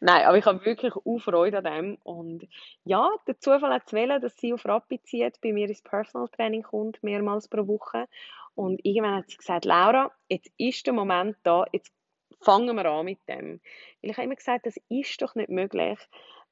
Nein, 0.00 0.26
aber 0.26 0.38
ich 0.38 0.44
habe 0.44 0.64
wirklich 0.64 0.94
auch 0.94 1.18
Freude 1.18 1.58
an 1.58 1.64
dem. 1.64 1.98
Und 2.04 2.48
ja, 2.84 3.10
der 3.26 3.38
Zufall 3.38 3.72
hat 3.72 3.84
es 3.86 3.92
wählen, 3.92 4.20
dass 4.20 4.36
sie 4.36 4.52
auf 4.52 4.64
Rapid 4.64 5.06
zieht, 5.06 5.40
bei 5.40 5.52
mir 5.52 5.68
ins 5.68 5.82
Personal 5.82 6.28
Training 6.28 6.62
kommt, 6.62 7.02
mehrmals 7.02 7.48
pro 7.48 7.66
Woche. 7.66 8.06
Und 8.54 8.80
irgendwann 8.84 9.16
hat 9.16 9.30
sie 9.30 9.36
gesagt, 9.36 9.64
Laura, 9.64 10.12
jetzt 10.28 10.50
ist 10.58 10.86
der 10.86 10.92
Moment 10.92 11.36
da, 11.42 11.64
jetzt 11.72 11.92
fangen 12.40 12.76
wir 12.76 12.86
an 12.86 13.04
mit 13.06 13.18
dem. 13.28 13.60
Weil 14.02 14.10
ich 14.10 14.16
habe 14.16 14.26
immer 14.26 14.36
gesagt, 14.36 14.66
das 14.66 14.78
ist 14.88 15.20
doch 15.22 15.34
nicht 15.34 15.48
möglich, 15.48 15.98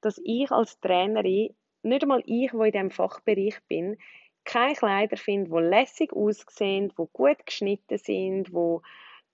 dass 0.01 0.21
ich 0.25 0.51
als 0.51 0.81
Trainerin, 0.81 1.55
nicht 1.83 2.03
einmal 2.03 2.23
ich, 2.27 2.53
wo 2.53 2.63
in 2.63 2.73
diesem 2.73 2.91
Fachbereich 2.91 3.59
bin, 3.69 3.97
keine 4.51 4.75
Kleider 4.75 5.17
finde, 5.17 5.51
die 5.51 5.69
lässig 5.69 6.13
aussehen, 6.13 6.93
die 6.99 7.05
gut 7.13 7.47
geschnitten 7.47 7.99
sind, 7.99 8.49
die 8.49 8.79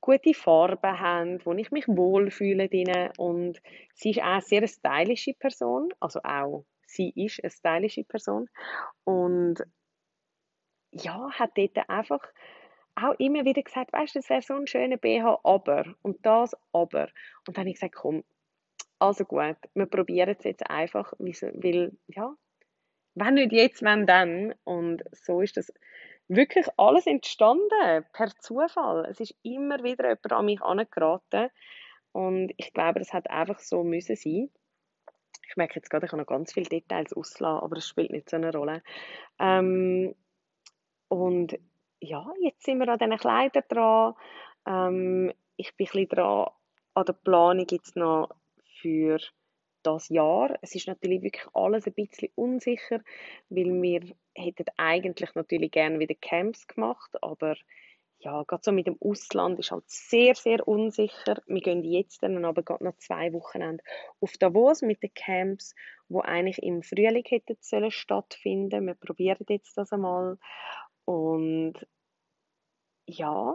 gute 0.00 0.34
Farben 0.34 1.00
haben, 1.00 1.44
wo 1.44 1.52
ich 1.54 1.70
mich 1.70 1.88
wohlfühle 1.88 2.68
drin. 2.68 3.10
Und 3.16 3.60
sie 3.94 4.10
ist 4.10 4.20
auch 4.20 4.24
eine 4.24 4.40
sehr 4.42 4.68
stylische 4.68 5.34
Person, 5.34 5.88
also 6.00 6.20
auch 6.22 6.64
sie 6.86 7.12
ist 7.14 7.42
eine 7.42 7.50
stylische 7.50 8.04
Person 8.04 8.48
und 9.04 9.62
ja, 10.92 11.30
hat 11.32 11.50
dort 11.56 11.88
einfach 11.88 12.20
auch 12.94 13.14
immer 13.18 13.44
wieder 13.44 13.62
gesagt, 13.62 13.92
weißt 13.92 14.14
du, 14.14 14.18
das 14.20 14.30
wäre 14.30 14.42
so 14.42 14.54
ein 14.54 14.66
schöner 14.66 14.96
BH, 14.96 15.40
aber 15.44 15.94
und 16.02 16.24
das 16.24 16.56
aber. 16.72 17.08
Und 17.46 17.56
dann 17.56 17.62
habe 17.62 17.68
ich 17.68 17.74
gesagt, 17.74 17.96
komm, 17.96 18.24
also 18.98 19.24
gut, 19.24 19.56
wir 19.74 19.86
probieren 19.86 20.34
es 20.38 20.44
jetzt 20.44 20.70
einfach, 20.70 21.12
weil, 21.18 21.92
ja, 22.06 22.34
wenn 23.16 23.34
nicht 23.34 23.52
jetzt, 23.52 23.82
wenn 23.82 24.06
dann. 24.06 24.54
Und 24.64 25.02
so 25.12 25.40
ist 25.40 25.56
das 25.56 25.72
wirklich 26.28 26.66
alles 26.76 27.06
entstanden, 27.06 28.04
per 28.12 28.28
Zufall. 28.38 29.06
Es 29.10 29.20
ist 29.20 29.34
immer 29.42 29.82
wieder 29.82 30.04
jemand 30.04 30.32
an 30.32 30.44
mich 30.44 30.62
angeraten 30.62 31.50
und 32.12 32.52
ich 32.56 32.72
glaube, 32.72 32.98
das 32.98 33.12
hat 33.12 33.30
einfach 33.30 33.58
so 33.58 33.84
müssen 33.84 34.16
sein. 34.16 34.50
Ich 35.48 35.56
merke 35.56 35.76
jetzt 35.76 35.90
gerade, 35.90 36.06
ich 36.06 36.12
habe 36.12 36.22
noch 36.22 36.26
ganz 36.26 36.52
viele 36.52 36.68
Details 36.68 37.12
auslassen, 37.12 37.62
aber 37.62 37.76
das 37.76 37.86
spielt 37.86 38.10
nicht 38.10 38.28
so 38.28 38.36
eine 38.36 38.52
Rolle. 38.52 38.82
Ähm, 39.38 40.14
und 41.08 41.58
ja, 42.00 42.26
jetzt 42.40 42.64
sind 42.64 42.78
wir 42.78 42.88
an 42.88 42.98
diesen 42.98 43.16
Kleidern 43.16 43.62
dran. 43.68 44.14
Ähm, 44.66 45.32
ich 45.56 45.76
bin 45.76 45.86
ein 45.86 45.90
bisschen 45.90 46.08
dran 46.08 46.48
an 46.94 47.04
der 47.04 47.12
Planung 47.12 47.66
jetzt 47.70 47.96
noch 47.96 48.30
für 48.80 49.18
das 49.86 50.08
Jahr. 50.08 50.58
Es 50.62 50.74
ist 50.74 50.88
natürlich 50.88 51.22
wirklich 51.22 51.46
alles 51.54 51.86
ein 51.86 51.94
bisschen 51.94 52.30
unsicher, 52.34 53.00
weil 53.48 53.82
wir 53.82 54.02
hätten 54.34 54.66
eigentlich 54.76 55.34
natürlich 55.34 55.70
gerne 55.70 55.98
wieder 55.98 56.14
Camps 56.14 56.66
gemacht, 56.66 57.10
aber 57.22 57.56
ja, 58.18 58.42
gerade 58.44 58.62
so 58.64 58.72
mit 58.72 58.86
dem 58.86 58.96
Ausland 59.00 59.58
ist 59.58 59.70
halt 59.70 59.84
sehr, 59.86 60.34
sehr 60.34 60.66
unsicher. 60.66 61.42
Wir 61.46 61.60
gehen 61.60 61.84
jetzt 61.84 62.22
dann 62.22 62.44
aber 62.44 62.62
gerade 62.62 62.84
noch 62.84 62.96
zwei 62.96 63.32
Wochenende 63.32 63.84
auf 64.20 64.32
Davos 64.38 64.82
mit 64.82 65.02
den 65.02 65.12
Camps, 65.14 65.74
wo 66.08 66.20
eigentlich 66.20 66.62
im 66.62 66.82
Frühling 66.82 67.24
hätten 67.26 67.56
sollen 67.60 67.90
stattfinden. 67.90 68.86
Wir 68.86 68.94
probieren 68.94 69.44
jetzt 69.48 69.76
das 69.76 69.92
einmal 69.92 70.38
und 71.04 71.74
ja, 73.06 73.54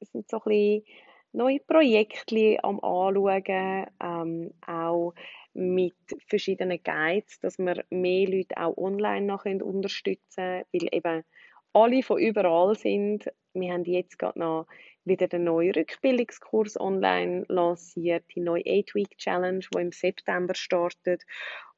es 0.00 0.10
sind 0.10 0.28
so 0.28 0.38
ein 0.38 0.42
bisschen 0.44 0.84
neue 1.32 1.60
Projekte 1.60 2.58
am 2.62 2.80
anschauen, 2.80 3.86
ähm, 4.00 4.54
auch 4.66 5.14
mit 5.54 5.94
verschiedenen 6.26 6.82
Guides, 6.82 7.40
dass 7.40 7.58
wir 7.58 7.84
mehr 7.90 8.28
Leute 8.28 8.56
auch 8.56 8.76
online 8.76 9.26
noch 9.26 9.44
unterstützen 9.44 10.34
können, 10.34 10.64
weil 10.72 10.88
eben 10.92 11.24
alle 11.72 12.02
von 12.02 12.18
überall 12.18 12.74
sind. 12.74 13.30
Wir 13.54 13.72
haben 13.72 13.84
jetzt 13.84 14.18
gerade 14.18 14.38
noch 14.38 14.66
wieder 15.04 15.26
den 15.26 15.44
neuen 15.44 15.74
Rückbildungskurs 15.74 16.78
online 16.78 17.44
lanciert, 17.48 18.24
die 18.34 18.40
neue 18.40 18.62
8-Week-Challenge, 18.62 19.64
die 19.74 19.80
im 19.80 19.92
September 19.92 20.54
startet. 20.54 21.22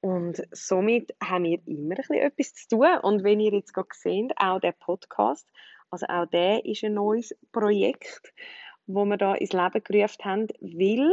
Und 0.00 0.42
somit 0.50 1.14
haben 1.22 1.44
wir 1.44 1.60
immer 1.66 1.94
ein 1.94 1.96
bisschen 1.96 2.16
etwas 2.16 2.54
zu 2.54 2.76
tun. 2.76 2.98
Und 3.02 3.24
wenn 3.24 3.40
ihr 3.40 3.52
jetzt 3.52 3.72
gerade 3.72 3.88
seht, 3.92 4.32
auch 4.36 4.60
der 4.60 4.72
Podcast, 4.72 5.48
also 5.90 6.06
auch 6.06 6.26
der 6.26 6.64
ist 6.64 6.84
ein 6.84 6.94
neues 6.94 7.34
Projekt, 7.52 8.34
wo 8.86 9.04
wir 9.04 9.16
da 9.16 9.34
ins 9.34 9.52
Leben 9.52 9.82
gerufen 9.82 10.24
haben, 10.24 10.48
weil 10.60 11.10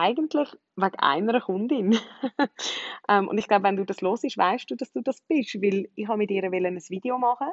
eigentlich 0.00 0.48
wegen 0.76 0.98
einer 0.98 1.40
Kundin. 1.40 1.98
ähm, 3.08 3.28
und 3.28 3.38
ich 3.38 3.48
glaube, 3.48 3.64
wenn 3.64 3.76
du 3.76 3.84
das 3.84 4.00
los 4.00 4.24
ist, 4.24 4.38
weißt 4.38 4.70
du, 4.70 4.76
dass 4.76 4.92
du 4.92 5.00
das 5.00 5.20
bist, 5.22 5.54
weil 5.62 5.88
ich 5.94 6.08
habe 6.08 6.18
mit 6.18 6.30
ihr 6.30 6.44
ein 6.44 6.52
Video 6.52 7.18
machen, 7.18 7.48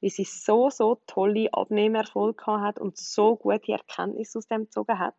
weil 0.00 0.10
sie 0.10 0.24
so 0.24 0.70
so 0.70 1.00
tolle 1.06 1.52
Abnehmerfolge 1.52 2.44
hat 2.46 2.78
und 2.78 2.96
so 2.96 3.36
gute 3.36 3.72
Erkenntnisse 3.72 4.38
aus 4.38 4.48
dem 4.48 4.64
gezogen 4.64 4.98
hat. 4.98 5.14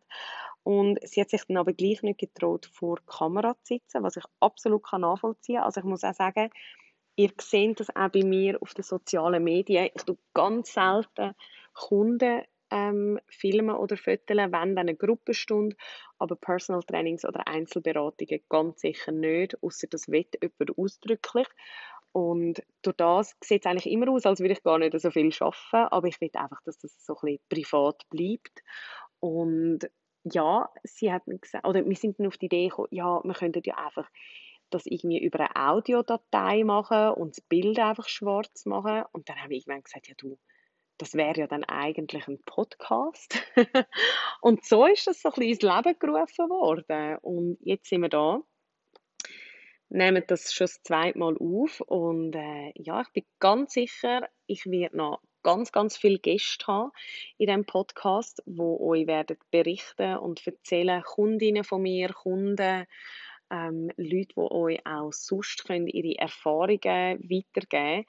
Und 0.62 0.98
sie 1.06 1.20
hat 1.20 1.30
sich 1.30 1.44
dann 1.46 1.56
aber 1.56 1.72
gleich 1.72 2.02
nicht 2.02 2.20
getraut, 2.20 2.66
vor 2.66 2.96
der 2.96 3.06
Kamera 3.06 3.54
zu 3.62 3.74
sitzen, 3.74 4.02
was 4.02 4.16
ich 4.16 4.24
absolut 4.40 4.84
nachvollziehen 4.92 5.56
kann. 5.56 5.64
Also 5.64 5.80
ich 5.80 5.86
muss 5.86 6.04
auch 6.04 6.14
sagen, 6.14 6.50
ihr 7.16 7.30
seht 7.40 7.80
das 7.80 7.94
auch 7.96 8.10
bei 8.10 8.22
mir 8.22 8.60
auf 8.62 8.74
den 8.74 8.84
sozialen 8.84 9.42
Medien. 9.42 9.90
Ich 9.94 10.04
tue 10.04 10.18
ganz 10.34 10.72
selten 10.72 11.34
Kunden 11.72 12.42
ähm, 12.70 13.18
filmen 13.28 13.76
oder 13.76 13.96
fotografieren, 13.96 14.52
wenn 14.52 14.76
dann 14.76 14.88
eine 14.88 14.96
Gruppenstunde, 14.96 15.76
aber 16.18 16.36
Personal 16.36 16.82
Trainings 16.82 17.24
oder 17.24 17.46
Einzelberatungen 17.46 18.40
ganz 18.48 18.80
sicher 18.80 19.12
nicht, 19.12 19.62
außer 19.62 19.86
das 19.88 20.08
wird 20.08 20.36
jemand 20.42 20.78
ausdrücklich. 20.78 21.46
Und 22.12 22.62
durch 22.82 22.96
das 22.96 23.36
sieht 23.42 23.64
es 23.64 23.70
eigentlich 23.70 23.92
immer 23.92 24.10
aus, 24.10 24.26
als 24.26 24.40
würde 24.40 24.54
ich 24.54 24.62
gar 24.62 24.78
nicht 24.78 24.98
so 24.98 25.10
viel 25.10 25.30
arbeiten, 25.40 25.92
aber 25.92 26.08
ich 26.08 26.20
will 26.20 26.30
einfach, 26.34 26.60
dass 26.64 26.78
das 26.78 27.04
so 27.04 27.14
ein 27.16 27.38
bisschen 27.48 27.48
privat 27.48 28.08
bleibt. 28.08 28.62
Und 29.20 29.90
ja, 30.24 30.68
sie 30.84 31.12
hat 31.12 31.26
mir 31.26 31.38
gesagt, 31.38 31.66
oder 31.66 31.84
wir 31.84 31.96
sind 31.96 32.18
dann 32.18 32.26
auf 32.26 32.38
die 32.38 32.46
Idee 32.46 32.68
gekommen, 32.68 32.88
ja, 32.90 33.20
wir 33.22 33.34
könnten 33.34 33.62
ja 33.64 33.76
einfach 33.76 34.08
das 34.70 34.86
irgendwie 34.86 35.22
über 35.22 35.40
eine 35.40 35.70
Audiodatei 35.70 36.64
machen 36.64 37.14
und 37.14 37.36
das 37.36 37.40
Bild 37.42 37.78
einfach 37.78 38.08
schwarz 38.08 38.66
machen. 38.66 39.04
Und 39.12 39.28
dann 39.28 39.42
habe 39.42 39.54
ich 39.54 39.66
irgendwann 39.66 39.82
gesagt, 39.82 40.08
ja 40.08 40.14
du, 40.16 40.38
das 40.98 41.14
wäre 41.14 41.40
ja 41.40 41.46
dann 41.46 41.64
eigentlich 41.64 42.26
ein 42.28 42.42
Podcast. 42.44 43.40
und 44.40 44.64
so 44.64 44.86
ist 44.86 45.06
das 45.06 45.22
so 45.22 45.28
ein 45.30 45.34
bisschen 45.34 45.70
ins 45.70 45.84
Leben 45.84 45.98
gerufen 45.98 46.48
worden. 46.50 47.18
Und 47.22 47.58
jetzt 47.60 47.88
sind 47.88 48.02
wir 48.02 48.08
da, 48.08 48.40
nehmen 49.88 50.24
das 50.26 50.52
schon 50.52 50.66
das 50.66 50.82
zweite 50.82 51.18
Mal 51.18 51.36
auf. 51.38 51.80
Und 51.80 52.34
äh, 52.34 52.72
ja, 52.74 53.00
ich 53.00 53.08
bin 53.12 53.24
ganz 53.38 53.74
sicher, 53.74 54.28
ich 54.46 54.66
werde 54.66 54.96
noch 54.96 55.20
ganz, 55.42 55.72
ganz 55.72 55.96
viele 55.96 56.18
Gäste 56.18 56.66
haben 56.66 56.90
in 57.38 57.46
diesem 57.46 57.64
Podcast, 57.64 58.42
wo 58.44 58.90
euch 58.90 59.06
werden 59.06 59.38
berichten 59.50 60.18
und 60.18 60.46
erzählen, 60.46 61.02
Kundinnen 61.02 61.64
von 61.64 61.82
mir, 61.82 62.12
Kunden, 62.12 62.86
ähm, 63.50 63.90
Leute, 63.96 64.34
die 64.36 64.40
euch 64.40 64.86
auch 64.86 65.12
sonst 65.12 65.64
können 65.64 65.86
ihre 65.86 66.18
Erfahrungen 66.18 66.80
weitergeben 66.82 67.68
können. 67.70 68.04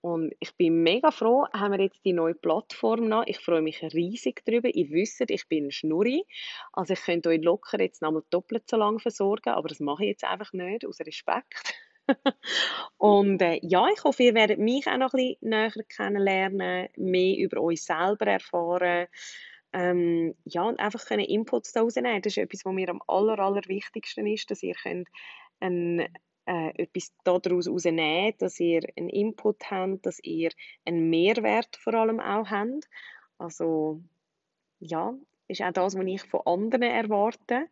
Und 0.00 0.34
ich 0.38 0.54
bin 0.56 0.82
mega 0.82 1.10
froh, 1.10 1.46
haben 1.52 1.72
wir 1.72 1.80
jetzt 1.80 2.04
die 2.04 2.12
neue 2.12 2.34
Plattform 2.34 3.08
noch. 3.08 3.24
Ich 3.26 3.40
freue 3.40 3.62
mich 3.62 3.82
riesig 3.82 4.42
darüber. 4.44 4.68
Ihr 4.68 4.90
wisst, 4.90 5.22
ich 5.28 5.48
bin 5.48 5.66
ein 5.66 5.70
Schnurri. 5.70 6.24
Also 6.72 6.92
ich 6.92 7.02
könnte 7.02 7.30
euch 7.30 7.42
locker 7.42 7.80
jetzt 7.80 8.02
nochmal 8.02 8.22
doppelt 8.30 8.68
so 8.68 8.76
lange 8.76 9.00
versorgen, 9.00 9.50
aber 9.50 9.68
das 9.68 9.80
mache 9.80 10.04
ich 10.04 10.10
jetzt 10.10 10.24
einfach 10.24 10.52
nicht, 10.52 10.86
aus 10.86 11.00
Respekt. 11.00 11.74
und 12.98 13.42
äh, 13.42 13.58
ja, 13.62 13.88
ich 13.92 14.04
hoffe, 14.04 14.22
ihr 14.22 14.34
werdet 14.34 14.58
mich 14.58 14.86
auch 14.86 14.96
noch 14.96 15.12
ein 15.12 15.36
bisschen 15.40 15.50
näher 15.50 15.72
kennenlernen, 15.88 16.88
mehr 16.96 17.38
über 17.38 17.60
euch 17.60 17.82
selber 17.82 18.26
erfahren. 18.26 19.08
Ähm, 19.72 20.34
ja, 20.44 20.62
und 20.62 20.78
einfach 20.78 21.04
können 21.04 21.24
Inputs 21.24 21.72
daraus 21.72 21.96
nehmen. 21.96 22.22
Das 22.22 22.32
ist 22.32 22.38
etwas, 22.38 22.64
was 22.64 22.72
mir 22.72 22.88
am 22.88 23.02
aller, 23.06 23.38
allerwichtigsten 23.38 24.26
ist, 24.26 24.50
dass 24.50 24.62
ihr 24.62 24.74
könnt 24.74 25.08
einen 25.60 26.06
äh, 26.46 26.82
etwas 26.82 27.12
daraus 27.24 27.66
herausnehmen, 27.66 28.34
dass 28.38 28.58
ihr 28.60 28.82
einen 28.96 29.08
Input 29.08 29.70
habt, 29.70 30.06
dass 30.06 30.20
ihr 30.22 30.50
einen 30.84 31.10
Mehrwert 31.10 31.76
vor 31.76 31.94
allem 31.94 32.20
auch 32.20 32.48
habt. 32.48 32.88
Also 33.38 34.00
ja, 34.80 35.14
ist 35.48 35.62
auch 35.62 35.72
das, 35.72 35.96
was 35.96 36.06
ich 36.06 36.22
von 36.22 36.40
anderen 36.44 36.82
erwarte. 36.82 37.68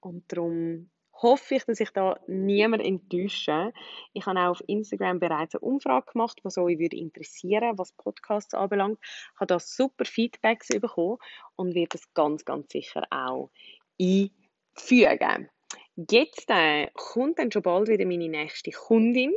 Und 0.00 0.24
darum 0.28 0.90
hoffe 1.22 1.54
ich, 1.54 1.64
dass 1.64 1.80
ich 1.80 1.90
da 1.90 2.18
niemand 2.26 2.82
enttäusche. 2.82 3.72
Ich 4.12 4.26
habe 4.26 4.40
auch 4.40 4.50
auf 4.50 4.64
Instagram 4.66 5.20
bereits 5.20 5.54
eine 5.54 5.60
Umfrage 5.60 6.12
gemacht, 6.12 6.40
was 6.42 6.58
euch 6.58 6.78
würde 6.78 6.96
interessieren, 6.96 7.78
was 7.78 7.92
Podcasts 7.92 8.54
anbelangt. 8.54 8.98
Ich 9.02 9.40
habe 9.40 9.46
da 9.46 9.58
super 9.58 10.04
Feedbacks 10.04 10.68
bekommen 10.68 11.18
und 11.56 11.74
werde 11.74 11.90
das 11.90 12.12
ganz, 12.14 12.44
ganz 12.44 12.72
sicher 12.72 13.04
auch 13.10 13.50
einfügen. 14.00 15.50
Jetzt 15.96 16.50
äh, 16.50 16.88
kommt 16.94 17.38
dann 17.38 17.52
schon 17.52 17.62
bald 17.62 17.88
wieder 17.88 18.04
meine 18.04 18.28
nächste 18.28 18.72
Kundin. 18.72 19.32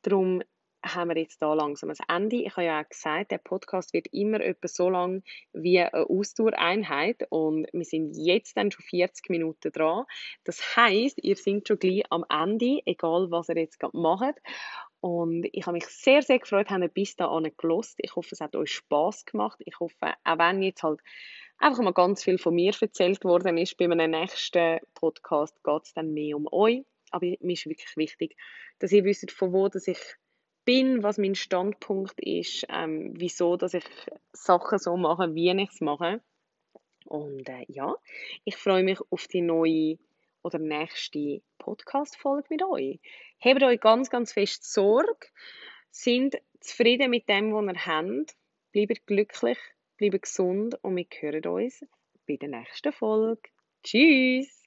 Darum 0.00 0.42
haben 0.82 1.10
wir 1.10 1.18
jetzt 1.18 1.42
da 1.42 1.52
langsam 1.52 1.90
das 1.90 1.98
Ende. 2.08 2.36
Ich 2.36 2.52
habe 2.52 2.64
ja 2.64 2.80
auch 2.80 2.88
gesagt, 2.88 3.30
der 3.30 3.38
Podcast 3.38 3.92
wird 3.92 4.06
immer 4.12 4.40
etwa 4.40 4.68
so 4.68 4.88
lang 4.88 5.22
wie 5.52 5.80
eine 5.80 6.08
Ausdauereinheit 6.08 7.26
und 7.30 7.66
wir 7.72 7.84
sind 7.84 8.14
jetzt 8.16 8.56
dann 8.56 8.70
schon 8.70 8.84
40 8.86 9.28
Minuten 9.28 9.70
dran. 9.70 10.04
Das 10.44 10.76
heißt, 10.76 11.18
ihr 11.22 11.36
seid 11.36 11.68
schon 11.68 11.78
gleich 11.78 12.04
am 12.10 12.24
Ende, 12.30 12.80
egal 12.86 13.30
was 13.30 13.50
ihr 13.50 13.58
jetzt 13.58 13.78
gerade 13.78 13.98
macht. 13.98 14.36
Und 15.00 15.46
ich 15.52 15.66
habe 15.66 15.74
mich 15.74 15.86
sehr, 15.86 16.22
sehr 16.22 16.38
gefreut, 16.38 16.70
habt 16.70 16.82
ihr 16.82 16.88
bis 16.88 17.16
dahin 17.16 17.52
gelost. 17.56 17.96
Ich 17.98 18.16
hoffe, 18.16 18.30
es 18.32 18.40
hat 18.40 18.56
euch 18.56 18.72
Spass 18.72 19.26
gemacht. 19.26 19.60
Ich 19.64 19.78
hoffe, 19.78 20.14
auch 20.24 20.38
wenn 20.38 20.62
jetzt 20.62 20.82
halt 20.82 21.00
einfach 21.58 21.82
mal 21.82 21.92
ganz 21.92 22.22
viel 22.22 22.38
von 22.38 22.54
mir 22.54 22.72
erzählt 22.80 23.24
worden 23.24 23.58
ist, 23.58 23.76
bei 23.76 23.84
einem 23.84 24.10
nächsten 24.10 24.78
Podcast 24.94 25.62
geht 25.62 25.82
es 25.84 25.92
dann 25.94 26.12
mehr 26.12 26.36
um 26.36 26.48
euch. 26.50 26.84
Aber 27.10 27.26
mir 27.26 27.52
ist 27.52 27.66
wirklich 27.66 27.96
wichtig, 27.96 28.36
dass 28.78 28.92
ihr 28.92 29.04
wisst, 29.04 29.30
von 29.32 29.52
wo 29.52 29.68
dass 29.68 29.88
ich 29.88 29.98
bin, 30.64 31.02
was 31.02 31.16
mein 31.16 31.34
Standpunkt 31.34 32.20
ist, 32.20 32.66
ähm, 32.68 33.14
wieso 33.16 33.56
dass 33.56 33.74
ich 33.74 33.84
Sachen 34.32 34.78
so 34.78 34.96
mache, 34.96 35.34
wie 35.34 35.50
ich 35.50 35.70
es 35.70 35.80
mache. 35.80 36.20
Und 37.06 37.48
äh, 37.48 37.64
ja, 37.68 37.94
ich 38.44 38.56
freue 38.56 38.82
mich 38.82 38.98
auf 39.10 39.26
die 39.28 39.40
neue 39.40 39.98
oder 40.42 40.58
nächste 40.58 41.40
Podcast-Folge 41.56 42.48
mit 42.50 42.62
euch. 42.62 43.00
Habt 43.40 43.62
euch 43.62 43.80
ganz, 43.80 44.10
ganz 44.10 44.32
fest 44.32 44.70
Sorge, 44.70 45.26
sind 45.90 46.36
zufrieden 46.60 47.10
mit 47.10 47.28
dem, 47.28 47.54
was 47.54 47.64
ihr 47.74 47.86
habt, 47.86 48.36
bleibt 48.72 49.06
glücklich, 49.06 49.58
bleibt 49.98 50.22
gesund 50.22 50.76
und 50.82 50.96
wir 50.96 51.06
hören 51.20 51.46
uns 51.46 51.84
bei 52.26 52.36
der 52.36 52.48
nächsten 52.48 52.92
Folge. 52.92 53.42
Tschüss! 53.82 54.57